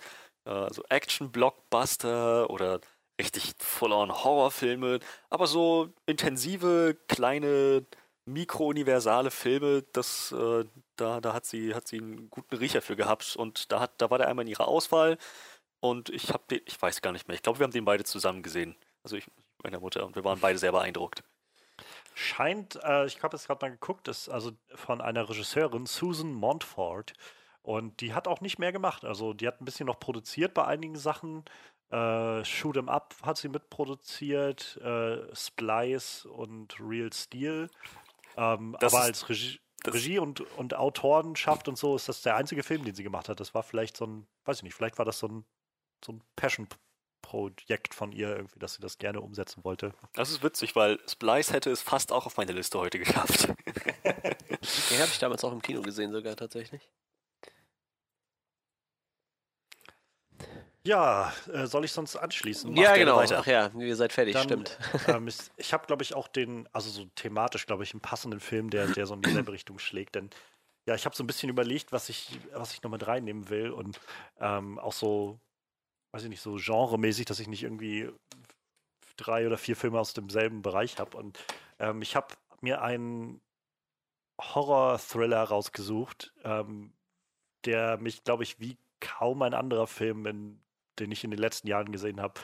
[0.45, 2.82] äh, so Action-Blockbuster oder
[3.20, 4.99] richtig full-on Horrorfilme,
[5.30, 7.86] aber so intensive, kleine,
[8.26, 13.36] mikro-universale Filme, das, äh, da, da hat sie, hat sie einen guten Riecher für gehabt
[13.36, 15.18] und da hat, da war der einmal in ihrer Auswahl
[15.82, 18.03] und ich habe den, ich weiß gar nicht mehr, ich glaube, wir haben den beide
[18.03, 18.76] zusammen gesehen.
[19.03, 19.26] Also ich,
[19.64, 21.24] meine Mutter und wir waren beide sehr beeindruckt.
[22.22, 27.13] Scheint, äh, ich habe es gerade mal geguckt, ist also von einer Regisseurin, Susan Montfort.
[27.63, 29.05] Und die hat auch nicht mehr gemacht.
[29.05, 31.45] Also die hat ein bisschen noch produziert bei einigen Sachen.
[31.89, 37.69] Äh, Shoot 'em Up hat sie mitproduziert, äh, Splice und Real Steel.
[38.38, 42.84] Ähm, aber als Regie, Regie und, und Autorenschaft und so ist das der einzige Film,
[42.86, 43.39] den sie gemacht hat.
[43.39, 45.45] Das war vielleicht so ein, weiß ich nicht, vielleicht war das so ein,
[46.05, 46.67] so ein Passion
[47.32, 49.93] Projekt von ihr irgendwie, dass sie das gerne umsetzen wollte.
[50.13, 53.47] Das ist witzig, weil Splice hätte es fast auch auf meine Liste heute geschafft.
[54.03, 56.82] Den habe ich damals auch im Kino gesehen sogar tatsächlich.
[60.84, 62.73] Ja, äh, soll ich sonst anschließen?
[62.73, 63.15] Mach ja, genau.
[63.15, 63.38] Weiter.
[63.39, 64.77] Ach ja, ihr seid fertig, Dann, stimmt.
[65.07, 68.41] Ähm, ich, ich habe, glaube ich, auch den, also so thematisch, glaube ich, einen passenden
[68.41, 70.15] Film, der, der so in dieselbe Richtung schlägt.
[70.15, 70.32] Denn
[70.86, 73.69] ja, ich habe so ein bisschen überlegt, was ich, was ich noch mit reinnehmen will
[73.71, 74.01] und
[74.41, 75.39] ähm, auch so,
[76.12, 78.09] weiß ich nicht, so genremäßig, dass ich nicht irgendwie
[79.18, 81.18] drei oder vier Filme aus demselben Bereich habe.
[81.18, 81.39] Und
[81.80, 83.41] ähm, ich habe mir einen
[84.39, 86.93] Horror-Thriller rausgesucht, ähm,
[87.66, 90.62] der mich, glaube ich, wie kaum ein anderer Film in
[90.99, 92.39] den ich in den letzten Jahren gesehen habe,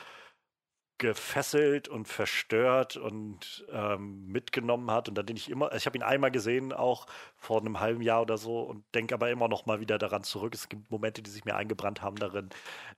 [0.98, 5.08] gefesselt und verstört und ähm, mitgenommen hat.
[5.08, 8.22] Und an den ich immer, ich habe ihn einmal gesehen, auch vor einem halben Jahr
[8.22, 10.54] oder so und denke aber immer noch mal wieder daran zurück.
[10.54, 12.50] Es gibt Momente, die sich mir eingebrannt haben darin.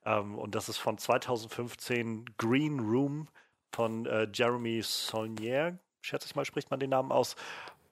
[0.04, 3.28] Ähm, und das ist von 2015 Green Room
[3.72, 7.36] von äh, Jeremy Saulnier, schätze ich mal, spricht man den Namen aus.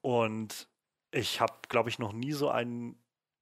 [0.00, 0.68] Und
[1.10, 2.98] ich habe, glaube ich, noch nie so einen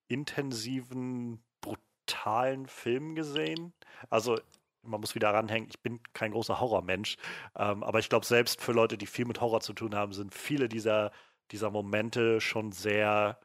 [0.08, 3.72] intensiven, brutalen Film gesehen.
[4.10, 4.38] Also
[4.86, 7.16] man muss wieder ranhängen, ich bin kein großer Horrormensch,
[7.56, 10.34] ähm, aber ich glaube, selbst für Leute, die viel mit Horror zu tun haben, sind
[10.34, 11.12] viele dieser,
[11.50, 13.38] dieser Momente schon sehr.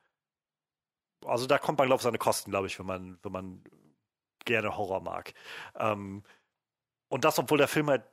[1.25, 3.63] Also da kommt man, glaube ich, seine Kosten, glaube ich, wenn man, wenn man
[4.45, 5.33] gerne Horror mag.
[5.77, 6.23] Ähm,
[7.11, 8.03] und das, obwohl der Film halt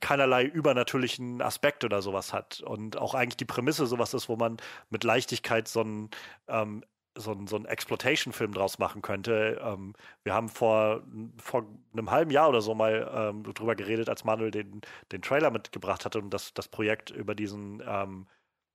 [0.00, 2.60] keinerlei übernatürlichen Aspekt oder sowas hat.
[2.60, 4.58] Und auch eigentlich die Prämisse sowas ist, wo man
[4.90, 6.10] mit Leichtigkeit so einen
[6.48, 6.84] ähm,
[7.16, 9.60] so ein, so ein Exploitation-Film draus machen könnte.
[9.62, 9.94] Ähm,
[10.24, 11.02] wir haben vor,
[11.38, 14.80] vor einem halben Jahr oder so mal ähm, drüber geredet, als Manuel den,
[15.12, 18.26] den Trailer mitgebracht hatte und das, das Projekt über diesen, ähm,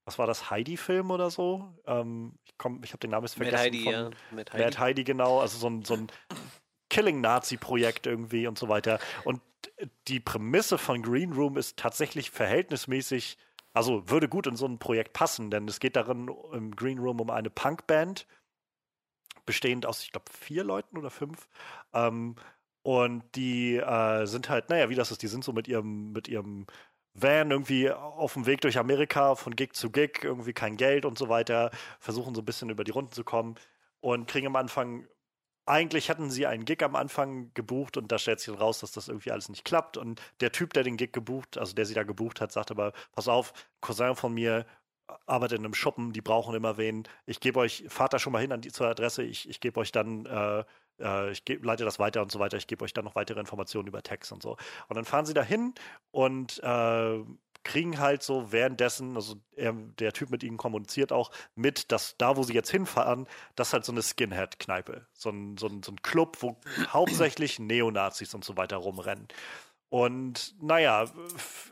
[0.05, 1.73] was war das, Heidi-Film oder so?
[1.85, 3.55] Ähm, ich ich habe den Namen jetzt vergessen.
[3.55, 4.09] Mad Heidi, von, ja.
[4.31, 4.63] Mad Heidi.
[4.63, 5.39] Mad Heidi, genau.
[5.39, 6.07] Also so ein, so ein
[6.89, 8.99] Killing-Nazi-Projekt irgendwie und so weiter.
[9.23, 9.41] Und
[10.07, 13.37] die Prämisse von Green Room ist tatsächlich verhältnismäßig
[13.73, 17.21] also würde gut in so ein Projekt passen, denn es geht darin im Green Room
[17.21, 18.27] um eine Punkband,
[19.45, 21.47] bestehend aus, ich glaube, vier Leuten oder fünf.
[21.93, 22.35] Ähm,
[22.83, 26.27] und die äh, sind halt, naja, wie das ist, die sind so mit ihrem, mit
[26.27, 26.67] ihrem
[27.13, 31.17] Van irgendwie auf dem Weg durch Amerika von Gig zu Gig, irgendwie kein Geld und
[31.17, 33.55] so weiter, versuchen so ein bisschen über die Runden zu kommen
[33.99, 35.07] und kriegen am Anfang
[35.67, 39.07] eigentlich hatten sie einen Gig am Anfang gebucht und da stellt sich raus, dass das
[39.07, 39.97] irgendwie alles nicht klappt.
[39.97, 42.93] Und der Typ, der den Gig gebucht, also der sie da gebucht hat, sagt aber,
[43.11, 44.65] pass auf, Cousin von mir
[45.25, 47.03] arbeitet in einem Schuppen, die brauchen immer wen.
[47.25, 49.79] Ich gebe euch, fahrt da schon mal hin an die zur Adresse, ich, ich gebe
[49.79, 50.63] euch dann, äh,
[50.99, 53.39] äh, ich geb, leite das weiter und so weiter, ich gebe euch dann noch weitere
[53.39, 54.57] Informationen über Text und so.
[54.87, 55.73] Und dann fahren sie da hin
[56.11, 57.23] und äh,
[57.63, 62.37] kriegen halt so währenddessen, also er, der Typ mit ihnen kommuniziert auch mit, dass da,
[62.37, 65.07] wo sie jetzt hinfahren, das ist halt so eine Skinhead-Kneipe.
[65.13, 66.57] So ein, so, ein, so ein Club, wo
[66.93, 69.27] hauptsächlich Neonazis und so weiter rumrennen.
[69.89, 71.05] Und naja,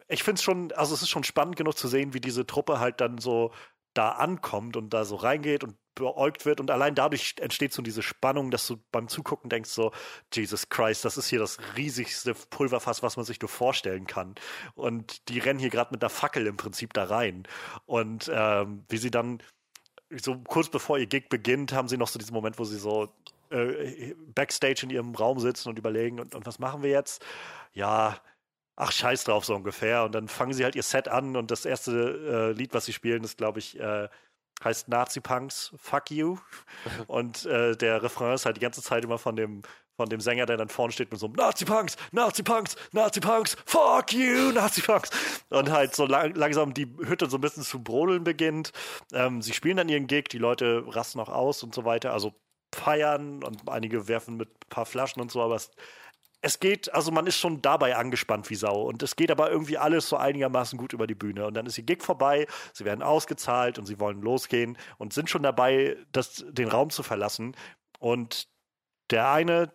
[0.08, 2.80] ich finde es schon, also es ist schon spannend genug zu sehen, wie diese Truppe
[2.80, 3.52] halt dann so
[3.96, 8.04] da ankommt und da so reingeht und beäugt wird und allein dadurch entsteht so diese
[8.04, 9.92] Spannung, dass du beim Zugucken denkst so,
[10.34, 14.36] Jesus Christ, das ist hier das riesigste Pulverfass, was man sich nur vorstellen kann.
[14.76, 17.48] Und die rennen hier gerade mit einer Fackel im Prinzip da rein.
[17.86, 19.42] Und ähm, wie sie dann
[20.12, 23.10] so kurz bevor ihr Gig beginnt, haben sie noch so diesen Moment, wo sie so
[23.50, 27.26] äh, backstage in ihrem Raum sitzen und überlegen, und, und was machen wir jetzt?
[27.74, 28.20] Ja,
[28.76, 30.04] ach scheiß drauf so ungefähr.
[30.04, 32.94] Und dann fangen sie halt ihr Set an und das erste äh, Lied, was sie
[32.94, 34.10] spielen, ist, glaube ich, äh,
[34.64, 36.38] heißt Nazi-Punks, fuck you.
[37.08, 39.64] Und äh, der Refrain ist halt die ganze Zeit immer von dem,
[39.98, 44.52] von dem Sänger, der dann vorne steht mit so einem Nazi-Punks, Nazi-Punks, Nazi-Punks, fuck you,
[44.54, 45.10] Nazi-Punks.
[45.50, 48.72] Und halt so lang, langsam die Hütte so ein bisschen zu brodeln beginnt.
[49.14, 52.14] Ähm, sie spielen dann ihren Gig, die Leute rasten auch aus und so weiter.
[52.14, 52.34] Also
[52.74, 55.72] feiern und einige werfen mit ein paar Flaschen und so, aber es
[56.42, 59.78] es geht, also man ist schon dabei angespannt wie Sau und es geht aber irgendwie
[59.78, 61.46] alles so einigermaßen gut über die Bühne.
[61.48, 65.30] Und dann ist die Gig vorbei, sie werden ausgezahlt und sie wollen losgehen und sind
[65.30, 67.56] schon dabei, das, den Raum zu verlassen.
[68.00, 68.48] Und
[69.10, 69.72] der eine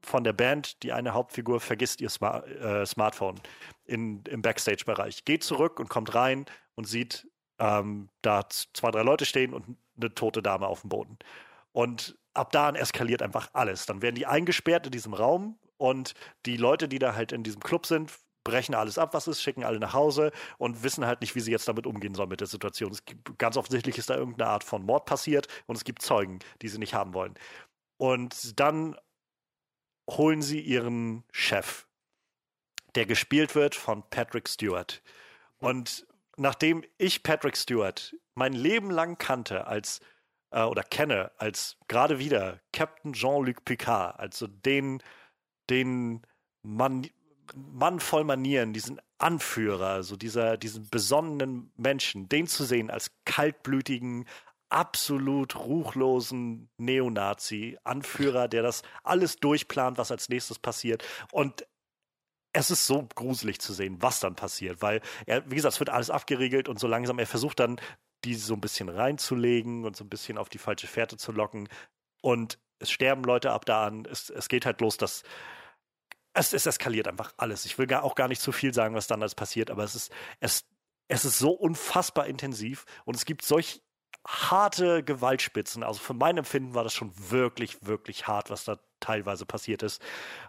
[0.00, 3.40] von der Band, die eine Hauptfigur, vergisst ihr Smart, äh, Smartphone
[3.84, 7.28] in, im Backstage-Bereich, geht zurück und kommt rein und sieht
[7.58, 11.18] ähm, da zwei, drei Leute stehen und eine tote Dame auf dem Boden.
[11.72, 13.86] Und ab da an eskaliert einfach alles.
[13.86, 16.14] Dann werden die eingesperrt in diesem Raum und
[16.46, 18.10] die Leute, die da halt in diesem Club sind,
[18.44, 21.50] brechen alles ab, was ist, schicken alle nach Hause und wissen halt nicht, wie sie
[21.50, 22.92] jetzt damit umgehen sollen mit der Situation.
[22.92, 26.38] Es gibt, ganz offensichtlich ist da irgendeine Art von Mord passiert und es gibt Zeugen,
[26.62, 27.34] die sie nicht haben wollen.
[27.96, 28.96] Und dann
[30.08, 31.88] holen sie ihren Chef,
[32.94, 35.02] der gespielt wird von Patrick Stewart.
[35.58, 36.06] Und
[36.36, 40.00] nachdem ich Patrick Stewart mein Leben lang kannte als
[40.56, 45.02] äh, oder kenne als gerade wieder Captain Jean-Luc Picard, also den
[45.70, 46.22] den
[46.62, 47.08] Mann,
[47.54, 54.26] Mann voll Manieren, diesen Anführer, so dieser, diesen besonnenen Menschen, den zu sehen als kaltblütigen,
[54.68, 61.04] absolut ruchlosen Neonazi, Anführer, der das alles durchplant, was als nächstes passiert.
[61.30, 61.66] Und
[62.52, 65.90] es ist so gruselig zu sehen, was dann passiert, weil er, wie gesagt, es wird
[65.90, 67.80] alles abgeriegelt und so langsam, er versucht dann,
[68.24, 71.68] die so ein bisschen reinzulegen und so ein bisschen auf die falsche Fährte zu locken.
[72.22, 74.04] Und es sterben Leute ab da an.
[74.10, 75.22] Es, es geht halt los, dass
[76.36, 77.64] es, es eskaliert einfach alles.
[77.64, 79.94] Ich will gar, auch gar nicht zu viel sagen, was dann alles passiert, aber es
[79.94, 80.64] ist, es,
[81.08, 83.82] es ist so unfassbar intensiv und es gibt solch
[84.26, 85.82] harte Gewaltspitzen.
[85.82, 90.02] Also für mein Empfinden war das schon wirklich, wirklich hart, was da teilweise passiert ist.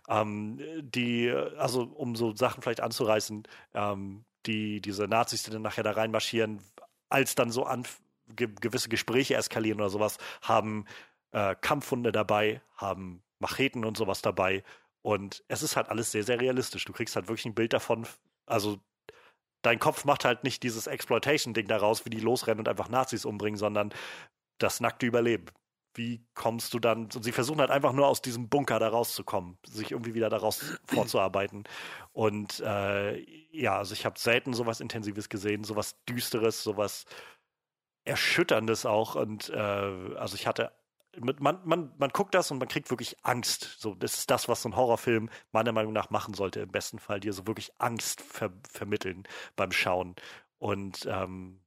[0.09, 5.83] Ähm, die, also um so Sachen vielleicht anzureißen, ähm, die, diese Nazis, die dann nachher
[5.83, 6.63] da reinmarschieren,
[7.09, 7.85] als dann so an,
[8.35, 10.85] ge gewisse Gespräche eskalieren oder sowas, haben
[11.31, 14.63] äh, Kampfhunde dabei, haben Macheten und sowas dabei.
[15.01, 16.85] Und es ist halt alles sehr, sehr realistisch.
[16.85, 18.07] Du kriegst halt wirklich ein Bild davon,
[18.45, 18.79] also
[19.61, 23.57] dein Kopf macht halt nicht dieses Exploitation-Ding daraus, wie die losrennen und einfach Nazis umbringen,
[23.57, 23.93] sondern
[24.57, 25.47] das nackte Überleben.
[25.97, 27.05] Wie kommst du dann?
[27.05, 30.63] Und sie versuchen halt einfach nur aus diesem Bunker da rauszukommen, sich irgendwie wieder daraus
[30.85, 31.63] vorzuarbeiten.
[32.13, 33.19] Und äh,
[33.51, 37.05] ja, also ich habe selten sowas Intensives gesehen, sowas Düsteres, sowas
[38.05, 39.15] Erschütterndes auch.
[39.15, 40.71] Und äh, also ich hatte
[41.19, 43.77] man, man, man guckt das und man kriegt wirklich Angst.
[43.79, 46.99] So, das ist das, was so ein Horrorfilm meiner Meinung nach machen sollte, im besten
[46.99, 49.23] Fall, dir so wirklich Angst ver vermitteln
[49.55, 50.15] beim Schauen.
[50.59, 51.59] Und ähm,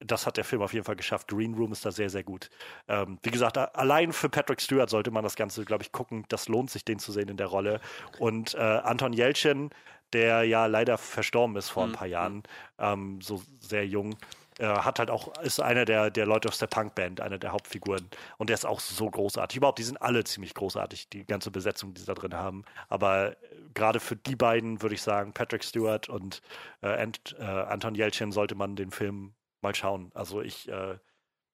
[0.00, 1.28] das hat der Film auf jeden Fall geschafft.
[1.28, 2.50] Green Room ist da sehr, sehr gut.
[2.86, 6.24] Ähm, wie gesagt, allein für Patrick Stewart sollte man das Ganze, glaube ich, gucken.
[6.28, 7.80] Das lohnt sich, den zu sehen in der Rolle.
[8.18, 9.70] Und äh, Anton Jelchin,
[10.12, 11.94] der ja leider verstorben ist vor ein mhm.
[11.94, 12.42] paar Jahren,
[12.78, 14.16] ähm, so sehr jung,
[14.58, 18.08] äh, hat halt auch, ist einer der, der Leute aus der Punkband, einer der Hauptfiguren.
[18.38, 19.56] Und der ist auch so großartig.
[19.56, 22.64] Überhaupt, die sind alle ziemlich großartig, die ganze Besetzung, die sie da drin haben.
[22.88, 23.36] Aber äh,
[23.74, 26.42] gerade für die beiden würde ich sagen, Patrick Stewart und
[26.82, 30.10] äh, Ant, äh, Anton Jelchin sollte man den Film mal schauen.
[30.14, 30.98] Also ich äh,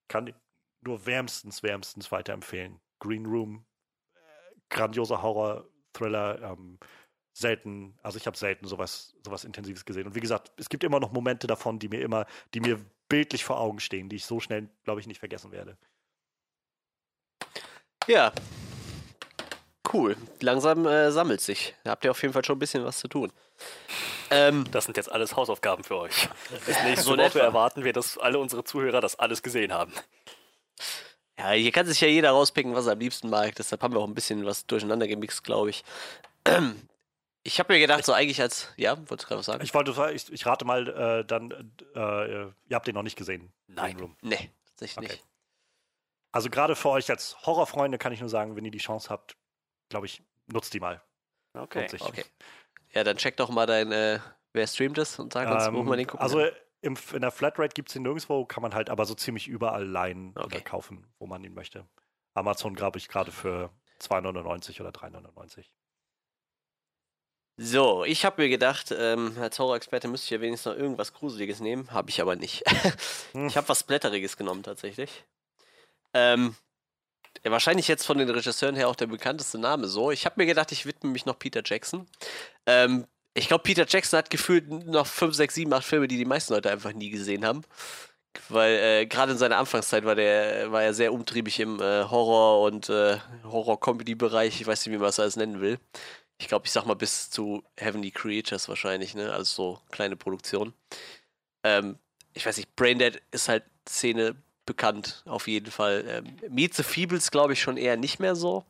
[0.08, 0.34] kann
[0.82, 2.80] nur wärmstens, wärmstens weiterempfehlen.
[2.98, 3.66] Green Room,
[4.14, 4.18] äh,
[4.70, 6.78] grandioser Horror-Thriller, ähm,
[7.32, 10.06] selten, also ich habe selten sowas, sowas Intensives gesehen.
[10.06, 13.44] Und wie gesagt, es gibt immer noch Momente davon, die mir immer, die mir bildlich
[13.44, 15.76] vor Augen stehen, die ich so schnell, glaube ich, nicht vergessen werde.
[18.06, 18.32] Ja.
[19.92, 20.16] Cool.
[20.40, 21.74] Langsam äh, sammelt sich.
[21.84, 23.32] Da habt ihr auf jeden Fall schon ein bisschen was zu tun.
[24.30, 26.28] Ähm, das sind jetzt alles Hausaufgaben für euch.
[26.66, 29.92] Bis nächste so Woche erwarten wir, dass alle unsere Zuhörer das alles gesehen haben.
[31.38, 33.54] Ja, hier kann sich ja jeder rauspicken, was er am liebsten mag.
[33.56, 35.84] Deshalb haben wir auch ein bisschen was durcheinander gemixt, glaube ich.
[37.46, 38.72] Ich habe mir gedacht, so eigentlich als.
[38.78, 39.62] Ja, wolltest du gerade was sagen?
[39.62, 43.52] Ich wollte, ich, ich rate mal, äh, dann, äh, ihr habt den noch nicht gesehen.
[43.66, 43.98] Nein.
[43.98, 44.16] Room.
[44.22, 45.12] Nee, tatsächlich okay.
[45.16, 45.24] nicht.
[46.32, 49.36] Also gerade für euch als Horrorfreunde kann ich nur sagen, wenn ihr die Chance habt,
[49.88, 51.02] glaube ich, nutzt die mal.
[51.54, 51.86] Okay.
[52.00, 52.24] okay.
[52.92, 54.18] Ja, dann check doch mal dein, äh,
[54.52, 56.44] wer streamt es und sag uns, ähm, wo man den gucken Also
[56.80, 59.86] im, in der Flatrate gibt es ihn nirgendwo, kann man halt aber so ziemlich überall
[59.86, 60.44] leihen okay.
[60.44, 61.86] oder kaufen, wo man ihn möchte.
[62.34, 63.70] Amazon glaube ich gerade für
[64.00, 65.64] 2,99 oder 3,99.
[67.56, 71.60] So, ich habe mir gedacht, ähm, als Horror-Experte müsste ich ja wenigstens noch irgendwas Gruseliges
[71.60, 72.64] nehmen, habe ich aber nicht.
[73.32, 73.48] Hm.
[73.48, 75.24] ich habe was Blätteriges genommen tatsächlich.
[76.12, 76.54] Ähm,
[77.44, 80.10] ja, wahrscheinlich jetzt von den Regisseuren her auch der bekannteste Name so.
[80.10, 82.06] Ich habe mir gedacht, ich widme mich noch Peter Jackson.
[82.66, 86.24] Ähm, ich glaube, Peter Jackson hat gefühlt noch 5, 6, 7, 8 Filme, die die
[86.24, 87.62] meisten Leute einfach nie gesehen haben.
[88.48, 92.62] Weil äh, gerade in seiner Anfangszeit war, der, war er sehr umtriebig im äh, Horror-
[92.62, 94.60] und äh, Horror-Comedy-Bereich.
[94.60, 95.78] Ich weiß nicht, wie man es alles nennen will
[96.38, 99.32] ich glaube, ich sag mal bis zu Heavenly Creatures wahrscheinlich, ne?
[99.32, 100.74] Also so kleine Produktion.
[101.64, 101.98] Ähm,
[102.32, 104.36] ich weiß nicht, Braindead ist halt Szene
[104.66, 106.04] bekannt, auf jeden Fall.
[106.08, 108.64] Ähm, Meet the Feebles glaube ich schon eher nicht mehr so.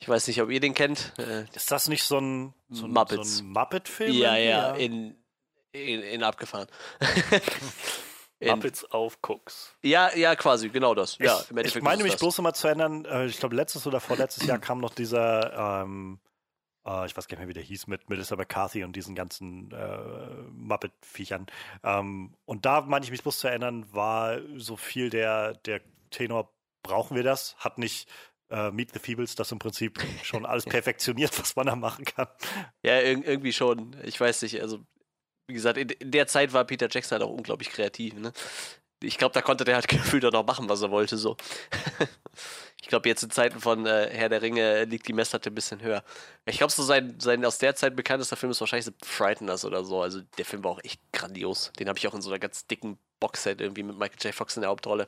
[0.00, 1.12] Ich weiß nicht, ob ihr den kennt.
[1.18, 3.38] Äh, ist das nicht so ein, so ein, Muppets.
[3.38, 4.12] So ein Muppet-Film?
[4.12, 5.14] Ja, ja, in,
[5.72, 6.68] in, in abgefahren.
[8.40, 9.74] Muppets auf Cooks.
[9.82, 11.14] Ja, ja, quasi, genau das.
[11.14, 14.46] Ich, ja, ich meine mich bloß immer zu erinnern, äh, ich glaube, letztes oder vorletztes
[14.46, 16.18] Jahr kam noch dieser, ähm,
[16.86, 19.70] äh, ich weiß gar nicht mehr, wie der hieß, mit Melissa McCarthy und diesen ganzen
[19.72, 19.98] äh,
[20.52, 21.46] Muppet-Viechern.
[21.82, 25.80] Ähm, und da meine ich mich bloß zu erinnern, war so viel der, der
[26.10, 26.52] Tenor,
[26.82, 27.56] brauchen wir das?
[27.58, 28.08] Hat nicht
[28.50, 32.28] äh, Meet the Feebles das im Prinzip schon alles perfektioniert, was man da machen kann?
[32.82, 33.96] Ja, ir irgendwie schon.
[34.04, 34.84] Ich weiß nicht, also
[35.46, 38.14] wie gesagt, in, in, der Zeit war Peter Jackson halt auch unglaublich kreativ.
[38.14, 38.32] Ne?
[39.02, 41.16] Ich glaube, da konnte der halt gefühlt auch noch machen, was er wollte.
[41.16, 41.36] So.
[42.82, 45.82] ich glaube, jetzt in Zeiten von äh, Herr der Ringe liegt die Messlatte ein bisschen
[45.82, 46.02] höher.
[46.46, 49.84] Ich glaube, so sein, sein aus der Zeit bekanntester Film ist wahrscheinlich The Frighteners oder
[49.84, 50.02] so.
[50.02, 51.72] Also der Film war auch echt grandios.
[51.78, 54.34] Den habe ich auch in so einer ganz dicken Boxset irgendwie mit Michael J.
[54.34, 55.06] Fox in der Hauptrolle.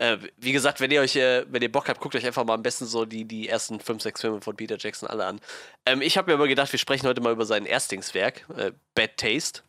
[0.00, 2.54] Äh, wie gesagt, wenn ihr euch, äh, wenn ihr Bock habt, guckt euch einfach mal
[2.54, 5.40] am besten so die, die ersten fünf, sechs Filme von Peter Jackson alle an.
[5.84, 9.18] Ähm, ich habe mir aber gedacht, wir sprechen heute mal über sein Erstlingswerk, äh, Bad
[9.18, 9.60] Taste.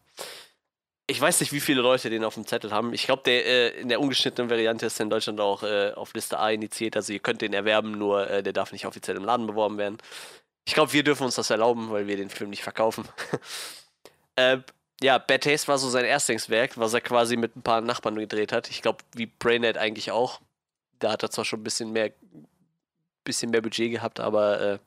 [1.12, 2.94] Ich weiß nicht, wie viele Leute den auf dem Zettel haben.
[2.94, 6.40] Ich glaube, der äh, in der ungeschnittenen Variante ist in Deutschland auch äh, auf Liste
[6.40, 6.96] A initiiert.
[6.96, 9.98] Also ihr könnt den erwerben, nur äh, der darf nicht offiziell im Laden beworben werden.
[10.66, 13.06] Ich glaube, wir dürfen uns das erlauben, weil wir den Film nicht verkaufen.
[15.02, 18.54] ja, Bad Taste war so sein Erstlingswerk, was er quasi mit ein paar Nachbarn gedreht
[18.54, 18.70] hat.
[18.70, 20.40] Ich glaube, wie Brainhead eigentlich auch.
[21.00, 22.12] Da hat er zwar schon ein bisschen mehr,
[23.26, 24.80] bisschen mehr Budget gehabt, aber äh,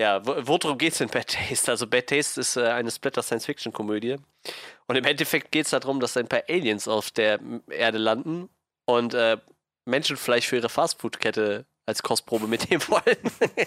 [0.00, 1.70] ja, worum geht es in Bad Taste?
[1.70, 4.16] Also Bad Taste ist äh, eine Splatter-Science-Fiction-Komödie.
[4.86, 8.48] Und im Endeffekt geht es darum, dass ein paar Aliens auf der Erde landen
[8.86, 9.36] und äh,
[9.84, 13.30] Menschenfleisch für ihre Fastfood-Kette als Kostprobe mitnehmen wollen.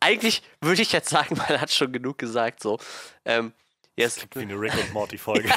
[0.00, 2.80] Eigentlich würde ich jetzt sagen, man hat schon genug gesagt so.
[3.24, 3.52] Ähm,
[3.98, 4.14] Yes.
[4.14, 5.50] Das klingt wie eine Rick und Morty-Folge.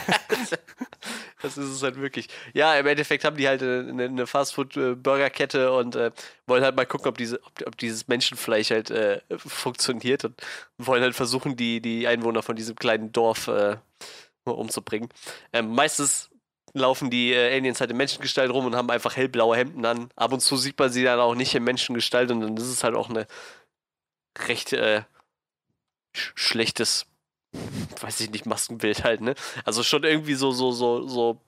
[1.44, 2.28] das ist es halt wirklich.
[2.56, 6.12] Ja, im Endeffekt haben die halt eine, eine Fastfood-Burgerkette und äh,
[6.48, 10.42] wollen halt mal gucken, ob, diese, ob, ob dieses Menschenfleisch halt äh, funktioniert und
[10.80, 13.78] wollen halt versuchen, die, die Einwohner von diesem kleinen Dorf äh,
[14.46, 15.10] umzubringen.
[15.54, 16.32] Ähm, meistens
[16.74, 20.10] laufen die äh, Aliens halt in Menschengestalt rum und haben einfach hellblaue Hemden an.
[20.16, 22.84] Ab und zu sieht man sie dann auch nicht in Menschengestalt und dann ist es
[22.84, 23.28] halt auch eine
[24.48, 25.04] recht äh,
[26.16, 27.06] sch schlechtes
[28.00, 29.36] weiß ich nicht, Maskenbild halt, ne?
[29.66, 31.42] Also schon irgendwie so, so, so, so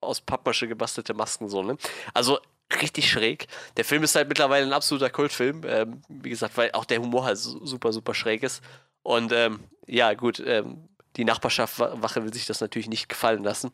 [0.00, 1.76] aus Pappmasche gebastelte Masken, so, ne?
[2.14, 2.38] Also
[2.82, 3.46] richtig schräg.
[3.76, 5.62] Der Film ist halt mittlerweile ein absoluter Kultfilm.
[5.66, 8.62] Ähm, wie gesagt, weil auch der Humor halt super, super schräg ist.
[9.02, 13.72] Und ähm, ja, gut, ähm, die Nachbarschaftswache will sich das natürlich nicht gefallen lassen.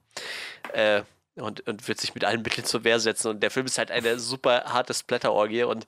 [0.73, 1.03] Äh,
[1.37, 3.29] und, und wird sich mit allen Mitteln zur Wehr setzen.
[3.29, 5.87] Und der Film ist halt eine super harte Splatterorgie und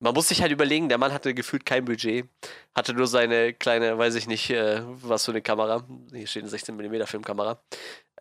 [0.00, 2.28] man muss sich halt überlegen, der Mann hatte gefühlt kein Budget,
[2.74, 5.84] hatte nur seine kleine, weiß ich nicht, äh, was für eine Kamera.
[6.12, 7.60] Hier steht eine 16mm Filmkamera.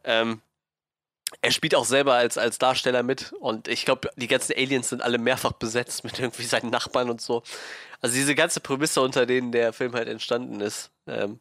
[0.04, 0.42] Ähm,
[1.42, 5.02] er spielt auch selber als, als Darsteller mit und ich glaube, die ganzen Aliens sind
[5.02, 7.44] alle mehrfach besetzt mit irgendwie seinen Nachbarn und so.
[8.02, 10.92] Also diese ganze Prämisse, unter denen der Film halt entstanden ist.
[11.08, 11.40] Ähm,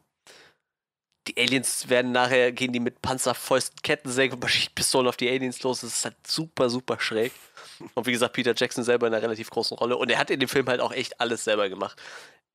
[1.27, 5.81] die Aliens werden nachher, gehen die mit Panzerfäusten, Kettensägen und Maschinenpistolen auf die Aliens los.
[5.81, 7.33] Das ist halt super, super schräg.
[7.93, 9.97] Und wie gesagt, Peter Jackson selber in einer relativ großen Rolle.
[9.97, 12.01] Und er hat in dem Film halt auch echt alles selber gemacht.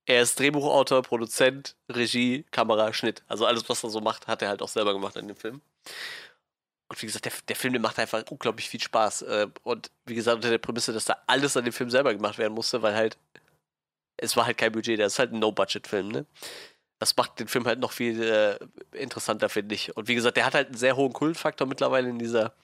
[0.07, 3.23] Er ist Drehbuchautor, Produzent, Regie, Kamera, Schnitt.
[3.29, 5.61] Also alles, was er so macht, hat er halt auch selber gemacht in dem Film.
[6.89, 9.23] Und wie gesagt, der, der Film, der macht einfach unglaublich viel Spaß.
[9.23, 12.37] Äh, und wie gesagt, unter der Prämisse, dass da alles an dem Film selber gemacht
[12.39, 13.17] werden musste, weil halt,
[14.17, 16.27] es war halt kein Budget, das ist halt ein No-Budget-Film, ne?
[16.99, 18.59] Das macht den Film halt noch viel äh,
[18.97, 19.97] interessanter, finde ich.
[19.97, 22.55] Und wie gesagt, der hat halt einen sehr hohen Kultfaktor mittlerweile in dieser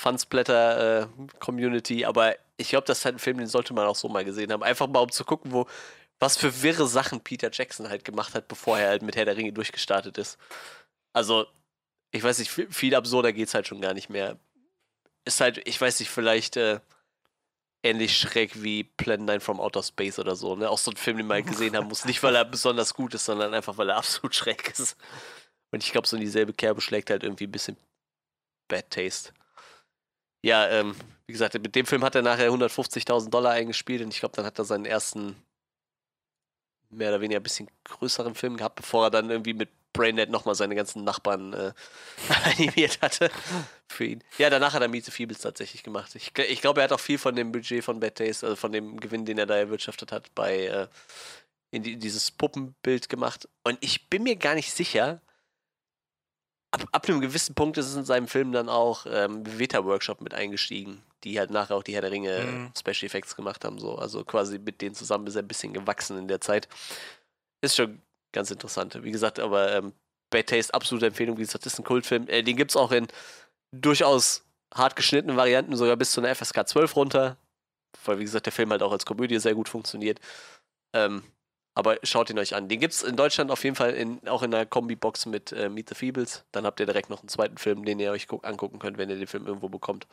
[0.00, 4.08] Fansplatter-Community, äh, aber ich glaube, das ist halt ein Film, den sollte man auch so
[4.08, 4.62] mal gesehen haben.
[4.62, 5.66] Einfach mal, um zu gucken, wo,
[6.18, 9.36] was für wirre Sachen Peter Jackson halt gemacht hat, bevor er halt mit Herr der
[9.36, 10.38] Ringe durchgestartet ist.
[11.12, 11.46] Also,
[12.12, 14.38] ich weiß nicht, viel absurder geht's halt schon gar nicht mehr.
[15.26, 16.80] Ist halt, ich weiß nicht, vielleicht äh,
[17.82, 20.70] ähnlich schräg wie Plan 9 from Outer Space oder so, ne?
[20.70, 22.06] Auch so ein Film, den man halt gesehen haben muss.
[22.06, 24.96] Nicht, weil er besonders gut ist, sondern einfach, weil er absolut schräg ist.
[25.72, 27.76] Und ich glaube, so in dieselbe Kerbe schlägt halt irgendwie ein bisschen
[28.66, 29.34] Bad Taste
[30.42, 30.94] ja, ähm,
[31.26, 34.44] wie gesagt, mit dem Film hat er nachher 150.000 Dollar eingespielt und ich glaube, dann
[34.44, 35.36] hat er seinen ersten
[36.90, 40.54] mehr oder weniger ein bisschen größeren Film gehabt, bevor er dann irgendwie mit Braindead nochmal
[40.54, 41.72] seine ganzen Nachbarn äh,
[42.44, 43.30] animiert hatte
[43.88, 44.24] für ihn.
[44.38, 46.14] Ja, danach hat er Meet the Feebles tatsächlich gemacht.
[46.14, 48.72] Ich, ich glaube, er hat auch viel von dem Budget von Bad Taste, also von
[48.72, 50.86] dem Gewinn, den er da erwirtschaftet hat, bei äh,
[51.70, 53.48] in die, dieses Puppenbild gemacht.
[53.64, 55.20] Und ich bin mir gar nicht sicher,
[56.70, 60.34] ab, ab einem gewissen Punkt ist es in seinem Film dann auch ähm, Veta-Workshop mit
[60.34, 62.72] eingestiegen, die halt nachher auch die Herr der Ringe mhm.
[62.78, 63.78] Special Effects gemacht haben.
[63.78, 63.96] So.
[63.96, 66.68] Also quasi mit denen zusammen ist er ein bisschen gewachsen in der Zeit.
[67.60, 68.00] Ist schon
[68.32, 69.02] ganz interessant.
[69.02, 69.92] Wie gesagt, aber ähm,
[70.30, 71.36] Bad Taste, absolute Empfehlung.
[71.36, 72.28] Wie gesagt, ist ein Kultfilm.
[72.28, 73.08] Äh, den gibt es auch in
[73.72, 77.36] durchaus hart geschnittenen Varianten, sogar bis zu einer FSK 12 runter.
[78.04, 80.20] weil wie gesagt, der Film halt auch als Komödie sehr gut funktioniert.
[80.92, 81.24] Ähm,
[81.80, 82.68] aber schaut ihn euch an.
[82.68, 85.70] Den gibt es in Deutschland auf jeden Fall in, auch in einer Kombi-Box mit äh,
[85.70, 86.44] Meet the Feebles.
[86.52, 89.16] Dann habt ihr direkt noch einen zweiten Film, den ihr euch angucken könnt, wenn ihr
[89.16, 90.06] den Film irgendwo bekommt.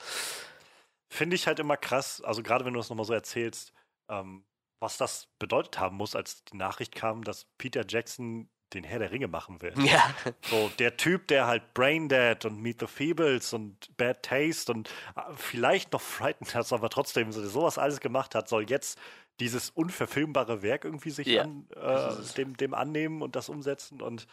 [1.10, 3.74] Finde ich halt immer krass, also gerade wenn du es nochmal so erzählst,
[4.10, 4.46] ähm,
[4.80, 9.12] was das bedeutet haben muss, als die Nachricht kam, dass Peter Jackson den Herr der
[9.12, 9.74] Ringe machen will.
[9.78, 10.14] Ja.
[10.50, 15.22] So, der Typ, der halt Braindead und Meet the Feebles und Bad Taste und äh,
[15.36, 19.00] vielleicht noch Frightened hat, aber trotzdem sowas alles gemacht hat, soll jetzt
[19.40, 21.44] dieses unverfilmbare Werk irgendwie sich ja.
[21.44, 24.28] an, äh, dem, dem annehmen und das umsetzen und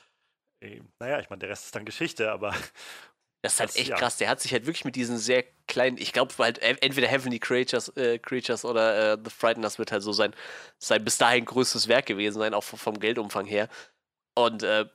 [0.61, 2.55] äh, naja, ich meine, der Rest ist dann Geschichte, aber
[3.43, 3.97] das ist halt das, echt ja.
[3.97, 4.16] krass.
[4.16, 7.89] Der hat sich halt wirklich mit diesen sehr kleinen, ich glaube, halt entweder Heavenly Creatures,
[7.97, 10.35] äh, Creatures oder äh, The Frighteners wird halt so sein,
[10.78, 13.69] sein bis dahin größtes Werk gewesen sein, auch vom Geldumfang her.
[14.35, 14.86] Und äh,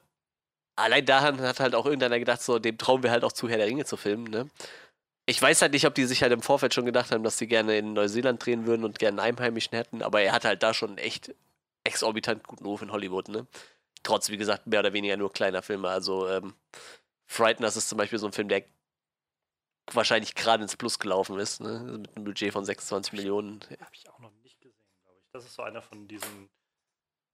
[0.75, 3.57] allein daran hat halt auch irgendeiner gedacht, so, dem trauen wir halt auch zu, Herr
[3.57, 4.49] der Ringe zu filmen, ne?
[5.25, 7.47] Ich weiß halt nicht, ob die sich halt im Vorfeld schon gedacht haben, dass sie
[7.47, 10.73] gerne in Neuseeland drehen würden und gerne einen Einheimischen hätten, aber er hat halt da
[10.73, 11.35] schon echt
[11.83, 13.45] exorbitant guten Ruf in Hollywood, ne?
[14.03, 15.89] Trotz, wie gesagt, mehr oder weniger nur kleiner Filme.
[15.89, 16.55] Also, ähm,
[17.27, 18.63] Frighteners ist zum Beispiel so ein Film, der
[19.93, 21.79] wahrscheinlich gerade ins Plus gelaufen ist, ne?
[21.79, 23.59] Mit einem Budget von 26 Millionen.
[23.79, 25.29] Habe ich auch noch nicht gesehen, glaube ich.
[25.31, 26.49] Das ist so einer von diesen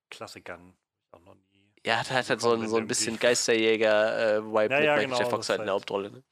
[0.10, 0.76] Klassikern.
[1.12, 1.55] Auch noch nie
[1.86, 5.30] ja, hat, hat halt so ein, so ein bisschen Geisterjäger-Vibe äh, ja, ja, mit genau,
[5.30, 6.12] Fox halt in der Hauptrolle.
[6.12, 6.24] Ne?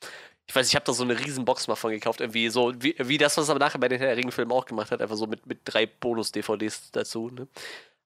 [0.48, 2.96] Ich weiß, ich habe da so eine riesen Box mal von gekauft, irgendwie so, wie,
[2.98, 5.46] wie das, was er nachher bei den Herr Ringenfilmen auch gemacht hat, einfach so mit,
[5.46, 7.30] mit drei Bonus-DVDs dazu.
[7.30, 7.48] Ne?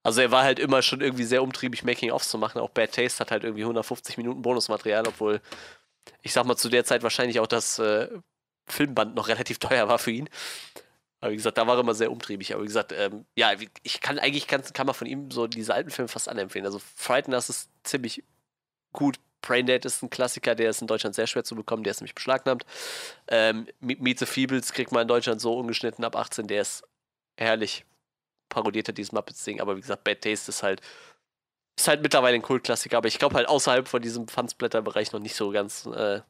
[0.04, 2.60] Also er war halt immer schon irgendwie sehr umtriebig, Making-ofs zu machen.
[2.60, 5.42] Auch Bad Taste hat halt irgendwie 150 Minuten Bonusmaterial, obwohl
[6.22, 8.08] ich sag mal zu der Zeit wahrscheinlich auch das äh,
[8.68, 10.30] Filmband noch relativ teuer war für ihn.
[11.20, 12.54] Aber wie gesagt, da war er immer sehr umtriebig.
[12.54, 13.52] Aber wie gesagt, ähm, ja,
[13.84, 16.66] ich kann eigentlich kann, kann man von ihm so diese alten Filme fast anempfehlen.
[16.66, 18.24] Also Frighteners ist ziemlich
[18.94, 19.18] gut.
[19.42, 22.16] Braindead ist ein Klassiker, der ist in Deutschland sehr schwer zu bekommen, der ist nämlich
[22.16, 22.66] beschlagnahmt.
[23.28, 26.84] Ähm, Meet the Feebles kriegt man in Deutschland so ungeschnitten ab 18, der ist
[27.38, 27.86] herrlich.
[28.50, 30.82] Parodiert hat dieses Muppets-Ding, aber wie gesagt, Bad Taste ist halt,
[31.78, 35.36] ist halt mittlerweile ein Kultklassiker, aber ich glaube halt außerhalb von diesem Fansblätter-Bereich noch nicht
[35.36, 36.22] so ganz äh,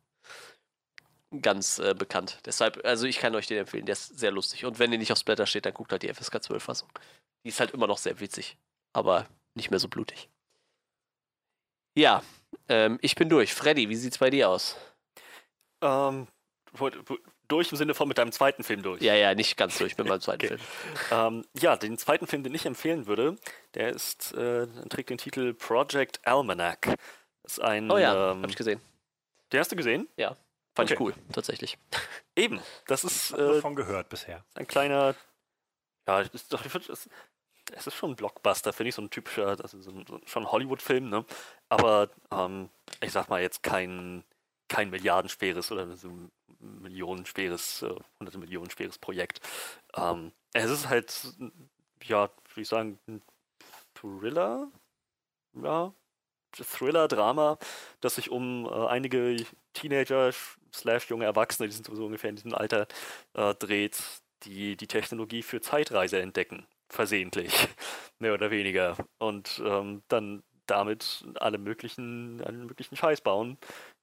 [1.41, 2.40] ganz äh, bekannt.
[2.45, 4.66] Deshalb, also ich kann euch den empfehlen, der ist sehr lustig.
[4.66, 6.90] Und wenn ihr nicht aufs Blätter steht, dann guckt halt die FSK 12 Fassung.
[7.44, 8.58] Die ist halt immer noch sehr witzig,
[8.94, 10.30] aber nicht mehr so blutig.
[11.98, 12.24] Ja,
[12.70, 13.54] ähm, ich bin durch.
[13.54, 14.78] Freddy, wie sieht's bei dir aus?
[15.82, 16.28] Ähm,
[17.48, 19.02] durch im Sinne von mit deinem zweiten Film durch.
[19.02, 20.58] Ja, ja, nicht ganz durch mit meinem zweiten okay.
[20.58, 20.62] Film.
[21.12, 23.38] Ähm, ja, den zweiten Film, den ich empfehlen würde,
[23.74, 26.95] der ist, äh, trägt den Titel Project Almanac.
[27.44, 27.90] ist ein.
[27.90, 28.82] Oh ja, ähm, hab ich gesehen.
[29.52, 30.08] Den hast du gesehen?
[30.18, 30.36] Ja.
[30.78, 30.94] Fand okay.
[30.94, 31.80] ich cool, tatsächlich.
[32.36, 33.32] Eben, das ist.
[33.32, 34.45] Äh, davon gehört bisher.
[34.54, 35.16] Ein kleiner.
[36.08, 37.10] Ja, ist doch, es,
[37.74, 41.10] es ist schon ein Blockbuster, finde ich, so ein typischer, also so ein, schon Hollywood-Film,
[41.10, 41.26] ne?
[41.68, 42.70] Aber ähm,
[43.02, 44.24] ich sag mal jetzt kein,
[44.68, 49.41] kein milliardenschweres oder so ein millionenschweres, äh, hunderte Millionen schweres Projekt.
[49.95, 51.34] Ähm, es ist halt,
[52.04, 53.24] ja, würde ich sagen, ein
[53.95, 54.72] Thriller.
[55.56, 55.91] Ja,
[56.52, 57.57] Thriller-Drama,
[58.02, 59.38] das sich um äh, einige
[59.74, 60.32] Teenager
[60.74, 62.88] slash junge Erwachsene, die sind sowieso ungefähr in diesem Alter,
[63.34, 63.98] äh, dreht,
[64.44, 66.65] die die Technologie für Zeitreise entdecken.
[66.90, 67.53] Versehentlich.
[68.19, 68.95] Mehr oder weniger.
[69.18, 73.57] Und ähm, dann damit alle möglichen, allen möglichen Scheiß bauen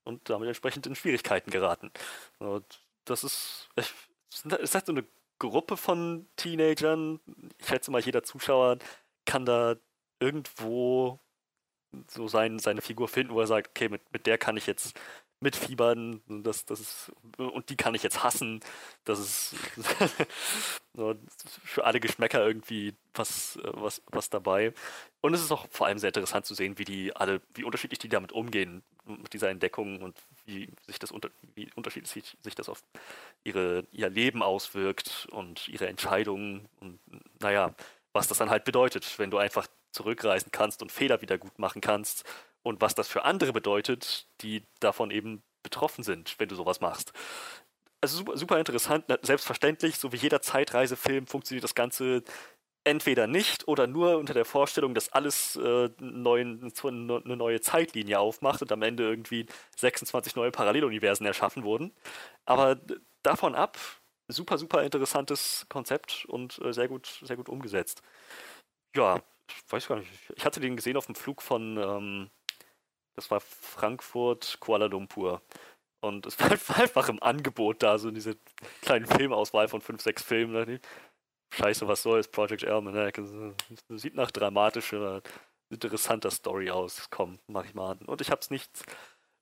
[0.05, 1.91] und damit entsprechend in Schwierigkeiten geraten.
[2.39, 2.65] Und
[3.05, 5.05] das ist, ist halt so eine
[5.39, 7.21] Gruppe von Teenagern.
[7.59, 8.79] Ich schätze mal, jeder Zuschauer
[9.27, 9.77] kann da
[10.21, 11.21] irgendwo
[12.09, 14.99] so sein, seine Figur finden, wo er sagt, okay, mit, mit der kann ich jetzt
[15.41, 18.61] mitfiebern, das, das ist, und die kann ich jetzt hassen.
[19.05, 19.55] Das ist
[20.95, 21.15] so,
[21.63, 24.73] für alle Geschmäcker irgendwie was, was, was dabei.
[25.21, 27.99] Und es ist auch vor allem sehr interessant zu sehen, wie die alle, wie unterschiedlich
[27.99, 30.17] die damit umgehen, mit dieser Entdeckung und
[30.47, 32.83] wie sich das unter, wie unterschiedlich sich das auf
[33.45, 36.99] ihre, ihr Leben auswirkt und ihre Entscheidungen und
[37.41, 37.75] naja,
[38.15, 41.81] was das dann halt bedeutet, wenn du einfach zurückreisen kannst und Fehler wieder gut machen
[41.81, 42.25] kannst
[42.63, 47.13] und was das für andere bedeutet, die davon eben betroffen sind, wenn du sowas machst.
[48.01, 52.23] Also super, super interessant, selbstverständlich, so wie jeder Zeitreisefilm funktioniert das Ganze
[52.85, 58.61] entweder nicht oder nur unter der Vorstellung, dass alles äh, neuen, eine neue Zeitlinie aufmacht
[58.61, 59.47] und am Ende irgendwie
[59.77, 61.93] 26 neue Paralleluniversen erschaffen wurden.
[62.45, 62.79] Aber
[63.23, 63.79] davon ab,
[64.29, 68.03] super, super interessantes Konzept und äh, sehr gut, sehr gut umgesetzt.
[68.95, 70.11] Ja, ich weiß gar nicht.
[70.37, 72.31] Ich hatte den gesehen auf dem Flug von, ähm,
[73.15, 75.43] das war Frankfurt, Kuala Lumpur.
[76.01, 76.51] Und es war
[76.81, 78.37] einfach im Angebot da, so diese
[78.83, 80.81] kleinen Filmauswahl von fünf, sechs Filmen.
[81.55, 82.29] Scheiße, was soll es?
[82.29, 83.21] Project Almanac.
[83.89, 85.23] Sieht nach dramatischer,
[85.71, 87.09] interessanter Story aus.
[87.11, 87.99] Komm, mach ich mal an.
[88.07, 88.71] Und ich hab's nicht,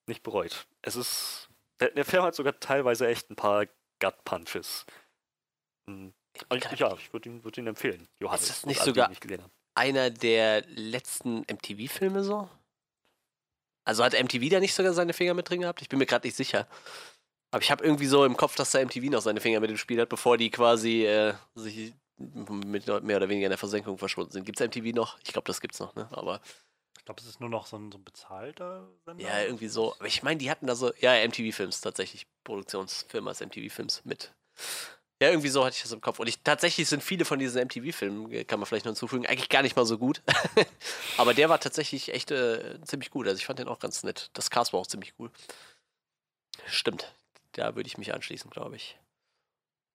[0.07, 0.67] nicht bereut.
[0.83, 1.49] Es ist.
[1.81, 3.67] Der, der Film hat sogar teilweise echt ein paar
[4.01, 4.85] Gut Punches.
[5.89, 6.13] Hm,
[6.53, 8.43] Ich, ja, ich würde ihn, würd ihn empfehlen, Johannes.
[8.43, 9.23] Ist das nicht sogar- nicht.
[9.75, 12.49] Einer der letzten MTV-Filme so?
[13.85, 15.83] Also hat MTV da nicht sogar seine Finger mit drin gehabt?
[15.83, 16.69] Ich bin mir gerade nicht sicher.
[17.51, 19.77] Aber ich habe irgendwie so im Kopf, dass da MTV noch seine Finger mit dem
[19.77, 24.31] Spiel hat, bevor die quasi äh, sich mit mehr oder weniger in der Versenkung verschwunden
[24.33, 24.45] sind.
[24.45, 25.19] Gibt's MTV noch?
[25.25, 26.09] Ich glaube, das gibt's noch, ne?
[26.13, 26.41] Aber
[26.99, 29.23] Ich glaube, es ist nur noch so ein, so ein bezahlter Sender.
[29.25, 29.95] ja, irgendwie so.
[29.95, 34.33] Aber ich meine, die hatten da so, ja, MTV-Films tatsächlich, Produktionsfirma ist MTV-Films mit.
[35.23, 36.19] Ja, irgendwie so hatte ich das im Kopf.
[36.19, 39.49] Und ich, tatsächlich sind viele von diesen MTV-Filmen, äh, kann man vielleicht noch hinzufügen, eigentlich
[39.49, 40.21] gar nicht mal so gut.
[41.17, 43.29] Aber der war tatsächlich echt äh, ziemlich gut.
[43.29, 44.31] Also ich fand den auch ganz nett.
[44.33, 45.31] Das Cast war auch ziemlich cool.
[46.67, 47.15] Stimmt.
[47.53, 48.99] Da würde ich mich anschließen, glaube ich.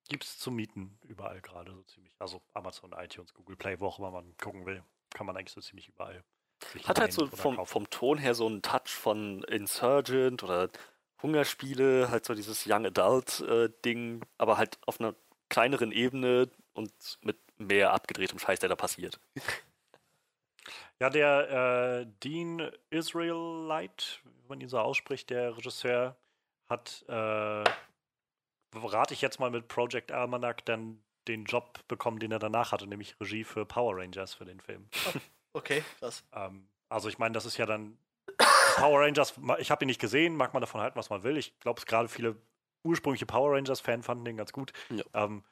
[0.08, 2.14] Gibt es zu mieten überall gerade so ziemlich.
[2.18, 4.82] Also Amazon, iTunes, Google Play, wo auch immer man gucken will,
[5.12, 6.24] kann man eigentlich so ziemlich überall.
[6.72, 10.70] sich Hat halt so vom, vom Ton her so einen Touch von Insurgent oder
[11.22, 15.14] Hungerspiele, halt so dieses Young Adult äh, Ding, aber halt auf einer
[15.48, 16.92] kleineren Ebene und
[17.22, 19.20] mit mehr abgedrehtem Scheiß, der da passiert.
[21.00, 26.16] Ja, der äh, Dean Israelite, wenn man ihn so ausspricht, der Regisseur,
[26.68, 27.64] hat, äh,
[28.74, 32.86] rate ich jetzt mal mit Project Almanac, dann den Job bekommen, den er danach hatte,
[32.86, 34.88] nämlich Regie für Power Rangers für den Film.
[35.54, 36.22] Okay, krass.
[36.34, 37.98] Ähm, also ich meine, das ist ja dann
[38.80, 41.36] Power Rangers, ich habe ihn nicht gesehen, mag man davon halten, was man will.
[41.36, 42.36] Ich glaube, gerade viele
[42.84, 44.72] ursprüngliche Power Rangers-Fan fanden den ganz gut.
[44.90, 45.04] Ja.
[45.14, 45.44] Ähm,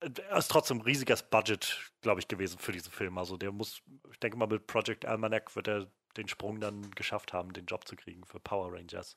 [0.00, 3.18] er ist trotzdem ein riesiges Budget, glaube ich, gewesen für diesen Film.
[3.18, 7.32] Also der muss, ich denke mal, mit Project Almanac wird er den Sprung dann geschafft
[7.32, 9.16] haben, den Job zu kriegen für Power Rangers.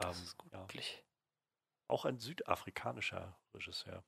[0.00, 0.66] Ähm, Das ist gut ja.
[1.88, 4.04] Auch ein südafrikanischer Regisseur.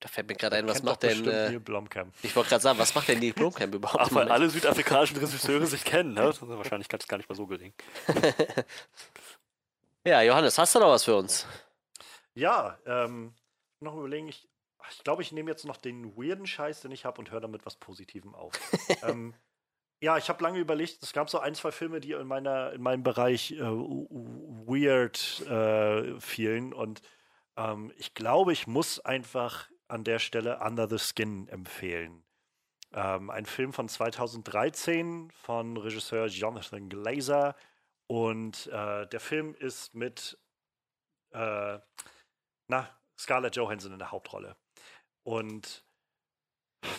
[0.00, 1.26] Da fällt mir gerade ein, was macht denn.
[1.26, 1.56] Äh,
[2.22, 4.04] ich wollte gerade sagen, was macht denn Neil Blomkamp überhaupt?
[4.04, 6.32] Ach, weil alle südafrikanischen Regisseure sich kennen, ne?
[6.40, 7.74] Wahrscheinlich kann es gar nicht mal so gelingen.
[10.06, 11.46] ja, Johannes, hast du noch was für uns?
[12.34, 13.34] Ja, ähm,
[13.80, 14.48] noch überlegen, ich,
[14.78, 17.40] ach, ich glaube, ich nehme jetzt noch den weirden Scheiß, den ich habe und höre
[17.40, 18.52] damit was Positivem auf.
[19.02, 19.34] ähm,
[20.00, 22.82] ja, ich habe lange überlegt, es gab so ein, zwei Filme, die in meiner, in
[22.82, 27.02] meinem Bereich äh, weird äh, fielen und
[27.56, 32.24] ähm, ich glaube, ich muss einfach an der Stelle Under the Skin empfehlen.
[32.92, 37.54] Ähm, ein Film von 2013 von Regisseur Jonathan Glazer
[38.06, 40.38] und äh, der Film ist mit
[41.32, 41.78] äh,
[42.68, 44.56] na, Scarlett Johansson in der Hauptrolle.
[45.24, 45.84] Und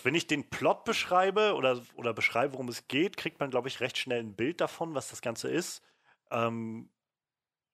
[0.02, 3.80] wenn ich den Plot beschreibe oder, oder beschreibe, worum es geht, kriegt man, glaube ich,
[3.80, 5.82] recht schnell ein Bild davon, was das Ganze ist.
[6.30, 6.90] Ähm,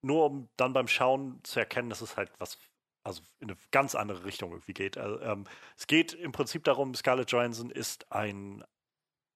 [0.03, 2.59] nur um dann beim Schauen zu erkennen, dass es halt was,
[3.07, 4.99] also in eine ganz andere Richtung irgendwie geht.
[4.99, 5.45] Also, ähm,
[5.77, 8.65] es geht im Prinzip darum, Scarlett Johansson ist ein,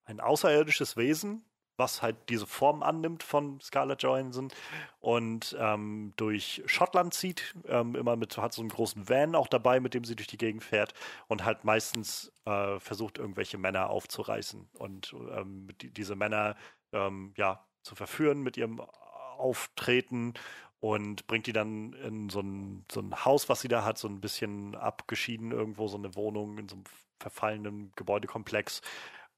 [0.05, 1.45] ein außerirdisches Wesen,
[1.77, 4.53] was halt diese Form annimmt von Scarlett Johansson
[4.99, 9.81] und ähm, durch Schottland zieht, ähm, immer mit, hat so einen großen Van auch dabei,
[9.81, 10.93] mit dem sie durch die Gegend fährt
[11.29, 16.57] und halt meistens äh, versucht, irgendwelche Männer aufzureißen und ähm, die, diese Männer
[16.93, 20.35] ähm, ja, zu verführen mit ihrem Auftreten
[20.81, 24.09] und bringt die dann in so ein, so ein Haus, was sie da hat, so
[24.09, 26.85] ein bisschen abgeschieden irgendwo, so eine Wohnung in so einem
[27.19, 28.81] verfallenen Gebäudekomplex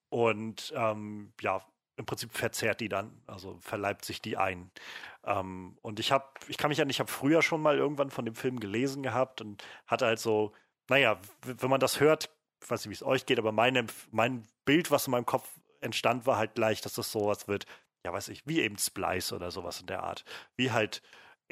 [0.08, 1.62] und ähm, ja,
[1.96, 4.70] im Prinzip verzehrt die dann, also verleibt sich die ein.
[5.24, 8.24] Ähm, und ich habe, ich kann mich an, ich habe früher schon mal irgendwann von
[8.24, 10.52] dem Film gelesen gehabt und hatte halt so,
[10.88, 12.30] naja, wenn man das hört,
[12.62, 15.48] ich weiß nicht, wie es euch geht, aber meine, mein Bild, was in meinem Kopf
[15.80, 17.66] entstand, war halt gleich, dass das sowas wird,
[18.04, 20.24] ja, weiß ich, wie eben Splice oder sowas in der Art.
[20.56, 21.02] Wie halt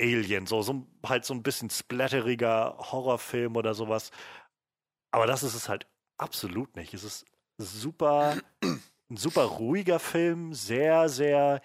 [0.01, 4.11] Alien, so, so halt so ein bisschen splatteriger Horrorfilm oder sowas.
[5.13, 5.87] Aber das ist es halt
[6.19, 6.95] absolut nicht.
[6.95, 7.27] Es ist
[7.59, 11.61] super, ein super ruhiger Film, sehr, sehr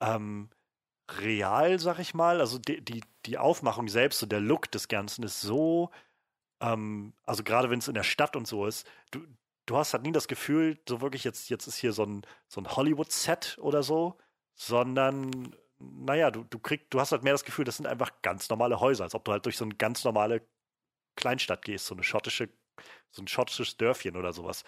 [0.00, 0.50] ähm,
[1.20, 2.40] real, sag ich mal.
[2.40, 5.90] Also die, die, die Aufmachung selbst und der Look des Ganzen ist so,
[6.60, 9.20] ähm, also gerade wenn es in der Stadt und so ist, du,
[9.66, 12.60] du hast halt nie das Gefühl, so wirklich jetzt, jetzt ist hier so ein, so
[12.60, 14.18] ein Hollywood-Set oder so,
[14.54, 18.48] sondern, naja, du, du kriegst, du hast halt mehr das Gefühl, das sind einfach ganz
[18.48, 20.42] normale Häuser, als ob du halt durch so eine ganz normale
[21.16, 22.48] Kleinstadt gehst, so eine schottische,
[23.10, 24.64] so ein schottisches Dörfchen oder sowas.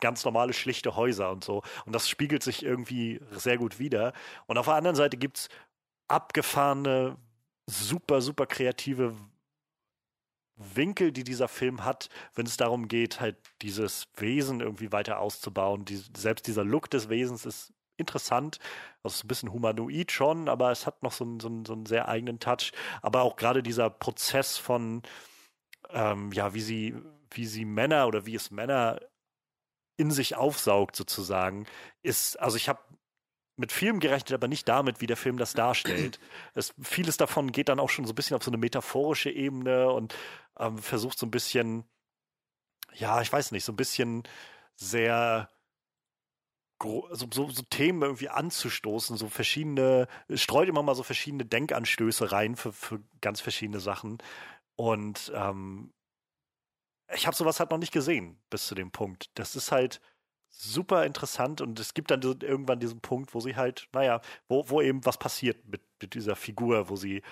[0.00, 1.62] Ganz normale, schlichte Häuser und so.
[1.84, 4.12] Und das spiegelt sich irgendwie sehr gut wider.
[4.46, 5.48] Und auf der anderen Seite gibt es
[6.08, 7.16] abgefahrene,
[7.66, 9.14] super, super kreative
[10.56, 15.84] Winkel, die dieser Film hat, wenn es darum geht, halt dieses Wesen irgendwie weiter auszubauen.
[15.84, 17.72] Die, selbst dieser Look des Wesens ist
[18.02, 18.58] interessant.
[19.02, 21.72] Also ist ein bisschen humanoid schon, aber es hat noch so einen, so einen, so
[21.72, 22.72] einen sehr eigenen Touch.
[23.00, 25.02] Aber auch gerade dieser Prozess von,
[25.90, 26.94] ähm, ja, wie sie,
[27.30, 29.00] wie sie Männer oder wie es Männer
[29.96, 31.66] in sich aufsaugt sozusagen,
[32.02, 32.80] ist, also ich habe
[33.56, 36.18] mit vielem gerechnet, aber nicht damit, wie der Film das darstellt.
[36.54, 39.90] Es, vieles davon geht dann auch schon so ein bisschen auf so eine metaphorische Ebene
[39.90, 40.14] und
[40.58, 41.84] ähm, versucht so ein bisschen,
[42.94, 44.24] ja, ich weiß nicht, so ein bisschen
[44.76, 45.48] sehr
[46.82, 52.56] so, so, so, Themen irgendwie anzustoßen, so verschiedene, streut immer mal so verschiedene Denkanstöße rein
[52.56, 54.18] für, für ganz verschiedene Sachen.
[54.76, 55.92] Und ähm,
[57.14, 59.30] ich habe sowas halt noch nicht gesehen bis zu dem Punkt.
[59.34, 60.00] Das ist halt
[60.48, 64.80] super interessant und es gibt dann irgendwann diesen Punkt, wo sie halt, naja, wo, wo
[64.80, 67.22] eben was passiert mit, mit dieser Figur, wo sie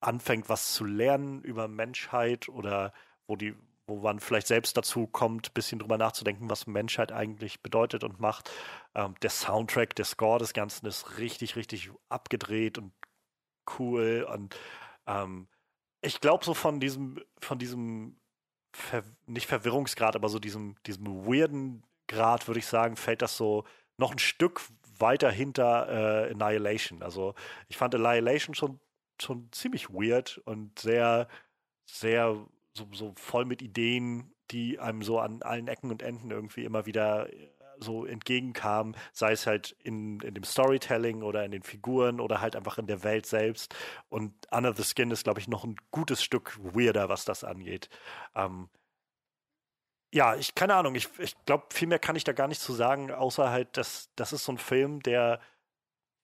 [0.00, 2.92] anfängt, was zu lernen über Menschheit oder
[3.26, 3.54] wo die,
[3.98, 8.20] wo man vielleicht selbst dazu kommt, ein bisschen drüber nachzudenken, was Menschheit eigentlich bedeutet und
[8.20, 8.50] macht.
[8.94, 12.92] Ähm, der Soundtrack, der Score des Ganzen ist richtig, richtig abgedreht und
[13.78, 14.26] cool.
[14.32, 14.56] Und
[15.06, 15.48] ähm,
[16.00, 18.16] ich glaube, so von diesem, von diesem
[18.74, 23.64] Ver nicht Verwirrungsgrad, aber so diesem, diesem weirden Grad, würde ich sagen, fällt das so
[23.98, 24.62] noch ein Stück
[24.98, 27.02] weiter hinter äh, Annihilation.
[27.02, 27.34] Also
[27.68, 28.80] ich fand Annihilation schon,
[29.20, 31.28] schon ziemlich weird und sehr,
[31.84, 32.36] sehr
[32.74, 36.86] so, so voll mit Ideen, die einem so an allen Ecken und Enden irgendwie immer
[36.86, 37.48] wieder äh,
[37.80, 42.54] so entgegenkamen, sei es halt in, in dem Storytelling oder in den Figuren oder halt
[42.56, 43.74] einfach in der Welt selbst.
[44.08, 47.88] Und Under the Skin ist, glaube ich, noch ein gutes Stück weirder, was das angeht.
[48.34, 48.68] Ähm,
[50.14, 52.72] ja, ich, keine Ahnung, ich, ich glaube, viel mehr kann ich da gar nicht zu
[52.74, 55.40] sagen, außer halt, dass das ist so ein Film, der,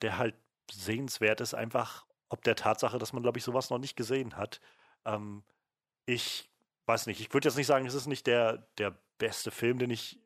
[0.02, 0.34] der halt
[0.70, 4.60] sehenswert ist, einfach ob der Tatsache, dass man, glaube ich, sowas noch nicht gesehen hat.
[5.06, 5.42] Ähm,
[6.08, 6.48] ich
[6.86, 9.90] weiß nicht, ich würde jetzt nicht sagen, es ist nicht der, der beste Film, den
[9.90, 10.18] ich,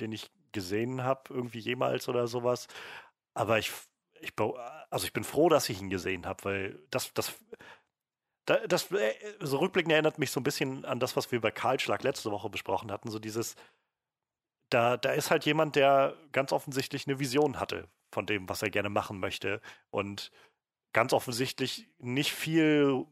[0.00, 2.66] den ich gesehen habe, irgendwie jemals oder sowas.
[3.32, 3.70] Aber ich,
[4.20, 4.32] ich,
[4.90, 7.32] also ich bin froh, dass ich ihn gesehen habe, weil das, das,
[8.44, 12.02] das, äh, so rückblickend erinnert mich so ein bisschen an das, was wir bei Karlschlag
[12.02, 13.08] letzte Woche besprochen hatten.
[13.08, 13.54] So dieses,
[14.70, 18.70] da, da ist halt jemand, der ganz offensichtlich eine Vision hatte von dem, was er
[18.70, 19.60] gerne machen möchte.
[19.90, 20.32] Und
[20.92, 23.06] ganz offensichtlich nicht viel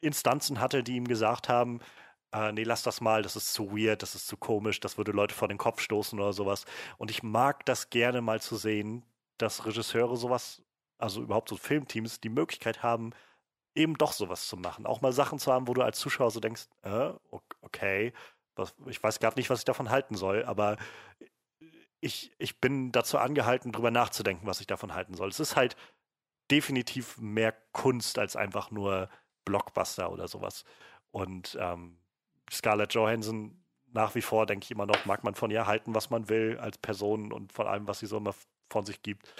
[0.00, 1.80] Instanzen hatte, die ihm gesagt haben,
[2.32, 5.12] äh, nee, lass das mal, das ist zu weird, das ist zu komisch, das würde
[5.12, 6.64] Leute vor den Kopf stoßen oder sowas.
[6.98, 9.04] Und ich mag das gerne mal zu sehen,
[9.38, 10.62] dass Regisseure sowas,
[10.98, 13.12] also überhaupt so Filmteams, die Möglichkeit haben,
[13.74, 14.86] eben doch sowas zu machen.
[14.86, 17.10] Auch mal Sachen zu haben, wo du als Zuschauer so denkst, äh,
[17.62, 18.12] okay,
[18.56, 20.76] was, ich weiß gerade nicht, was ich davon halten soll, aber
[22.00, 25.28] ich, ich bin dazu angehalten, drüber nachzudenken, was ich davon halten soll.
[25.28, 25.76] Es ist halt
[26.50, 29.08] definitiv mehr Kunst als einfach nur
[29.50, 30.64] Blockbuster oder sowas.
[31.10, 31.98] Und ähm,
[32.50, 33.60] Scarlett Johansson
[33.92, 36.58] nach wie vor, denke ich immer noch, mag man von ihr halten, was man will
[36.58, 38.34] als Person und von allem, was sie so immer
[38.70, 39.32] von sich gibt.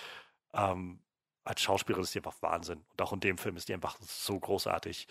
[0.53, 1.01] Ähm,
[1.45, 2.85] als Schauspielerin ist sie einfach Wahnsinn.
[2.91, 5.07] Und auch in dem Film ist die einfach so großartig.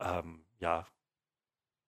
[0.00, 0.86] Ähm, ja.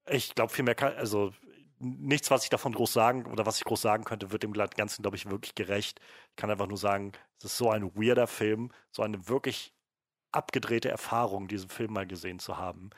[0.08, 1.32] Ich glaube, viel mehr kann, also
[1.78, 5.02] nichts, was ich davon groß sagen oder was ich groß sagen könnte, wird dem Ganzen,
[5.02, 6.00] glaube ich, wirklich gerecht.
[6.30, 9.74] Ich kann einfach nur sagen, es ist so ein weirder Film, so eine wirklich
[10.36, 12.90] abgedrehte Erfahrung, diesen Film mal gesehen zu haben.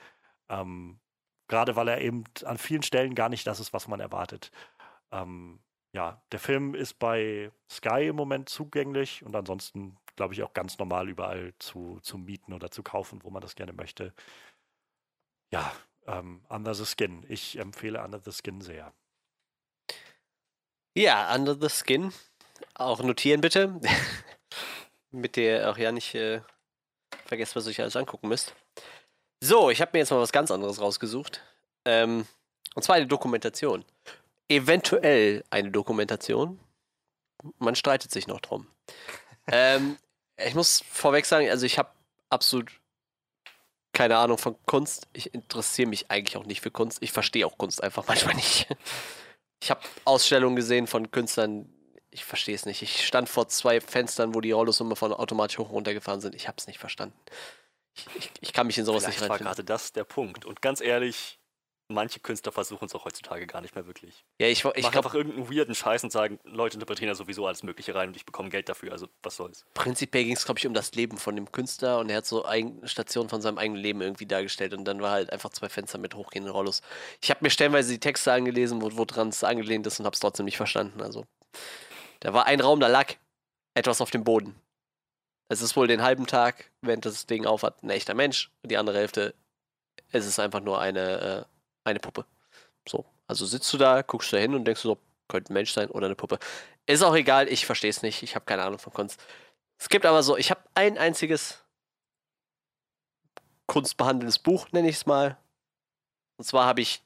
[0.49, 1.01] Ähm,
[1.49, 4.51] Gerade weil er eben an vielen Stellen gar nicht das ist, was man erwartet.
[5.11, 5.61] Ähm,
[5.93, 10.79] ja, der Film ist bei Sky im Moment zugänglich und ansonsten, glaube ich, auch ganz
[10.79, 14.13] normal überall zu, zu mieten oder zu kaufen, wo man das gerne möchte.
[15.51, 15.73] Ja,
[16.07, 17.25] ähm, Under the Skin.
[17.29, 18.93] Ich empfehle Under the Skin sehr.
[20.95, 22.13] Ja, Under the Skin.
[22.75, 23.81] Auch notieren bitte.
[25.11, 26.43] Mit der auch ja nicht äh,
[27.29, 28.55] vergesst, was ihr euch alles angucken müsst.
[29.41, 31.43] So, ich habe mir jetzt mal was ganz anderes rausgesucht.
[31.85, 32.27] Ähm,
[32.75, 33.85] und zwar eine Dokumentation.
[34.49, 36.59] Eventuell eine Dokumentation.
[37.59, 38.67] Man streitet sich noch drum.
[39.53, 39.97] ähm,
[40.37, 41.91] ich muss vorweg sagen, also ich habe
[42.31, 42.73] absolut
[43.93, 45.09] keine Ahnung von Kunst.
[45.13, 46.99] Ich interessiere mich eigentlich auch nicht für Kunst.
[47.01, 48.69] Ich verstehe auch Kunst einfach manchmal nicht.
[49.61, 51.69] Ich habe Ausstellungen gesehen von Künstlern,
[52.11, 52.83] ich verstehe es nicht.
[52.83, 56.21] Ich stand vor zwei Fenstern, wo die Rollos immer von automatisch hoch und runter gefahren
[56.21, 56.35] sind.
[56.35, 57.19] Ich habe es nicht verstanden.
[57.95, 59.47] Ich, ich, ich, kann mich in sowas Vielleicht nicht reinfinden.
[59.47, 60.45] war gerade das der Punkt.
[60.45, 61.39] Und ganz ehrlich,
[61.89, 64.25] manche Künstler versuchen es auch heutzutage gar nicht mehr wirklich.
[64.39, 67.63] Ja, ich, ich Mach einfach irgendeinen weirden Scheiß und sagen, Leute interpretieren da sowieso alles
[67.63, 69.65] Mögliche rein und ich bekomme Geld dafür, also was soll's.
[69.75, 72.45] Prinzipiell ging es, glaube ich, um das Leben von dem Künstler und er hat so
[72.45, 75.99] eine Station von seinem eigenen Leben irgendwie dargestellt und dann war halt einfach zwei Fenster
[75.99, 76.83] mit hochgehenden Rollos.
[77.21, 80.15] Ich habe mir stellenweise die Texte angelesen, wo, wo dran es angelehnt ist und habe
[80.15, 81.01] es trotzdem nicht verstanden.
[81.01, 81.25] Also,
[82.21, 83.15] da war ein Raum, da lag
[83.75, 84.61] etwas auf dem Boden.
[85.49, 88.77] Es ist wohl den halben Tag, während das Ding aufhat, ein echter Mensch und die
[88.77, 89.35] andere Hälfte,
[90.11, 91.45] es ist einfach nur eine, äh,
[91.85, 92.27] eine Puppe.
[92.87, 93.05] So.
[93.27, 95.73] Also sitzt du da, guckst du da hin und denkst du so, könnte ein Mensch
[95.73, 96.39] sein oder eine Puppe.
[96.87, 99.21] Ist auch egal, ich verstehe es nicht, ich habe keine Ahnung von Kunst.
[99.79, 101.63] Es gibt aber so, ich habe ein einziges
[103.67, 105.37] kunstbehandelndes Buch, nenne ich es mal.
[106.39, 107.03] Und zwar habe ich,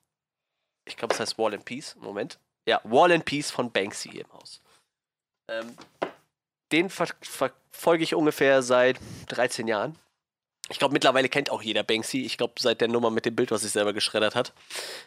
[0.86, 1.96] ich glaube, es heißt Wall and Peace.
[1.96, 2.38] Moment.
[2.66, 4.62] Ja, Wall and Peace von Banksy im Haus.
[5.52, 5.76] Ähm,
[6.72, 8.98] den ver verfolge ich ungefähr seit
[9.28, 9.98] 13 Jahren.
[10.68, 12.24] Ich glaube, mittlerweile kennt auch jeder Banksy.
[12.24, 14.52] Ich glaube, seit der Nummer mit dem Bild, was sich selber geschreddert hat,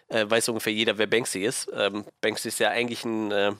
[0.09, 1.71] äh, weiß ungefähr jeder, wer Banksy ist.
[1.73, 3.53] Ähm, Banksy ist ja eigentlich ein, äh,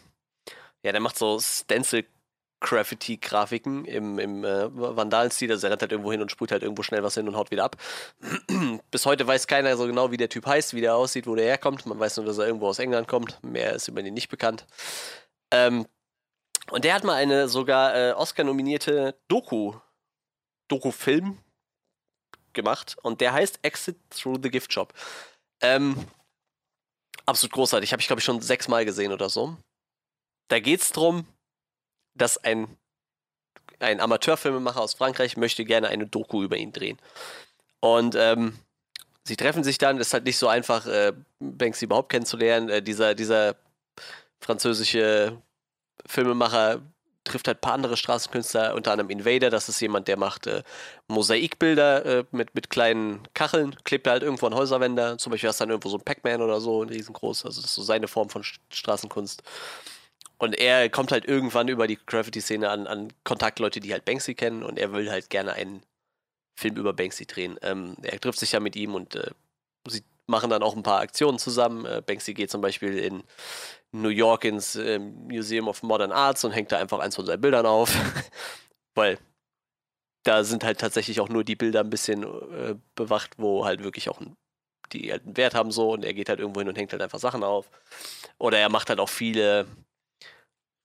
[0.83, 2.05] ja, der macht so Stencil
[2.59, 5.51] Graffiti-Grafiken im, im äh, Vandalen-Stil.
[5.51, 7.51] Also er rennt halt irgendwo hin und sprüht halt irgendwo schnell was hin und haut
[7.51, 7.77] wieder ab.
[8.91, 11.45] Bis heute weiß keiner so genau, wie der Typ heißt, wie der aussieht, wo der
[11.45, 11.85] herkommt.
[11.85, 13.43] Man weiß nur, dass er irgendwo aus England kommt.
[13.43, 14.65] Mehr ist über ihn nicht bekannt.
[15.51, 15.85] Ähm,
[16.71, 19.75] und der hat mal eine sogar äh, Oscar-nominierte Doku,
[20.67, 21.37] Doku-Film
[22.53, 22.95] gemacht.
[23.03, 24.93] Und der heißt Exit Through the Gift Shop.
[25.61, 25.95] Ähm,
[27.25, 27.91] absolut großartig.
[27.91, 29.57] Habe ich, glaube ich, schon sechsmal gesehen oder so.
[30.47, 31.27] Da geht es darum,
[32.15, 32.67] dass ein,
[33.79, 36.97] ein Amateurfilmemacher aus Frankreich möchte gerne eine Doku über ihn drehen.
[37.79, 38.57] Und ähm,
[39.23, 42.69] sie treffen sich dann, ist halt nicht so einfach, äh, Banksy überhaupt kennenzulernen.
[42.69, 43.55] Äh, dieser, dieser
[44.39, 45.41] französische
[46.05, 46.81] Filmemacher
[47.25, 50.63] trifft halt ein paar andere Straßenkünstler, unter anderem Invader, das ist jemand, der macht äh,
[51.07, 55.63] Mosaikbilder äh, mit, mit kleinen Kacheln, klebt halt irgendwo an Häuserwände, zum Beispiel hast du
[55.63, 58.29] dann irgendwo so ein Pac-Man oder so, ein riesengroß, also das ist so seine Form
[58.29, 59.43] von Straßenkunst.
[60.37, 64.63] Und er kommt halt irgendwann über die Graffiti-Szene an, an Kontaktleute, die halt Banksy kennen
[64.63, 65.81] und er will halt gerne einen
[66.55, 67.57] Film über Banksy drehen.
[67.61, 69.31] Ähm, er trifft sich ja mit ihm und äh,
[69.87, 71.85] sie machen dann auch ein paar Aktionen zusammen.
[71.85, 73.23] Äh, Banksy geht zum Beispiel in
[74.01, 77.41] New York ins äh, Museum of Modern Arts und hängt da einfach eins von seinen
[77.41, 77.93] Bildern auf.
[78.95, 79.17] Weil
[80.23, 84.09] da sind halt tatsächlich auch nur die Bilder ein bisschen äh, bewacht, wo halt wirklich
[84.09, 84.35] auch ein,
[84.91, 87.01] die halt einen Wert haben so und er geht halt irgendwo hin und hängt halt
[87.01, 87.69] einfach Sachen auf.
[88.37, 89.67] Oder er macht halt auch viele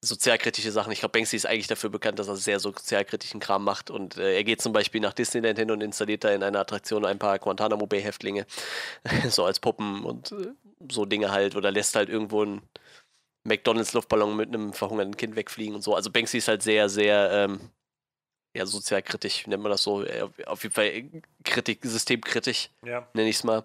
[0.03, 0.93] sozialkritische Sachen.
[0.93, 3.91] Ich glaube, Banksy ist eigentlich dafür bekannt, dass er sehr sozialkritischen Kram macht.
[3.91, 7.05] Und äh, er geht zum Beispiel nach Disneyland hin und installiert da in einer Attraktion
[7.05, 8.47] ein paar Guantanamo Bay-Häftlinge.
[9.28, 10.53] so als Puppen und äh,
[10.91, 11.55] so Dinge halt.
[11.55, 12.62] Oder lässt halt irgendwo einen
[13.45, 15.95] McDonalds-Luftballon mit einem verhungernden Kind wegfliegen und so.
[15.95, 17.71] Also Banksy ist halt sehr, sehr ähm,
[18.55, 20.05] ja, sozialkritisch, nennt man das so.
[20.47, 23.09] Auf jeden Fall Kritik, systemkritisch, ja.
[23.15, 23.65] nenne ich es mal.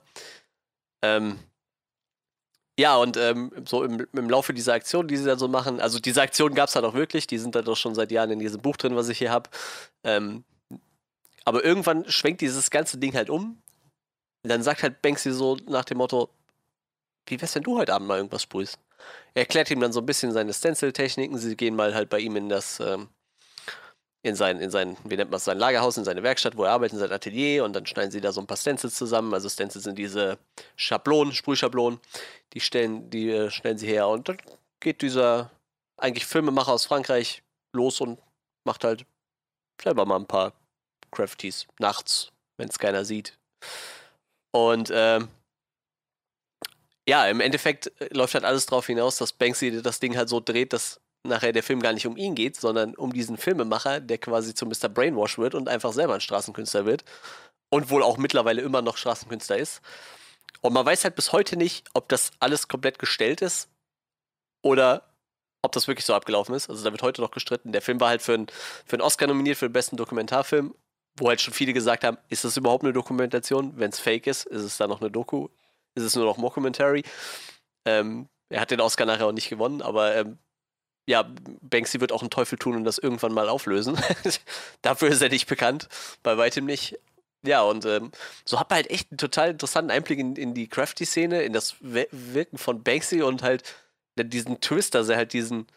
[1.02, 1.40] Ähm,
[2.78, 6.00] ja, und ähm, so im, im, Laufe dieser Aktion, die sie dann so machen, also
[6.00, 8.40] diese Aktion gab es halt auch wirklich, die sind da doch schon seit Jahren in
[8.40, 9.50] diesem Buch drin, was ich hier habe.
[10.04, 10.44] Ähm,
[11.46, 13.62] aber irgendwann schwenkt dieses ganze Ding halt um.
[14.44, 16.30] Und dann sagt halt Banksy so nach dem Motto,
[17.28, 18.78] wie wär's, wenn du heute Abend mal irgendwas sprühst?
[19.34, 21.38] Er erklärt ihm dann so ein bisschen seine Stencil-Techniken.
[21.38, 23.10] Sie gehen mal halt bei ihm in das, ähm,
[24.22, 26.72] in sein, in sein, wie nennt man es, sein Lagerhaus, in seine Werkstatt, wo er
[26.72, 29.34] arbeitet, in sein Atelier und dann schneiden sie da so ein paar Stencils zusammen.
[29.34, 30.38] Also Stencils sind diese
[30.76, 32.00] Schablonen, Sprühschablonen,
[32.54, 34.38] die stellen, die äh, stellen sie her und dann
[34.80, 35.52] geht dieser
[35.98, 38.20] eigentlich Filmemacher aus Frankreich los und
[38.64, 39.06] macht halt
[39.82, 40.54] selber mal ein paar
[41.12, 43.38] Crafties nachts, wenn es keiner sieht.
[44.52, 45.28] Und ähm,
[47.08, 50.40] ja, im Endeffekt äh, läuft halt alles darauf hinaus, dass Banksy das Ding halt so
[50.40, 54.18] dreht, dass nachher der Film gar nicht um ihn geht, sondern um diesen Filmemacher, der
[54.18, 54.90] quasi zu Mr.
[54.90, 57.04] Brainwash wird und einfach selber ein Straßenkünstler wird.
[57.70, 59.82] Und wohl auch mittlerweile immer noch Straßenkünstler ist.
[60.62, 63.70] Und man weiß halt bis heute nicht, ob das alles komplett gestellt ist
[64.62, 65.10] oder
[65.62, 66.70] ob das wirklich so abgelaufen ist.
[66.70, 67.72] Also da wird heute noch gestritten.
[67.72, 68.48] Der Film war halt für, ein,
[68.86, 70.76] für einen Oscar nominiert für den besten Dokumentarfilm,
[71.18, 73.74] wo halt schon viele gesagt haben, ist das überhaupt eine Dokumentation?
[73.78, 75.50] Wenn es fake ist, ist es da noch eine Doku?
[75.96, 77.04] Ist es nur noch Mockumentary?
[77.86, 80.38] Ähm, er hat den Oscar nachher auch nicht gewonnen, aber ähm,
[81.08, 81.30] ja,
[81.62, 83.98] Banksy wird auch einen Teufel tun und das irgendwann mal auflösen.
[84.82, 85.88] Dafür ist er nicht bekannt,
[86.24, 87.00] bei weitem nicht.
[87.46, 88.12] Ja, und ähm,
[88.44, 91.76] so hat man halt echt einen total interessanten Einblick in, in die Crafty-Szene, in das
[91.80, 93.64] Wirken von Banksy und halt
[94.18, 95.68] diesen Twist, dass er halt diesen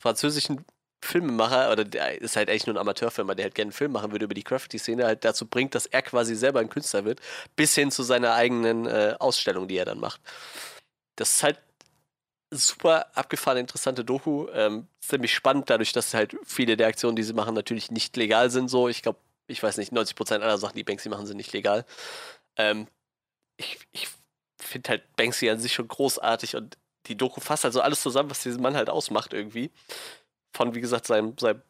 [0.00, 0.64] französischen
[1.02, 4.12] Filmemacher, oder der ist halt eigentlich nur ein Amateurfilmer, der halt gerne einen Film machen
[4.12, 7.20] würde über die Crafty-Szene, halt dazu bringt, dass er quasi selber ein Künstler wird,
[7.56, 10.20] bis hin zu seiner eigenen äh, Ausstellung, die er dann macht.
[11.16, 11.58] Das ist halt
[12.50, 14.48] super abgefahrene, interessante Doku.
[14.52, 18.50] Ähm, ziemlich spannend, dadurch, dass halt viele der Aktionen, die sie machen, natürlich nicht legal
[18.50, 18.68] sind.
[18.68, 21.84] So, ich glaube, ich weiß nicht, 90% aller Sachen, die Banksy machen, sind nicht legal.
[22.56, 22.88] Ähm,
[23.56, 24.08] ich ich
[24.60, 28.42] finde halt Banksy an sich schon großartig und die Doku fasst also alles zusammen, was
[28.42, 29.70] diesen Mann halt ausmacht irgendwie.
[30.52, 31.62] Von, wie gesagt, seinem, seinem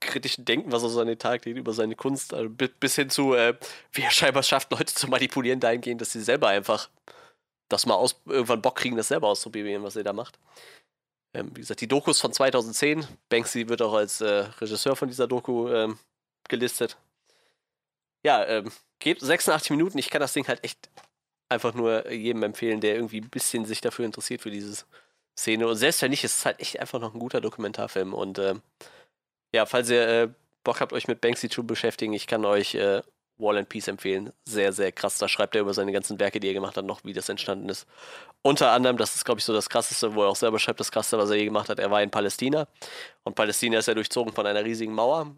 [0.00, 3.10] kritischen Denken, was er so an den Tag legt, über seine Kunst, also bis hin
[3.10, 3.56] zu, äh,
[3.92, 6.90] wie er scheinbar schafft, Leute zu manipulieren dahingehend, dass sie selber einfach
[7.68, 10.38] das mal aus, irgendwann Bock kriegen, das selber auszuprobieren, was er da macht.
[11.34, 13.06] Ähm, wie gesagt, die Dokus von 2010.
[13.28, 15.98] Banksy wird auch als äh, Regisseur von dieser Doku ähm,
[16.48, 16.96] gelistet.
[18.24, 19.98] Ja, ähm, geht 86 Minuten.
[19.98, 20.88] Ich kann das Ding halt echt
[21.48, 24.84] einfach nur jedem empfehlen, der irgendwie ein bisschen sich dafür interessiert für diese
[25.38, 25.68] Szene.
[25.68, 28.14] Und selbst wenn nicht, ist es halt echt einfach noch ein guter Dokumentarfilm.
[28.14, 28.54] Und äh,
[29.54, 30.28] ja, falls ihr äh,
[30.64, 33.02] Bock habt, euch mit Banksy zu beschäftigen, ich kann euch äh,
[33.38, 34.32] Wall and Peace empfehlen.
[34.46, 35.18] Sehr, sehr krass.
[35.18, 37.68] Da schreibt er über seine ganzen Werke, die er gemacht hat, noch, wie das entstanden
[37.68, 37.86] ist.
[38.42, 40.90] Unter anderem, das ist, glaube ich, so das Krasseste, wo er auch selber schreibt, das
[40.92, 41.78] Krasseste, was er je gemacht hat.
[41.78, 42.68] Er war in Palästina.
[43.24, 45.34] Und Palästina ist ja durchzogen von einer riesigen Mauer.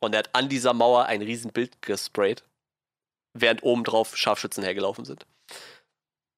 [0.00, 2.44] Und er hat an dieser Mauer ein Riesenbild gesprayt.
[3.34, 5.26] während obendrauf Scharfschützen hergelaufen sind.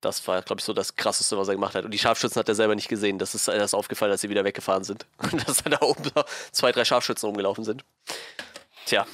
[0.01, 1.85] Das war, glaube ich, so das Krasseste, was er gemacht hat.
[1.85, 3.18] Und die Scharfschützen hat er selber nicht gesehen.
[3.18, 5.06] Das ist erst aufgefallen, als sie wieder weggefahren sind.
[5.18, 6.10] Und dass da oben
[6.52, 7.85] zwei, drei Scharfschützen rumgelaufen sind.
[8.85, 9.06] Tja,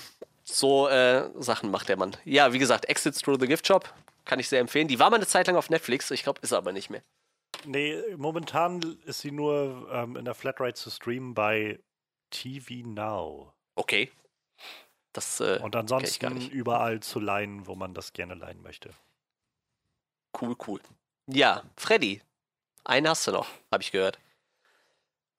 [0.44, 2.16] so äh, Sachen macht der Mann.
[2.24, 3.92] Ja, wie gesagt, Exits Through the Gift Shop
[4.24, 4.88] kann ich sehr empfehlen.
[4.88, 6.10] Die war mal eine Zeit lang auf Netflix.
[6.10, 7.02] Ich glaube, ist aber nicht mehr.
[7.64, 11.78] Nee, momentan ist sie nur ähm, in der Flatrate zu streamen bei
[12.30, 13.52] TV Now.
[13.76, 14.10] Okay.
[15.12, 18.90] Das, äh, Und ansonsten überall zu leihen, wo man das gerne leihen möchte.
[20.40, 20.80] Cool, cool.
[21.26, 22.22] Ja, Freddy,
[22.84, 24.18] einen hast du noch, habe ich gehört.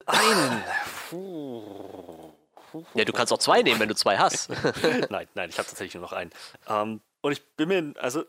[0.06, 0.64] Einen?
[2.94, 4.50] Ja, du kannst auch zwei nehmen, wenn du zwei hast.
[5.10, 6.32] nein, nein, ich habe tatsächlich nur noch einen.
[6.68, 8.26] Ähm, und ich bin mir, also,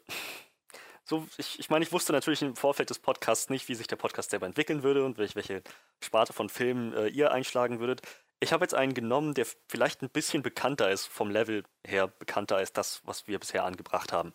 [1.04, 3.96] so, ich, ich meine, ich wusste natürlich im Vorfeld des Podcasts nicht, wie sich der
[3.96, 5.62] Podcast selber entwickeln würde und welche, welche
[6.02, 8.02] Sparte von Filmen äh, ihr einschlagen würdet.
[8.40, 12.56] Ich habe jetzt einen genommen, der vielleicht ein bisschen bekannter ist, vom Level her bekannter
[12.56, 14.32] als das, was wir bisher angebracht haben.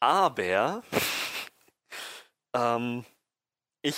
[0.00, 0.82] Aber
[2.54, 3.04] ähm,
[3.82, 3.96] ich,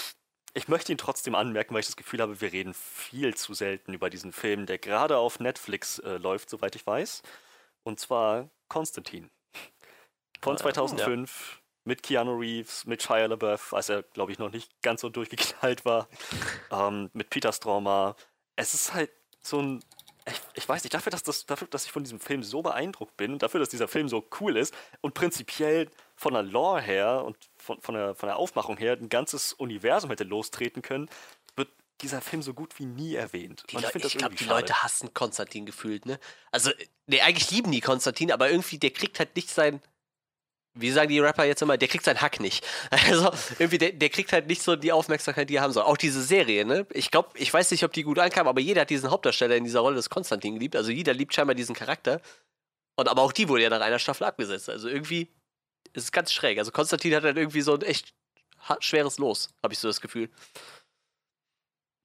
[0.55, 3.95] ich möchte ihn trotzdem anmerken, weil ich das Gefühl habe, wir reden viel zu selten
[3.95, 7.23] über diesen Film, der gerade auf Netflix äh, läuft, soweit ich weiß.
[7.83, 9.31] Und zwar Konstantin.
[10.41, 11.63] Von 2005 ja.
[11.85, 15.85] mit Keanu Reeves, mit Shia LaBeouf, als er, glaube ich, noch nicht ganz so durchgeknallt
[15.85, 16.09] war,
[16.71, 18.15] ähm, mit Peter Stormer.
[18.57, 19.11] Es ist halt
[19.41, 19.85] so ein
[20.31, 23.17] ich, ich, weiß nicht, dafür dass, das, dafür, dass ich von diesem Film so beeindruckt
[23.17, 27.25] bin und dafür, dass dieser Film so cool ist und prinzipiell von der Lore her
[27.25, 31.09] und von, von, der, von der Aufmachung her ein ganzes Universum hätte lostreten können,
[31.57, 31.69] wird
[32.01, 33.65] dieser Film so gut wie nie erwähnt.
[33.71, 34.61] Die ich, ich glaube, die schade.
[34.61, 36.19] Leute hassen Konstantin gefühlt, ne?
[36.51, 36.71] Also,
[37.07, 39.81] ne, eigentlich lieben die Konstantin, aber irgendwie, der kriegt halt nicht sein
[40.75, 42.67] wie sagen die Rapper jetzt immer, der kriegt seinen Hack nicht.
[43.09, 45.85] Also irgendwie, der, der, kriegt halt nicht so die Aufmerksamkeit, die er haben soll.
[45.85, 46.87] Auch diese Serie, ne?
[46.93, 49.65] Ich glaube, ich weiß nicht, ob die gut ankam, aber jeder hat diesen Hauptdarsteller in
[49.65, 50.77] dieser Rolle des Konstantin geliebt.
[50.77, 52.21] Also jeder liebt scheinbar diesen Charakter.
[52.97, 54.69] Und aber auch die wurde ja nach einer Staffel abgesetzt.
[54.69, 55.29] Also irgendwie
[55.93, 56.59] ist es ganz schräg.
[56.59, 58.15] Also Konstantin hat halt irgendwie so ein echt
[58.81, 60.31] schweres Los, habe ich so das Gefühl.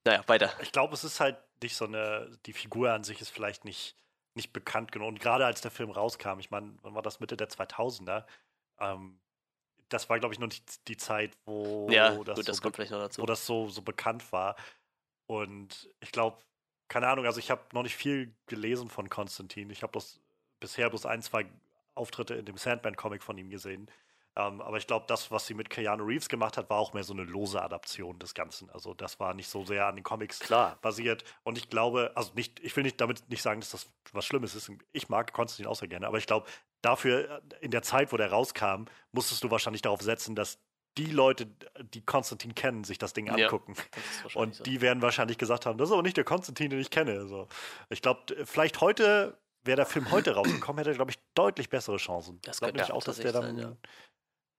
[0.06, 0.54] Naja, weiter.
[0.62, 3.96] Ich glaube, es ist halt nicht so eine, die Figur an sich ist vielleicht nicht,
[4.36, 5.08] nicht bekannt genug.
[5.08, 8.26] Und gerade als der Film rauskam, ich meine, wann war das Mitte der 2000er?
[8.84, 9.20] Ähm,
[9.90, 13.26] das war, glaube ich, noch nicht die Zeit, wo ja, das, gut, das so, wo
[13.26, 14.56] das so, so bekannt war.
[15.28, 16.38] Und ich glaube,
[16.88, 19.70] keine Ahnung, also ich habe noch nicht viel gelesen von Konstantin.
[19.70, 20.00] Ich habe
[20.60, 21.46] bisher bloß ein, zwei
[21.96, 23.90] Auftritte in dem Sandman-Comic von ihm gesehen.
[24.36, 27.04] Ähm, aber ich glaube, das, was sie mit Keanu Reeves gemacht hat, war auch mehr
[27.04, 28.70] so eine lose Adaption des Ganzen.
[28.72, 30.80] Also das war nicht so sehr an den Comics Klar.
[30.82, 31.24] basiert.
[31.44, 34.56] Und ich glaube, also nicht, ich will nicht damit nicht sagen, dass das was Schlimmes
[34.56, 34.72] ist.
[34.92, 36.48] Ich mag Konstantin auch sehr gerne, aber ich glaube,
[36.84, 40.60] dafür in der Zeit, wo der rauskam, musstest du wahrscheinlich darauf setzen, dass
[41.00, 41.48] die Leute,
[41.94, 43.74] die Konstantin kennen, sich das Ding angucken.
[44.30, 44.64] Ja, und so.
[44.64, 47.14] die werden wahrscheinlich gesagt haben, das ist aber nicht der Konstantin, den ich kenne.
[47.14, 47.48] Also,
[47.90, 51.98] ich glaube, vielleicht heute, wäre der Film heute rausgekommen, hätte er, glaube ich, deutlich bessere
[51.98, 52.40] Chancen.
[52.44, 53.76] Das glaube ich auch, dass der dann sein, ja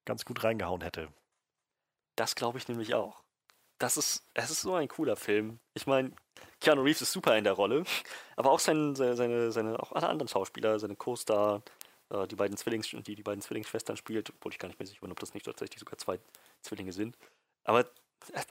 [0.04, 1.08] ganz gut reingehauen hätte.
[2.16, 3.22] Das glaube ich nämlich auch.
[3.78, 5.58] Das ist, es ist so ein cooler Film.
[5.74, 6.12] Ich meine,
[6.60, 7.84] Keanu Reeves ist super in der Rolle,
[8.36, 11.62] aber auch sein, seine, seine, seine, auch alle anderen Schauspieler, seine Co-Star,
[12.10, 15.00] äh, die beiden Zwillings, die die beiden Zwillingsschwestern spielt, obwohl ich gar nicht mehr sicher
[15.00, 16.18] bin, ob das nicht tatsächlich sogar zwei
[16.62, 17.16] Zwillinge sind.
[17.64, 17.88] Aber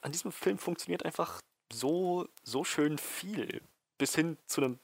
[0.02, 3.62] an diesem Film funktioniert einfach so, so schön viel.
[3.98, 4.80] Bis hin zu einem,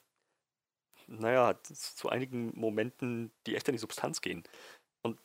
[1.08, 4.44] naja, zu einigen Momenten, die echt in die Substanz gehen.
[5.02, 5.20] Und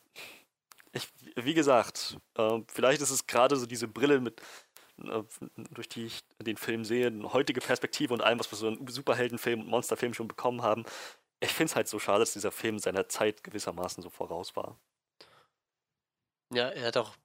[0.91, 4.41] ich, wie gesagt, äh, vielleicht ist es gerade so diese Brille mit,
[5.03, 5.23] äh,
[5.71, 8.87] durch die ich den Film sehe, eine heutige Perspektive und allem, was wir so in
[8.87, 10.85] Superheldenfilm und Monsterfilm schon bekommen haben.
[11.39, 14.79] Ich finde es halt so schade, dass dieser Film seiner Zeit gewissermaßen so voraus war.
[16.53, 17.15] Ja, er hat auch,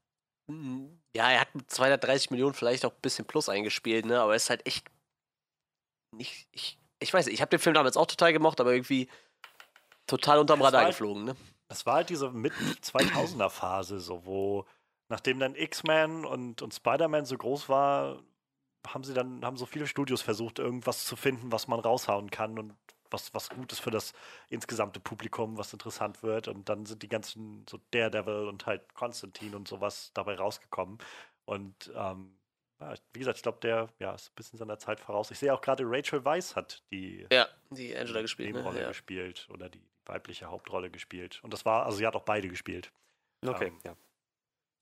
[0.51, 4.33] hm, ja, er hat mit 230 Millionen vielleicht auch ein bisschen plus eingespielt, ne, aber
[4.33, 4.91] er ist halt echt
[6.13, 9.09] nicht, ich, ich weiß nicht, ich habe den Film damals auch total gemocht, aber irgendwie
[10.07, 11.37] total unterm Radar halt geflogen, ne?
[11.69, 14.67] Das war halt diese Mitten-2000er-Phase, so, wo
[15.09, 18.23] nachdem dann X-Men und, und Spider-Man so groß war,
[18.87, 22.59] haben sie dann, haben so viele Studios versucht, irgendwas zu finden, was man raushauen kann
[22.59, 22.75] und
[23.11, 24.13] was, was gut ist für das
[24.49, 26.49] insgesamte Publikum, was interessant wird.
[26.49, 30.99] Und dann sind die ganzen so Daredevil und halt Konstantin und sowas dabei rausgekommen.
[31.45, 32.37] Und ähm,
[32.81, 35.31] ja, wie gesagt, ich glaube, der ja, ist ein bisschen seiner Zeit voraus.
[35.31, 38.81] Ich sehe auch gerade, Rachel Weisz hat die, ja, die Angela gespielt, ne?
[38.81, 38.89] ja.
[38.89, 41.41] gespielt oder die weibliche Hauptrolle gespielt.
[41.43, 42.91] Und das war, also sie hat auch beide gespielt.
[43.47, 43.97] Okay, ähm, ja.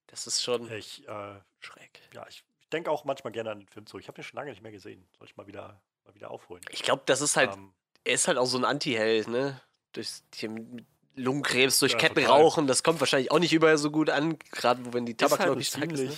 [0.06, 2.00] Das ist schon ich, äh, schräg.
[2.14, 4.02] Ja, ich, ich denke auch manchmal gerne an den Film zurück.
[4.02, 5.06] Ich habe den schon lange nicht mehr gesehen.
[5.18, 6.62] Soll ich mal wieder, mal wieder aufholen?
[6.70, 7.72] Ich glaube, das ist halt, ähm,
[8.05, 9.61] er ist halt auch so ein Anti-Held, ne?
[9.93, 10.09] Durch
[11.15, 14.93] Lungenkrebs, durch ja, Ketten rauchen, das kommt wahrscheinlich auch nicht überall so gut an, gerade
[14.93, 16.16] wenn die Tabak, halt nicht ziemlich,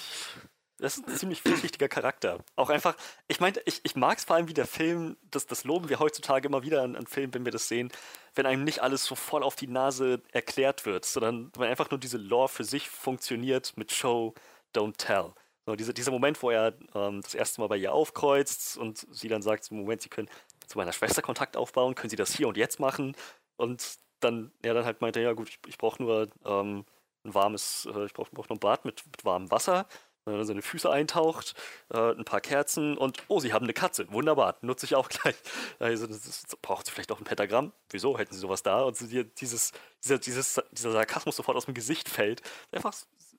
[0.78, 2.38] Das ist ein ziemlich vielschichtiger Charakter.
[2.56, 2.96] Auch einfach,
[3.28, 5.98] ich meine, ich, ich mag es vor allem, wie der Film, das, das loben wir
[5.98, 7.90] heutzutage immer wieder an, an Filmen, wenn wir das sehen,
[8.34, 12.00] wenn einem nicht alles so voll auf die Nase erklärt wird, sondern wenn einfach nur
[12.00, 14.34] diese Lore für sich funktioniert mit Show,
[14.74, 15.32] Don't Tell.
[15.66, 19.28] So, diese, dieser Moment, wo er ähm, das erste Mal bei ihr aufkreuzt und sie
[19.28, 20.28] dann sagt, Moment, Sie können
[20.70, 23.16] zu meiner Schwester Kontakt aufbauen, können Sie das hier und jetzt machen?
[23.56, 26.84] Und dann, er dann halt meinte, ja gut, ich, ich brauche nur ähm,
[27.24, 29.86] ein warmes, äh, ich brauche brauch nur ein Bad mit, mit warmem Wasser
[30.24, 31.54] dann seine Füße eintaucht,
[31.92, 34.10] äh, ein paar Kerzen und oh, sie haben eine Katze.
[34.12, 35.36] Wunderbar, nutze ich auch gleich.
[35.78, 37.72] Also, ist, braucht sie vielleicht auch ein Pentagramm?
[37.90, 38.82] Wieso hätten sie sowas da?
[38.82, 39.72] Und so dieses,
[40.04, 42.42] dieser, dieses, dieser Sarkasmus sofort aus dem Gesicht fällt.
[42.70, 42.94] Einfach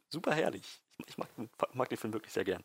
[0.09, 0.81] super herrlich.
[1.07, 1.29] Ich mag,
[1.73, 2.63] mag den Film wirklich sehr gern.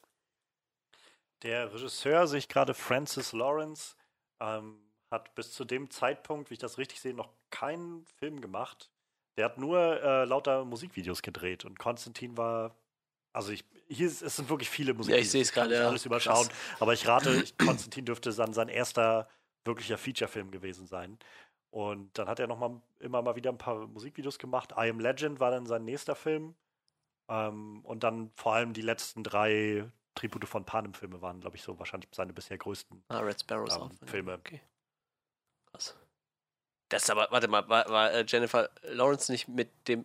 [1.43, 3.97] Der Regisseur, sich gerade Francis Lawrence,
[4.41, 4.79] ähm,
[5.11, 8.91] hat bis zu dem Zeitpunkt, wie ich das richtig sehe, noch keinen Film gemacht.
[9.37, 12.75] Der hat nur äh, lauter Musikvideos gedreht und Konstantin war
[13.37, 15.15] also ich, hier ist, es sind wirklich viele Musik.
[15.15, 15.75] Ja, ich sehe es gerade.
[15.75, 15.89] Ja.
[15.89, 16.49] Alles überschauen.
[16.49, 16.81] Krass.
[16.81, 19.29] Aber ich rate, ich, Konstantin dürfte dann sein erster
[19.67, 21.19] wirklicher Feature-Film gewesen sein.
[21.69, 24.73] Und dann hat er noch mal immer mal wieder ein paar Musikvideos gemacht.
[24.73, 26.55] I Am Legend war dann sein nächster Film.
[27.29, 29.85] Ähm, und dann vor allem die letzten drei
[30.17, 33.83] Tribute von Panem-Filme waren, glaube ich, so wahrscheinlich seine bisher größten ah, Red Sparrows ähm,
[33.83, 34.35] auch, Filme.
[34.35, 34.61] Okay.
[35.71, 35.95] Krass.
[36.89, 40.05] Das ist aber, warte mal, war, war äh, Jennifer Lawrence nicht mit dem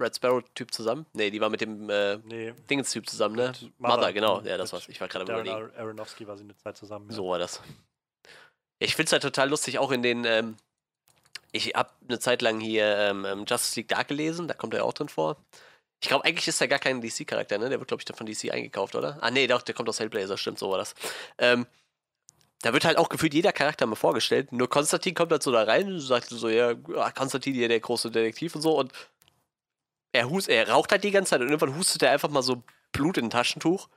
[0.00, 1.06] Red Sparrow-Typ zusammen?
[1.14, 2.52] Nee, die war mit dem äh, nee.
[2.68, 3.52] Dingens-Typ zusammen, ne?
[3.78, 4.40] Mother, Mother, genau.
[4.42, 4.88] Ja, das war's.
[4.88, 5.74] Ich war gerade überlegen.
[5.76, 7.08] Aronofsky war sie eine Zeit zusammen.
[7.08, 7.16] Ja.
[7.16, 7.62] So war das.
[8.78, 10.24] Ich find's halt total lustig, auch in den.
[10.24, 10.56] Ähm,
[11.52, 14.84] ich hab eine Zeit lang hier ähm, ähm Justice League Dark gelesen, da kommt er
[14.84, 15.38] auch drin vor.
[16.00, 17.68] Ich glaube, eigentlich ist er gar kein DC-Charakter, ne?
[17.70, 19.18] Der wird, glaube ich, von DC eingekauft, oder?
[19.22, 20.94] Ah, nee, doch, der kommt aus Hellblazer, stimmt, so war das.
[21.38, 21.66] Ähm,
[22.62, 24.52] da wird halt auch gefühlt jeder Charakter mal vorgestellt.
[24.52, 28.10] Nur Konstantin kommt halt so da rein und sagt so, ja, Konstantin hier der große
[28.10, 28.78] Detektiv und so.
[28.78, 28.92] Und
[30.12, 32.62] er, hust, er raucht halt die ganze Zeit und irgendwann hustet er einfach mal so
[32.92, 33.88] Blut in ein Taschentuch.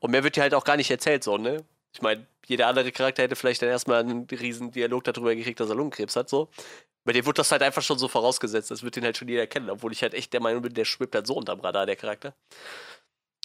[0.00, 1.64] Und mehr wird dir halt auch gar nicht erzählt, so, ne?
[1.92, 5.68] Ich meine, jeder andere Charakter hätte vielleicht dann erstmal einen riesen Dialog darüber gekriegt, dass
[5.68, 6.48] er Lungenkrebs hat, so.
[7.04, 8.70] Bei dem wird das halt einfach schon so vorausgesetzt.
[8.72, 10.84] Das wird den halt schon jeder kennen, obwohl ich halt echt der Meinung bin, der
[10.84, 12.34] schwebt halt so unterm Radar, der Charakter.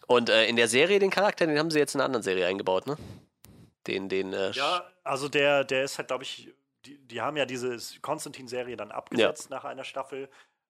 [0.08, 2.48] Und äh, in der Serie, den Charakter, den haben sie jetzt in einer anderen Serie
[2.48, 2.98] eingebaut, ne?
[3.86, 4.34] Den, den.
[4.34, 6.52] Äh, ja, also der, der ist halt, glaube ich,
[6.86, 9.58] die, die haben ja diese Konstantin-Serie dann abgesetzt ja.
[9.58, 10.28] nach einer Staffel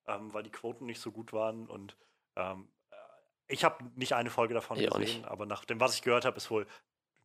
[0.08, 1.68] ähm, weil die Quoten nicht so gut waren.
[1.68, 1.96] Und
[2.36, 2.96] ähm, äh,
[3.48, 6.38] ich habe nicht eine Folge davon ich gesehen, aber nach dem, was ich gehört habe,
[6.38, 6.68] ist wohl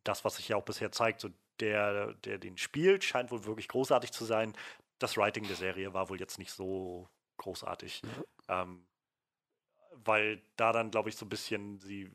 [0.07, 1.29] das, was sich ja auch bisher zeigt, so
[1.59, 4.53] der, der den spielt, scheint wohl wirklich großartig zu sein.
[4.99, 8.03] Das Writing der Serie war wohl jetzt nicht so großartig.
[8.03, 8.23] Mhm.
[8.47, 8.87] Ähm,
[9.91, 12.11] weil da dann, glaube ich, so ein bisschen sie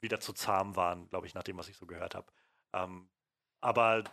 [0.00, 2.26] wieder zu zahm waren, glaube ich, nach dem, was ich so gehört habe.
[2.72, 3.08] Ähm,
[3.60, 4.04] aber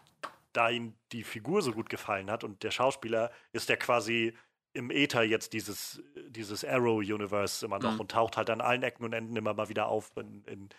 [0.54, 4.36] da ihm die Figur so gut gefallen hat und der Schauspieler ist der quasi
[4.74, 8.02] im Äther jetzt dieses, dieses Arrow-Universe immer noch mhm.
[8.02, 10.16] und taucht halt an allen Ecken und Enden immer mal wieder auf.
[10.16, 10.70] In, in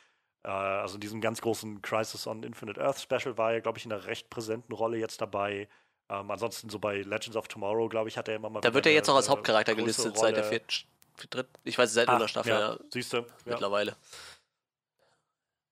[0.48, 3.92] also in diesem ganz großen Crisis on Infinite Earth Special war er, glaube ich, in
[3.92, 5.68] einer recht präsenten Rolle jetzt dabei.
[6.08, 8.60] Ähm, ansonsten so bei Legends of Tomorrow, glaube ich, hat er immer mal.
[8.60, 10.18] Da wird er jetzt auch als Hauptcharakter gelistet Rolle.
[10.18, 10.68] seit der vierten,
[11.28, 12.52] dritten, ich weiß, seit einer Staffel.
[12.52, 13.24] Ja, Siehst du?
[13.44, 13.96] Mittlerweile.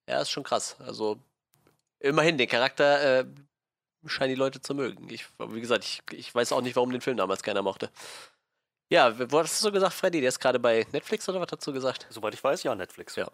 [0.08, 0.76] Ja, ist schon krass.
[0.80, 1.18] Also
[1.98, 3.26] immerhin, den Charakter äh,
[4.06, 5.08] scheinen die Leute zu mögen.
[5.10, 7.90] Ich, wie gesagt, ich, ich weiß auch nicht, warum den Film damals keiner mochte.
[8.90, 10.20] Ja, wo hast du so gesagt, Freddy?
[10.20, 12.06] Der ist gerade bei Netflix oder was hast du gesagt?
[12.08, 13.16] Soweit ich weiß, ja, Netflix.
[13.16, 13.30] Ja.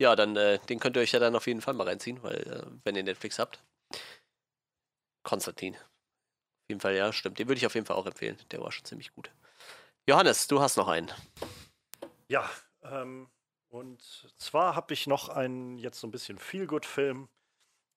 [0.00, 2.36] Ja, dann äh, den könnt ihr euch ja dann auf jeden Fall mal reinziehen, weil
[2.36, 3.62] äh, wenn ihr Netflix habt.
[5.22, 5.74] Konstantin.
[5.74, 7.38] Auf jeden Fall, ja, stimmt.
[7.38, 8.38] Den würde ich auf jeden Fall auch empfehlen.
[8.50, 9.30] Der war schon ziemlich gut.
[10.08, 11.12] Johannes, du hast noch einen.
[12.28, 12.48] Ja,
[12.82, 13.28] ähm,
[13.68, 14.02] und
[14.38, 17.28] zwar habe ich noch einen jetzt so ein bisschen Feel-Good-Film,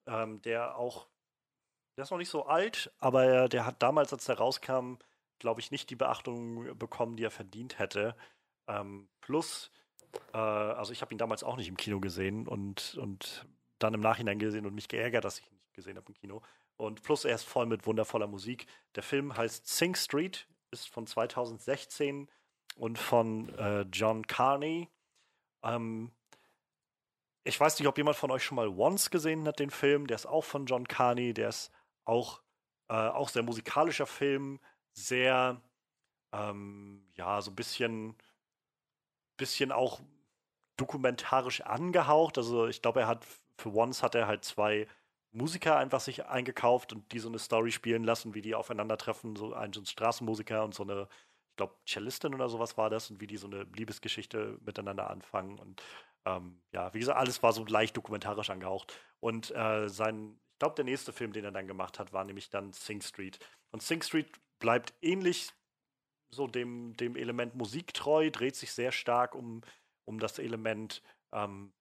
[0.08, 1.08] ähm, der auch
[1.96, 4.96] der ist noch nicht so alt, aber der hat damals, als der rauskam,
[5.40, 8.16] glaube ich, nicht die Beachtung bekommen, die er verdient hätte.
[8.68, 9.72] Ähm, plus,
[10.34, 13.46] äh, also ich habe ihn damals auch nicht im Kino gesehen und, und
[13.80, 16.42] dann im Nachhinein gesehen und mich geärgert, dass ich ihn nicht gesehen habe im Kino.
[16.78, 18.66] Und plus, er ist voll mit wundervoller Musik.
[18.96, 22.30] Der Film heißt Sing Street, ist von 2016
[22.76, 24.90] und von äh, John Carney.
[25.64, 26.12] Ähm,
[27.44, 30.08] ich weiß nicht, ob jemand von euch schon mal Once gesehen hat, den Film.
[30.08, 31.34] Der ist auch von John Carney.
[31.34, 31.72] Der ist
[32.06, 32.42] auch,
[32.90, 34.60] äh, auch sehr musikalischer Film,
[34.94, 35.62] sehr,
[36.32, 38.16] ähm, ja, so ein bisschen,
[39.38, 40.02] bisschen auch
[40.78, 42.38] dokumentarisch angehaucht.
[42.38, 43.26] Also ich glaube, er hat
[43.58, 44.88] für Once hat er halt zwei
[45.32, 49.54] Musiker einfach sich eingekauft und die so eine Story spielen lassen, wie die aufeinandertreffen, so
[49.54, 51.08] ein, so ein Straßenmusiker und so eine,
[51.52, 55.60] ich glaube, Cellistin oder sowas war das und wie die so eine Liebesgeschichte miteinander anfangen
[55.60, 55.82] und
[56.26, 58.98] ähm, ja, wie gesagt, alles war so leicht dokumentarisch angehaucht.
[59.20, 62.72] Und äh, sein, glaube, der nächste Film, den er dann gemacht hat, war nämlich dann
[62.72, 63.38] Sing Street.
[63.72, 65.50] Und Sing Street bleibt ähnlich
[66.34, 69.62] so dem, dem Element Musik treu, dreht sich sehr stark um,
[70.06, 71.02] um das Element
[71.32, 71.74] Ähm,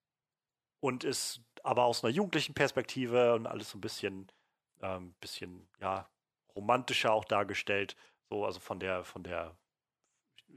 [0.82, 4.26] und ist aber aus einer jugendlichen Perspektive und alles so ein bisschen,
[4.80, 6.08] ähm, bisschen, ja,
[6.56, 7.96] romantischer auch dargestellt.
[8.28, 9.56] So, also von der, von der,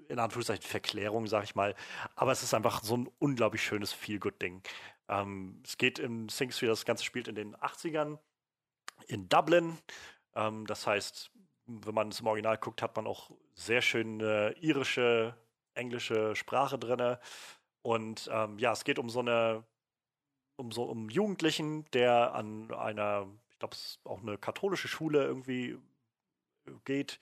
[0.09, 1.75] in Anführungszeichen, Verklärung, sag ich mal.
[2.15, 4.63] Aber es ist einfach so ein unglaublich schönes Feel-Good-Ding.
[5.09, 8.17] Ähm, es geht in Street, das Ganze spielt in den 80ern
[9.07, 9.77] in Dublin.
[10.35, 11.31] Ähm, das heißt,
[11.67, 15.35] wenn man es im Original guckt, hat man auch sehr schöne irische,
[15.73, 17.17] englische Sprache drin.
[17.81, 19.63] Und ähm, ja, es geht um so eine,
[20.57, 25.23] um so um Jugendlichen, der an einer, ich glaube, es ist auch eine katholische Schule
[25.23, 25.77] irgendwie
[26.83, 27.19] geht.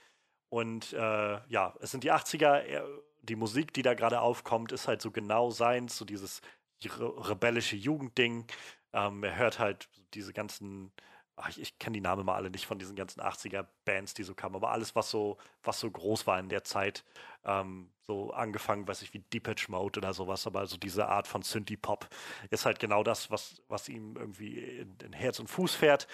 [0.49, 2.83] Und äh, ja, es sind die 80er.
[3.21, 6.41] Die Musik, die da gerade aufkommt, ist halt so genau seins, so dieses
[6.83, 8.45] rebellische Jugendding.
[8.91, 10.91] Ähm, er hört halt diese ganzen
[11.35, 14.33] ach, ich, ich kenne die Namen mal alle nicht von diesen ganzen 80er-Bands, die so
[14.35, 17.03] kamen, aber alles, was so, was so groß war in der Zeit,
[17.45, 21.41] ähm, so angefangen, weiß ich, wie Depeche Mode oder sowas, aber so diese Art von
[21.41, 22.07] Synthie-Pop
[22.49, 26.07] ist halt genau das, was, was ihm irgendwie in, in Herz und Fuß fährt.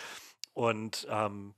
[0.53, 1.53] Und ähm,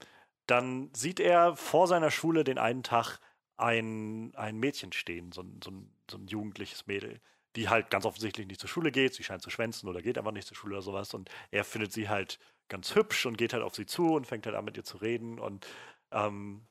[0.47, 3.19] dann sieht er vor seiner Schule den einen Tag
[3.57, 5.71] ein, ein Mädchen stehen, so, so,
[6.09, 7.21] so ein jugendliches Mädel
[7.55, 9.13] die halt ganz offensichtlich nicht zur Schule geht.
[9.13, 11.13] Sie scheint zu schwänzen oder geht einfach nicht zur Schule oder sowas.
[11.13, 12.39] Und er findet sie halt
[12.71, 14.97] ganz hübsch und geht halt auf sie zu und fängt halt an mit ihr zu
[14.97, 15.67] reden und
[16.11, 16.61] ähm,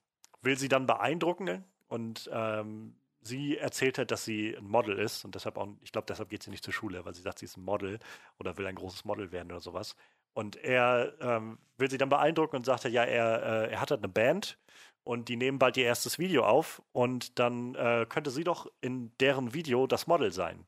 [0.42, 5.34] will sie dann beeindrucken und ähm, sie erzählt halt, dass sie ein Model ist und
[5.34, 7.56] deshalb auch, ich glaube, deshalb geht sie nicht zur Schule, weil sie sagt, sie ist
[7.56, 7.98] ein Model
[8.38, 9.94] oder will ein großes Model werden oder sowas.
[10.32, 14.00] Und er ähm, will sie dann beeindrucken und sagt, ja, er, äh, er hat halt
[14.00, 14.58] eine Band
[15.04, 19.12] und die nehmen bald ihr erstes Video auf und dann äh, könnte sie doch in
[19.18, 20.64] deren Video das Model sein.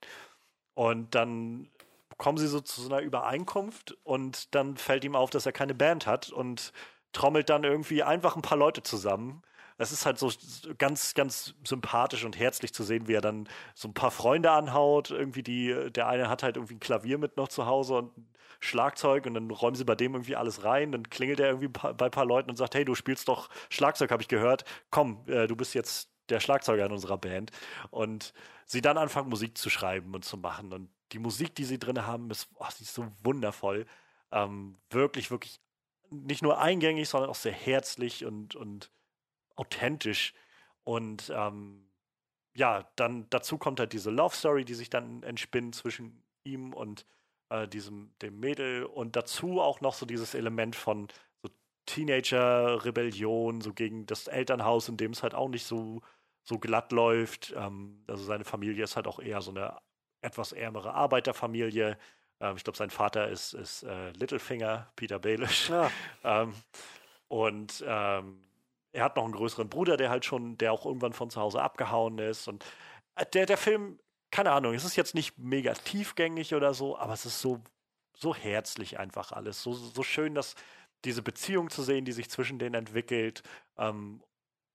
[0.74, 1.70] Und dann
[2.18, 5.74] kommen sie so zu so einer Übereinkunft und dann fällt ihm auf, dass er keine
[5.74, 6.72] Band hat und
[7.12, 9.42] trommelt dann irgendwie einfach ein paar Leute zusammen.
[9.78, 10.30] Es ist halt so
[10.78, 15.10] ganz, ganz sympathisch und herzlich zu sehen, wie er dann so ein paar Freunde anhaut.
[15.10, 18.12] Irgendwie die, der eine hat halt irgendwie ein Klavier mit noch zu Hause und
[18.60, 20.92] Schlagzeug und dann räumen sie bei dem irgendwie alles rein.
[20.92, 24.10] Dann klingelt er irgendwie bei ein paar Leuten und sagt, hey, du spielst doch Schlagzeug,
[24.10, 24.64] habe ich gehört.
[24.90, 27.50] Komm, äh, du bist jetzt der Schlagzeuger in unserer Band.
[27.90, 28.32] Und
[28.66, 30.72] sie dann anfangen, Musik zu schreiben und zu machen.
[30.72, 33.86] Und die Musik, die sie drin haben, ist, oh, sie ist so wundervoll.
[34.30, 35.60] Ähm, wirklich, wirklich
[36.10, 38.90] nicht nur eingängig, sondern auch sehr herzlich und, und
[39.56, 40.34] authentisch.
[40.84, 41.88] Und ähm,
[42.54, 47.06] ja, dann dazu kommt halt diese Love Story, die sich dann entspinnt zwischen ihm und
[47.50, 51.08] äh, diesem dem Mädel und dazu auch noch so dieses Element von
[51.42, 51.50] so
[51.86, 56.02] Teenager-Rebellion, so gegen das Elternhaus, in dem es halt auch nicht so,
[56.42, 57.54] so glatt läuft.
[57.56, 59.78] Ähm, also seine Familie ist halt auch eher so eine
[60.22, 61.98] etwas ärmere Arbeiterfamilie.
[62.40, 65.68] Ähm, ich glaube, sein Vater ist, ist äh, Littlefinger, Peter Baelish.
[65.68, 65.90] Ja.
[66.24, 66.54] ähm,
[67.28, 68.42] und ähm,
[68.92, 71.62] er hat noch einen größeren Bruder, der halt schon, der auch irgendwann von zu Hause
[71.62, 72.48] abgehauen ist.
[72.48, 72.64] Und
[73.16, 73.98] äh, der, der Film,
[74.30, 77.60] keine Ahnung, es ist jetzt nicht mega tiefgängig oder so, aber es ist so,
[78.16, 79.62] so herzlich einfach alles.
[79.62, 80.54] So, so schön, dass
[81.04, 83.42] diese Beziehung zu sehen, die sich zwischen denen entwickelt.
[83.76, 84.22] Ähm,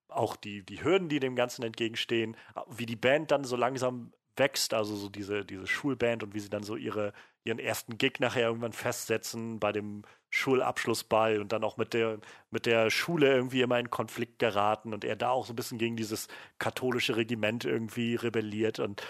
[0.09, 2.37] auch die, die Hürden, die dem Ganzen entgegenstehen,
[2.67, 6.49] wie die Band dann so langsam wächst, also so diese, diese Schulband und wie sie
[6.49, 11.77] dann so ihre, ihren ersten Gig nachher irgendwann festsetzen bei dem Schulabschlussball und dann auch
[11.77, 12.19] mit der,
[12.51, 15.77] mit der Schule irgendwie immer in Konflikt geraten und er da auch so ein bisschen
[15.77, 16.27] gegen dieses
[16.59, 19.03] katholische Regiment irgendwie rebelliert und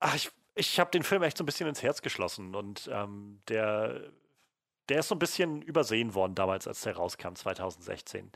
[0.00, 3.40] ach, ich, ich habe den Film echt so ein bisschen ins Herz geschlossen und ähm,
[3.48, 4.12] der,
[4.88, 8.30] der ist so ein bisschen übersehen worden damals, als der rauskam, 2016.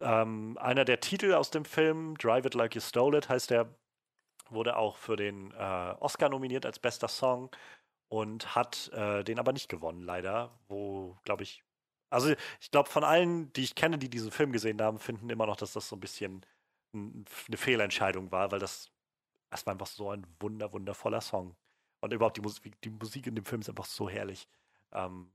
[0.00, 3.68] Ähm, einer der Titel aus dem Film, Drive It Like You Stole It, heißt der
[4.52, 7.50] wurde auch für den äh, Oscar nominiert als bester Song
[8.08, 10.50] und hat äh, den aber nicht gewonnen, leider.
[10.68, 11.64] Wo, glaube ich,
[12.10, 15.46] also ich glaube, von allen, die ich kenne, die diesen Film gesehen haben, finden immer
[15.46, 16.44] noch, dass das so ein bisschen
[16.92, 18.90] eine Fehlentscheidung war, weil das,
[19.50, 21.56] war einfach so ein wunder, wundervoller Song.
[22.00, 24.48] Und überhaupt die Musik, die Musik in dem Film ist einfach so herrlich.
[24.92, 25.32] Ähm,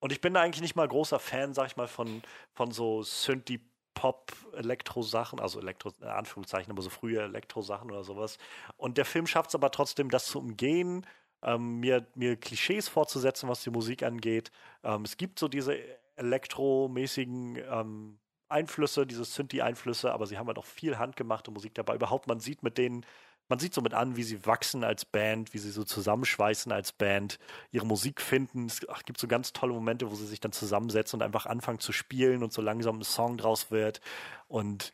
[0.00, 2.22] und ich bin eigentlich nicht mal großer Fan, sag ich mal, von,
[2.52, 3.60] von so Synthie
[3.96, 8.38] Pop-Elektro-Sachen, also Elektro, in Anführungszeichen, aber so frühe Elektro-Sachen oder sowas.
[8.76, 11.06] Und der Film schafft es aber trotzdem, das zu umgehen,
[11.42, 14.52] ähm, mir, mir Klischees fortzusetzen, was die Musik angeht.
[14.84, 15.78] Ähm, es gibt so diese
[16.16, 18.18] elektromäßigen ähm,
[18.48, 21.94] Einflüsse, diese Synthi-Einflüsse, aber sie haben halt auch viel handgemachte Musik dabei.
[21.94, 23.04] Überhaupt, man sieht mit denen
[23.48, 26.92] man sieht so mit an, wie sie wachsen als Band, wie sie so zusammenschweißen als
[26.92, 27.38] Band,
[27.70, 28.66] ihre Musik finden.
[28.66, 31.92] Es gibt so ganz tolle Momente, wo sie sich dann zusammensetzen und einfach anfangen zu
[31.92, 34.00] spielen und so langsam ein Song draus wird.
[34.48, 34.92] Und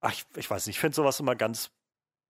[0.00, 1.70] ach, ich, ich weiß nicht, ich finde sowas immer ganz,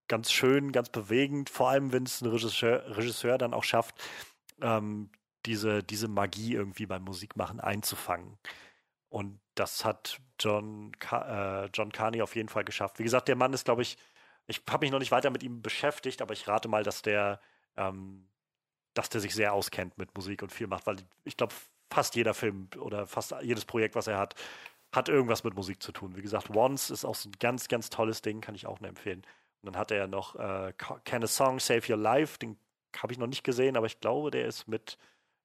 [0.08, 3.94] ganz schön, ganz bewegend, vor allem wenn es ein Regisseur, Regisseur dann auch schafft,
[4.62, 5.10] ähm,
[5.44, 8.38] diese, diese Magie irgendwie beim Musikmachen einzufangen.
[9.10, 12.98] Und das hat John, äh, John Carney auf jeden Fall geschafft.
[12.98, 13.96] Wie gesagt, der Mann ist, glaube ich,
[14.48, 17.40] ich habe mich noch nicht weiter mit ihm beschäftigt, aber ich rate mal, dass der
[17.76, 18.28] ähm,
[18.94, 21.54] dass der sich sehr auskennt mit Musik und viel macht, weil ich glaube,
[21.88, 24.34] fast jeder Film oder fast jedes Projekt, was er hat,
[24.92, 26.16] hat irgendwas mit Musik zu tun.
[26.16, 28.88] Wie gesagt, Once ist auch so ein ganz, ganz tolles Ding, kann ich auch nur
[28.88, 29.22] empfehlen.
[29.62, 30.72] Und dann hat er noch äh,
[31.04, 32.58] Can a Song Save Your Life, den
[32.96, 34.98] habe ich noch nicht gesehen, aber ich glaube, der ist mit,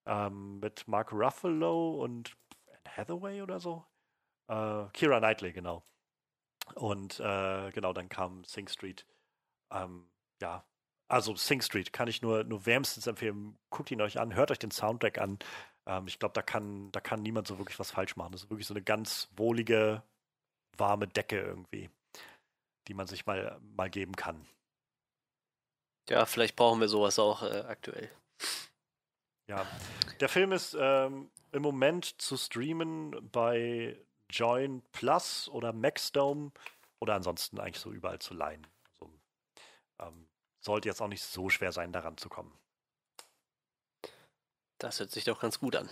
[0.08, 2.36] ähm, mit Mark Ruffalo und
[2.88, 3.86] Hathaway oder so.
[4.48, 5.84] Äh, Kira Knightley, genau.
[6.76, 9.06] Und äh, genau, dann kam Sing Street.
[9.72, 10.08] Ähm,
[10.42, 10.64] ja,
[11.08, 13.58] also Sing Street kann ich nur, nur wärmstens empfehlen.
[13.70, 15.40] Guckt ihn euch an, hört euch den Soundtrack an.
[15.86, 18.32] Ähm, ich glaube, da kann, da kann niemand so wirklich was falsch machen.
[18.32, 20.04] Das ist wirklich so eine ganz wohlige,
[20.78, 21.90] warme Decke irgendwie,
[22.88, 24.46] die man sich mal, mal geben kann.
[26.10, 28.10] Ja, vielleicht brauchen wir sowas auch äh, aktuell.
[29.48, 29.68] Ja,
[30.20, 33.98] der Film ist ähm, im Moment zu streamen bei
[34.34, 36.52] Join Plus oder Maxdome
[37.00, 38.66] oder ansonsten eigentlich so überall zu leihen.
[39.00, 39.14] Also,
[40.00, 40.28] ähm,
[40.60, 42.58] sollte jetzt auch nicht so schwer sein, daran zu kommen.
[44.80, 45.90] Das hört sich doch ganz gut an.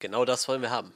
[0.00, 0.92] Genau das wollen wir haben.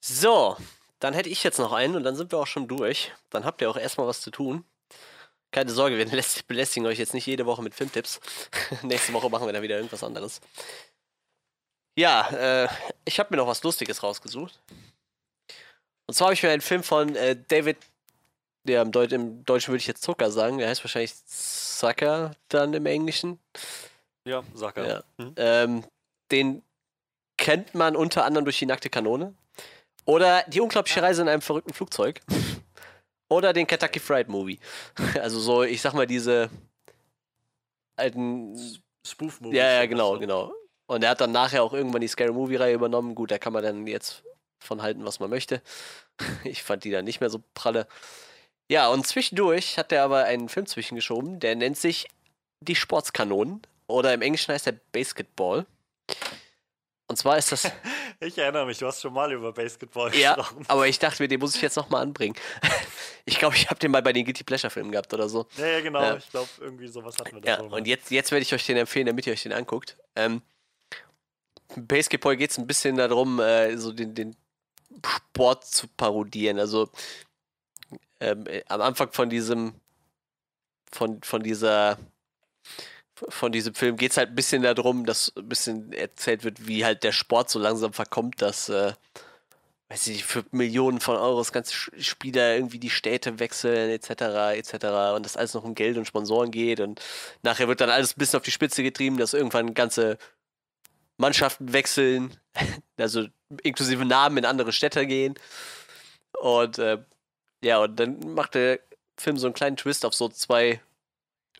[0.00, 0.56] So,
[0.98, 3.12] dann hätte ich jetzt noch einen und dann sind wir auch schon durch.
[3.28, 4.64] Dann habt ihr auch erstmal was zu tun.
[5.50, 6.06] Keine Sorge, wir
[6.46, 8.20] belästigen euch jetzt nicht jede Woche mit Filmtipps.
[8.82, 10.40] Nächste Woche machen wir dann wieder irgendwas anderes.
[11.96, 12.68] Ja, äh,
[13.04, 14.60] ich habe mir noch was Lustiges rausgesucht.
[16.10, 17.76] Und zwar habe ich mir einen Film von äh, David,
[18.64, 22.74] der im, Deut im, Deutschen würde ich jetzt Zucker sagen, der heißt wahrscheinlich Zucker dann
[22.74, 23.38] im Englischen.
[24.24, 24.88] Ja, Zucker.
[24.88, 25.04] Ja.
[25.18, 25.34] Mhm.
[25.36, 25.84] Ähm,
[26.32, 26.62] den
[27.36, 29.34] kennt man unter anderem durch die nackte Kanone.
[30.04, 32.20] Oder die unglaubliche Reise in einem verrückten Flugzeug.
[33.28, 34.58] Oder den Kentucky Fried Movie.
[35.22, 36.50] Also so, ich sag mal, diese
[37.94, 38.58] alten
[39.06, 39.56] Spoof-Movies.
[39.56, 40.52] Ja, ja, genau, genau.
[40.88, 43.14] Und er hat dann nachher auch irgendwann die Scary Movie-Reihe übernommen.
[43.14, 44.24] Gut, da kann man dann jetzt
[44.60, 45.62] von halten, was man möchte.
[46.44, 47.86] Ich fand die dann nicht mehr so pralle.
[48.70, 52.08] Ja, und zwischendurch hat er aber einen Film zwischengeschoben, der nennt sich
[52.60, 53.62] Die Sportskanonen.
[53.86, 55.66] Oder im Englischen heißt er Basketball.
[57.08, 57.64] Und zwar ist das.
[58.20, 60.64] ich erinnere mich, du hast schon mal über Basketball ja, gesprochen.
[60.68, 62.36] Aber ich dachte mir, den muss ich jetzt nochmal anbringen.
[63.24, 65.46] ich glaube, ich habe den mal bei den Guilty Pleasure Filmen gehabt oder so.
[65.56, 66.00] Ja, ja genau.
[66.00, 66.16] Ja.
[66.16, 67.48] Ich glaube, irgendwie sowas hatten wir da.
[67.48, 69.96] Ja, und jetzt, jetzt werde ich euch den empfehlen, damit ihr euch den anguckt.
[70.14, 70.42] Ähm,
[71.74, 74.36] Basketball geht es ein bisschen darum, äh, so den, den
[75.40, 76.58] Sport zu parodieren.
[76.58, 76.90] Also
[78.20, 79.74] ähm, äh, am Anfang von diesem,
[80.92, 81.98] von, von dieser,
[83.14, 86.84] von diesem Film geht es halt ein bisschen darum, dass ein bisschen erzählt wird, wie
[86.84, 88.92] halt der Sport so langsam verkommt, dass, äh,
[89.88, 94.10] weiß ich für Millionen von Euros ganze Spieler irgendwie die Städte wechseln, etc.,
[94.54, 94.74] etc.
[95.16, 97.00] Und das alles noch um Geld und Sponsoren geht und
[97.42, 100.18] nachher wird dann alles ein bisschen auf die Spitze getrieben, dass irgendwann ganze
[101.16, 102.36] Mannschaften wechseln,
[103.00, 103.26] also
[103.62, 105.34] inklusive Namen in andere Städte gehen.
[106.40, 106.98] Und äh,
[107.62, 108.80] ja, und dann macht der
[109.18, 110.80] Film so einen kleinen Twist auf so zwei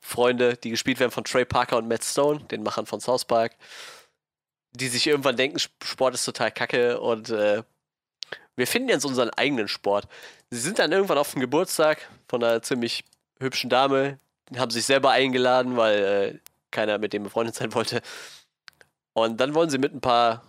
[0.00, 3.56] Freunde, die gespielt werden von Trey Parker und Matt Stone, den Machern von South Park,
[4.72, 7.62] die sich irgendwann denken, Sport ist total kacke und äh,
[8.56, 10.08] wir finden jetzt unseren eigenen Sport.
[10.50, 13.04] Sie sind dann irgendwann auf dem Geburtstag von einer ziemlich
[13.38, 14.18] hübschen Dame,
[14.56, 16.38] haben sich selber eingeladen, weil äh,
[16.70, 18.00] keiner mit dem befreundet sein wollte.
[19.12, 20.42] Und dann wollen sie mit ein paar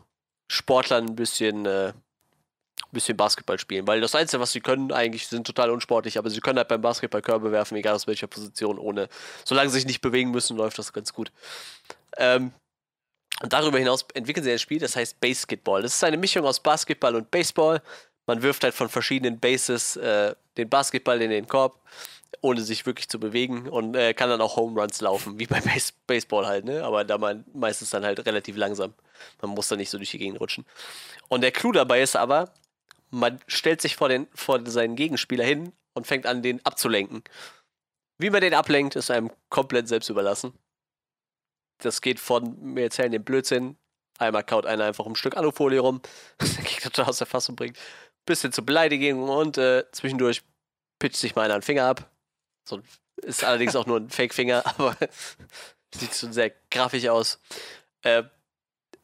[0.51, 1.93] Sportlern ein bisschen, äh,
[2.91, 3.87] bisschen Basketball spielen.
[3.87, 6.81] Weil das Einzige, was sie können, eigentlich sind total unsportlich, aber sie können halt beim
[6.81, 9.07] Basketball Körbe werfen, egal aus welcher Position, ohne.
[9.45, 11.31] Solange sie sich nicht bewegen müssen, läuft das ganz gut.
[12.17, 12.51] Ähm,
[13.41, 15.81] und darüber hinaus entwickeln sie ein Spiel, das heißt Basketball.
[15.81, 17.81] Das ist eine Mischung aus Basketball und Baseball.
[18.27, 21.79] Man wirft halt von verschiedenen Bases äh, den Basketball in den Korb
[22.39, 25.59] ohne sich wirklich zu bewegen und äh, kann dann auch Home Runs laufen, wie bei
[25.59, 26.83] Base Baseball halt, ne?
[26.83, 28.93] Aber da man meistens dann halt relativ langsam.
[29.41, 30.65] Man muss da nicht so durch die Gegend rutschen.
[31.27, 32.53] Und der Clou dabei ist aber,
[33.09, 37.23] man stellt sich vor, den, vor seinen Gegenspieler hin und fängt an, den abzulenken.
[38.17, 40.53] Wie man den ablenkt, ist einem komplett selbst überlassen.
[41.79, 43.77] Das geht von, wir erzählen den Blödsinn,
[44.19, 46.01] einmal kaut einer einfach ein Stück Alufolie rum,
[46.41, 47.77] den Gegner total aus der Fassung bringt,
[48.25, 50.43] bis hin zur Beleidigung und äh, zwischendurch
[50.99, 52.10] pitcht sich mal einer einen Finger ab,
[52.71, 52.81] so,
[53.21, 54.95] ist allerdings auch nur ein Fake-Finger, aber
[55.93, 57.39] sieht schon sehr grafisch aus.
[58.01, 58.23] Äh,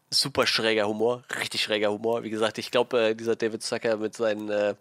[0.09, 2.23] super schräger Humor, richtig schräger Humor.
[2.23, 4.75] Wie gesagt, ich glaube, äh, dieser David Zucker mit seinen, äh,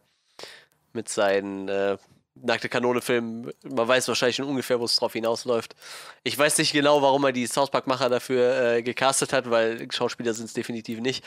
[0.92, 1.98] mit seinen äh,
[2.34, 5.74] Nackte Kanone-Filmen, man weiß wahrscheinlich schon ungefähr, wo es drauf hinausläuft.
[6.22, 10.34] Ich weiß nicht genau, warum er die South Park-Macher dafür äh, gecastet hat, weil Schauspieler
[10.34, 11.24] sind es definitiv nicht.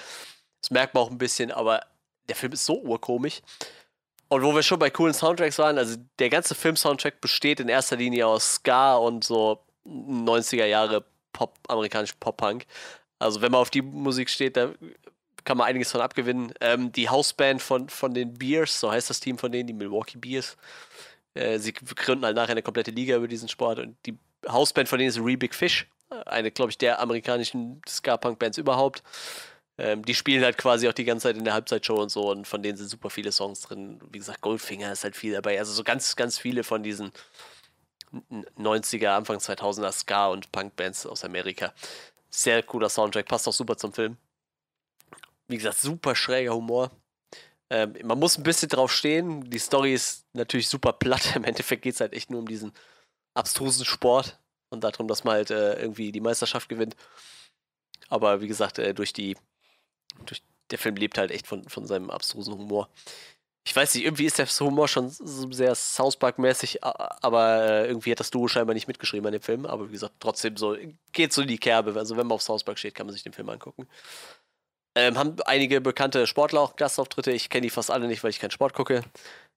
[0.62, 1.82] Das merkt man auch ein bisschen, aber
[2.28, 3.42] der Film ist so urkomisch.
[4.30, 7.96] Und wo wir schon bei coolen Soundtracks waren, also der ganze Film-Soundtrack besteht in erster
[7.96, 11.04] Linie aus Ska und so 90er Jahre
[11.34, 12.66] Pop, amerikanischen Pop-Punk.
[13.18, 14.72] Also wenn man auf die Musik steht, da
[15.44, 16.54] kann man einiges von abgewinnen.
[16.62, 20.18] Ähm, die Hausband von, von den Bears, so heißt das Team von denen, die Milwaukee
[20.18, 20.58] Bears.
[21.34, 25.00] Äh, sie gründen halt nachher eine komplette Liga über diesen Sport und die Hausband von
[25.00, 25.88] denen ist Re Big Fish.
[26.26, 29.04] eine, glaube ich, der amerikanischen Ska-Punk-Bands überhaupt.
[29.80, 32.46] Ähm, die spielen halt quasi auch die ganze Zeit in der Halbzeitshow und so und
[32.46, 34.02] von denen sind super viele Songs drin.
[34.12, 35.58] Wie gesagt, Goldfinger ist halt viel dabei.
[35.58, 37.14] Also so ganz, ganz viele von diesen
[38.58, 41.74] 90er, Anfang 2000er Ska- und Punk-Bands aus Amerika.
[42.30, 44.18] Sehr cooler Soundtrack, passt auch super zum Film.
[45.48, 46.92] Wie gesagt, super schräger Humor.
[47.70, 49.50] Ähm, man muss ein bisschen drauf stehen.
[49.50, 51.22] Die Story ist natürlich super platt.
[51.38, 52.74] Im Endeffekt geht es halt echt nur um diesen
[53.34, 54.40] abstrusen Sport
[54.70, 56.98] und darum, dass man halt äh, irgendwie die Meisterschaft gewinnt.
[58.10, 59.38] Aber wie gesagt, äh, durch die
[60.72, 62.90] der Film lebt halt echt von, von seinem abstrusen Humor.
[63.66, 68.12] Ich weiß nicht, irgendwie ist der Humor schon so sehr South Park-mäßig, aber äh, irgendwie
[68.12, 69.66] hat das Duo scheinbar nicht mitgeschrieben an dem Film.
[69.66, 70.76] Aber wie gesagt, trotzdem so,
[71.12, 71.94] geht so in die Kerbe.
[71.96, 73.88] Also wenn man auf South Park steht, kann man sich den Film angucken.
[74.96, 77.32] Ähm, haben einige bekannte Sportler auch Gastauftritte.
[77.32, 79.04] Ich kenne die fast alle nicht, weil ich keinen Sport gucke.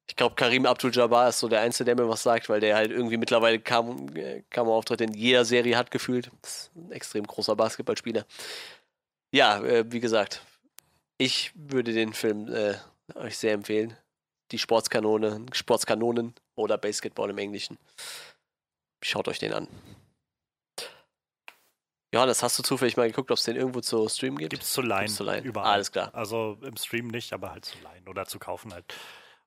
[0.08, 2.90] Ich glaube, Karim Abdul-Jabbar ist so der Einzige, der mir was sagt, weil der halt
[2.90, 4.10] irgendwie mittlerweile kam,
[4.50, 6.30] kam Auftritt in jeder Serie hat gefühlt.
[6.42, 8.26] Das ist ein extrem großer Basketballspieler.
[9.32, 10.42] Ja, äh, wie gesagt,
[11.18, 12.74] ich würde den Film äh,
[13.14, 13.96] euch sehr empfehlen.
[14.50, 17.78] Die Sportskanone, Sportskanonen oder Basketball im Englischen.
[19.02, 19.68] Schaut euch den an.
[22.14, 24.50] Johannes, hast du zufällig mal geguckt, ob es den irgendwo zu streamen gibt?
[24.50, 25.08] Gibt es zu leihen.
[25.08, 25.44] zu leihen.
[25.44, 25.72] Überall.
[25.72, 26.14] Alles klar.
[26.14, 28.84] Also im Stream nicht, aber halt zu leihen oder zu kaufen halt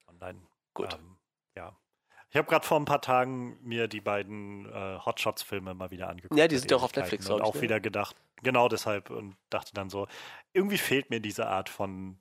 [0.08, 0.42] online.
[0.74, 0.92] Gut.
[0.92, 1.15] Ähm, ja.
[2.30, 6.38] Ich habe gerade vor ein paar Tagen mir die beiden äh, Hotshots-Filme mal wieder angeguckt.
[6.38, 7.62] Ja, die sind ja auch auf Netflix, Und auch ne?
[7.62, 10.08] wieder gedacht, genau deshalb und dachte dann so,
[10.54, 12.18] irgendwie fehlt mir diese Art von,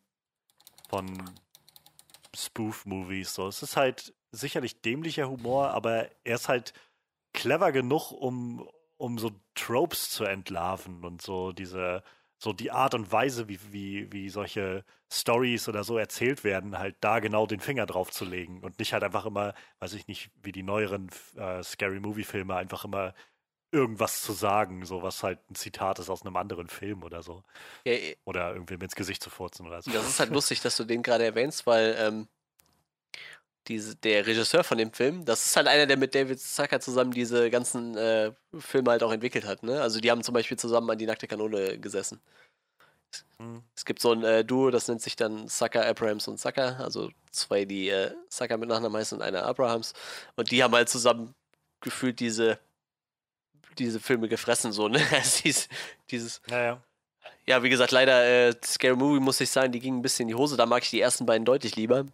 [0.88, 1.30] von
[2.34, 3.34] Spoof-Movies.
[3.34, 3.48] So.
[3.48, 6.74] Es ist halt sicherlich dämlicher Humor, aber er ist halt
[7.32, 12.02] clever genug, um, um so Tropes zu entlarven und so diese,
[12.44, 16.96] so die Art und Weise, wie, wie, wie solche Stories oder so erzählt werden, halt
[17.00, 20.30] da genau den Finger drauf zu legen und nicht halt einfach immer, weiß ich nicht,
[20.42, 23.14] wie die neueren äh, Scary Movie-Filme einfach immer
[23.72, 27.42] irgendwas zu sagen, so was halt ein Zitat ist aus einem anderen Film oder so.
[27.84, 27.94] Ja,
[28.24, 29.90] Oder irgendwem ins Gesicht zu furzen oder so.
[29.90, 32.28] das ist halt lustig, dass du den gerade erwähnst, weil ähm,
[33.68, 37.12] diese, der Regisseur von dem Film, das ist halt einer, der mit David Zucker zusammen
[37.12, 39.62] diese ganzen äh, Filme halt auch entwickelt hat.
[39.62, 39.80] Ne?
[39.80, 42.20] Also die haben zum Beispiel zusammen an die nackte Kanone gesessen.
[43.38, 43.62] Hm.
[43.74, 46.78] Es gibt so ein äh, Duo, das nennt sich dann Sucker, Abrahams und Sucker.
[46.80, 49.94] Also zwei, die äh, Sucker mit Nachnamen heißen und einer Abrahams.
[50.36, 51.34] Und die haben halt zusammen
[51.80, 52.58] gefühlt diese,
[53.78, 55.00] diese Filme gefressen, so, ne?
[55.12, 55.68] Also dieses,
[56.10, 56.82] dieses, Naja.
[57.46, 60.28] ja, wie gesagt, leider, äh, Scary Movie muss ich sagen, die ging ein bisschen in
[60.28, 60.56] die Hose.
[60.56, 62.06] Da mag ich die ersten beiden deutlich lieber.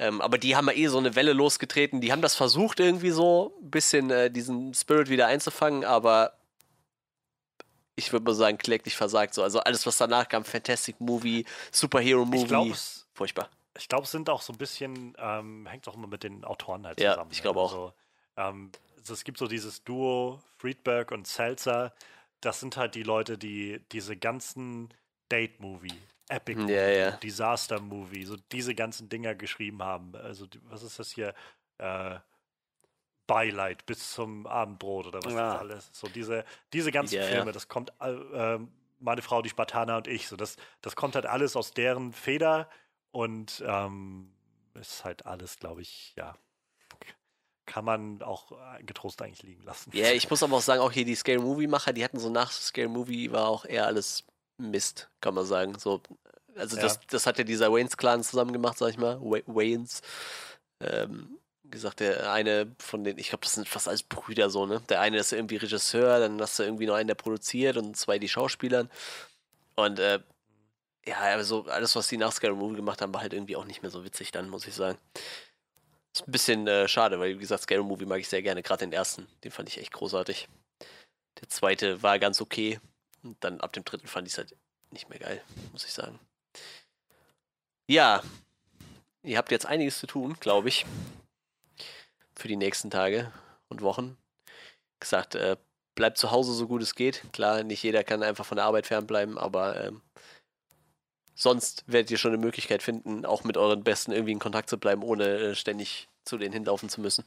[0.00, 2.00] Ähm, aber die haben ja eh so eine Welle losgetreten.
[2.00, 6.32] Die haben das versucht, irgendwie so ein bisschen äh, diesen Spirit wieder einzufangen, aber
[7.96, 9.34] ich würde mal sagen, kläglich versagt.
[9.34, 9.42] So.
[9.42, 13.50] Also alles, was danach kam, Fantastic Movie, Superhero Movie, glaube, es, furchtbar.
[13.76, 16.86] ich glaub, es sind auch so ein bisschen, ähm, hängt auch immer mit den Autoren
[16.86, 17.30] halt Ja, zusammen.
[17.30, 17.42] ich ne?
[17.42, 17.72] glaube auch.
[17.72, 17.92] Also,
[18.38, 21.92] ähm, also es gibt so dieses Duo Friedberg und Seltzer.
[22.40, 24.88] Das sind halt die Leute, die diese ganzen
[25.28, 25.92] Date-Movie,
[26.30, 27.10] Epic-Movie, Ja, ja.
[27.12, 30.14] Disaster-Movie, so diese ganzen Dinger geschrieben haben.
[30.16, 31.34] Also was ist das hier?
[31.78, 32.18] Äh,
[33.26, 35.52] Beileid bis zum Abendbrot oder was Ja.
[35.52, 35.90] das alles.
[35.92, 37.28] So diese, diese ganzen Ja, ja.
[37.28, 41.26] Filme, das kommt, ähm, meine Frau, die Spartaner und ich, so das, das kommt halt
[41.26, 42.68] alles aus deren Feder
[43.12, 44.32] und ähm,
[44.74, 46.34] ist halt alles, glaube ich, ja,
[47.66, 49.90] kann man auch äh, getrost eigentlich liegen lassen.
[49.94, 52.30] Ja, ich muss aber auch sagen, auch hier die Scary Movie Macher, die hatten so
[52.30, 54.24] nach Scary Movie war auch eher alles
[54.60, 55.78] Mist, kann man sagen.
[55.78, 56.02] So,
[56.56, 56.82] also Ja.
[56.82, 59.20] das, das hat ja dieser Waynes Clan zusammen gemacht, sag ich mal.
[59.20, 60.02] Wa- Waynes.
[60.80, 64.66] Ähm, wie gesagt, der eine von den, ich glaube, das sind fast alles Brüder so,
[64.66, 64.80] ne?
[64.88, 68.18] Der eine ist irgendwie Regisseur, dann hast du irgendwie noch einen, der produziert und zwei,
[68.18, 68.90] die Schauspielern.
[69.76, 70.20] Und äh,
[71.06, 73.82] ja, also alles, was die nach Scary Movie gemacht haben, war halt irgendwie auch nicht
[73.82, 74.98] mehr so witzig dann, muss ich sagen.
[76.12, 78.84] Ist ein bisschen äh, schade, weil wie gesagt, Scary Movie mag ich sehr gerne, gerade
[78.84, 79.28] den ersten.
[79.44, 80.48] Den fand ich echt großartig.
[81.40, 82.80] Der zweite war ganz okay.
[83.22, 84.56] Und dann ab dem dritten fand ich es halt
[84.90, 85.42] nicht mehr geil,
[85.72, 86.18] muss ich sagen.
[87.86, 88.22] Ja,
[89.22, 90.86] ihr habt jetzt einiges zu tun, glaube ich.
[92.34, 93.32] Für die nächsten Tage
[93.68, 94.16] und Wochen.
[94.98, 95.56] Gesagt, äh,
[95.94, 97.22] bleibt zu Hause so gut es geht.
[97.32, 100.02] Klar, nicht jeder kann einfach von der Arbeit fernbleiben, aber ähm,
[101.34, 104.78] sonst werdet ihr schon eine Möglichkeit finden, auch mit euren Besten irgendwie in Kontakt zu
[104.78, 107.24] bleiben, ohne äh, ständig zu denen hinlaufen zu müssen.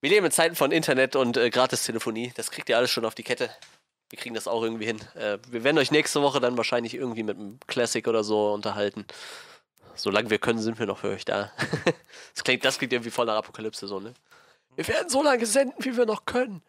[0.00, 2.32] Wir leben in Zeiten von Internet und äh, Gratistelefonie.
[2.36, 3.50] Das kriegt ihr alles schon auf die Kette.
[4.10, 5.00] Wir kriegen das auch irgendwie hin.
[5.14, 9.04] Äh, wir werden euch nächste Woche dann wahrscheinlich irgendwie mit einem Classic oder so unterhalten.
[9.94, 11.52] Solange wir können, sind wir noch für euch da.
[12.34, 14.14] das, klingt, das klingt irgendwie voller Apokalypse so, ne?
[14.76, 16.62] Wir werden so lange senden, wie wir noch können.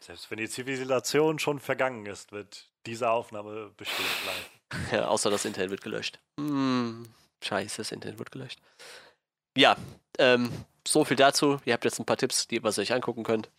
[0.00, 4.44] Selbst wenn die Zivilisation schon vergangen ist, wird diese Aufnahme bestehen bleiben.
[4.90, 6.18] Ja, außer das Internet wird gelöscht.
[6.40, 7.06] Hm,
[7.40, 8.58] scheiße, das Internet wird gelöscht.
[9.56, 9.76] Ja,
[10.18, 10.50] ähm,
[10.86, 11.58] so viel dazu.
[11.64, 13.50] Ihr habt jetzt ein paar Tipps, die ihr euch angucken könnt.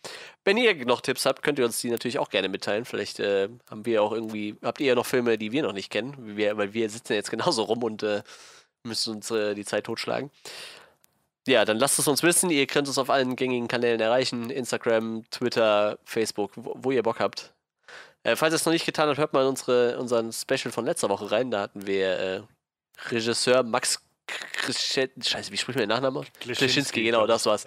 [0.44, 2.84] Wenn ihr noch Tipps habt, könnt ihr uns die natürlich auch gerne mitteilen.
[2.84, 5.90] Vielleicht äh, haben wir auch irgendwie, habt ihr ja noch Filme, die wir noch nicht
[5.90, 8.22] kennen, wir, weil wir sitzen jetzt genauso rum und äh,
[8.82, 10.30] müssen uns äh, die Zeit totschlagen.
[11.46, 12.50] Ja, dann lasst es uns wissen.
[12.50, 17.20] Ihr könnt uns auf allen gängigen Kanälen erreichen: Instagram, Twitter, Facebook, wo, wo ihr Bock
[17.20, 17.54] habt.
[18.22, 21.08] Äh, falls ihr es noch nicht getan habt, hört mal unsere, unseren Special von letzter
[21.08, 21.50] Woche rein.
[21.50, 22.42] Da hatten wir äh,
[23.10, 24.02] Regisseur Max
[24.66, 26.26] Scheiße, wie spricht man den Nachnamen?
[26.40, 27.64] Klischinski, genau, das war's.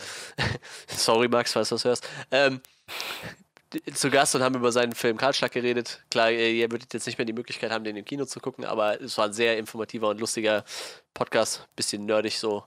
[0.88, 2.08] Sorry, Max, falls du das hörst.
[2.32, 2.62] Ähm,
[3.94, 6.02] zu Gast und haben über seinen Film Karlschlag geredet.
[6.12, 9.02] Klar, ihr würdet jetzt nicht mehr die Möglichkeit haben, den im Kino zu gucken, aber
[9.02, 10.66] es war ein sehr informativer und lustiger
[11.14, 11.68] Podcast.
[11.76, 12.66] Bisschen nerdig so.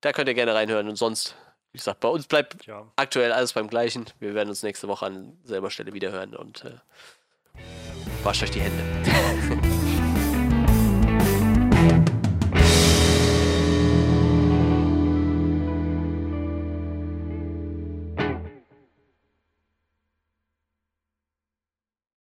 [0.00, 0.88] Da könnt ihr gerne reinhören.
[0.88, 1.34] Und sonst,
[1.72, 2.86] wie gesagt, bei uns bleibt ja.
[2.96, 4.06] aktuell alles beim Gleichen.
[4.20, 6.78] Wir werden uns nächste Woche an selber Stelle wiederhören und äh,
[8.22, 9.74] wascht euch die Hände.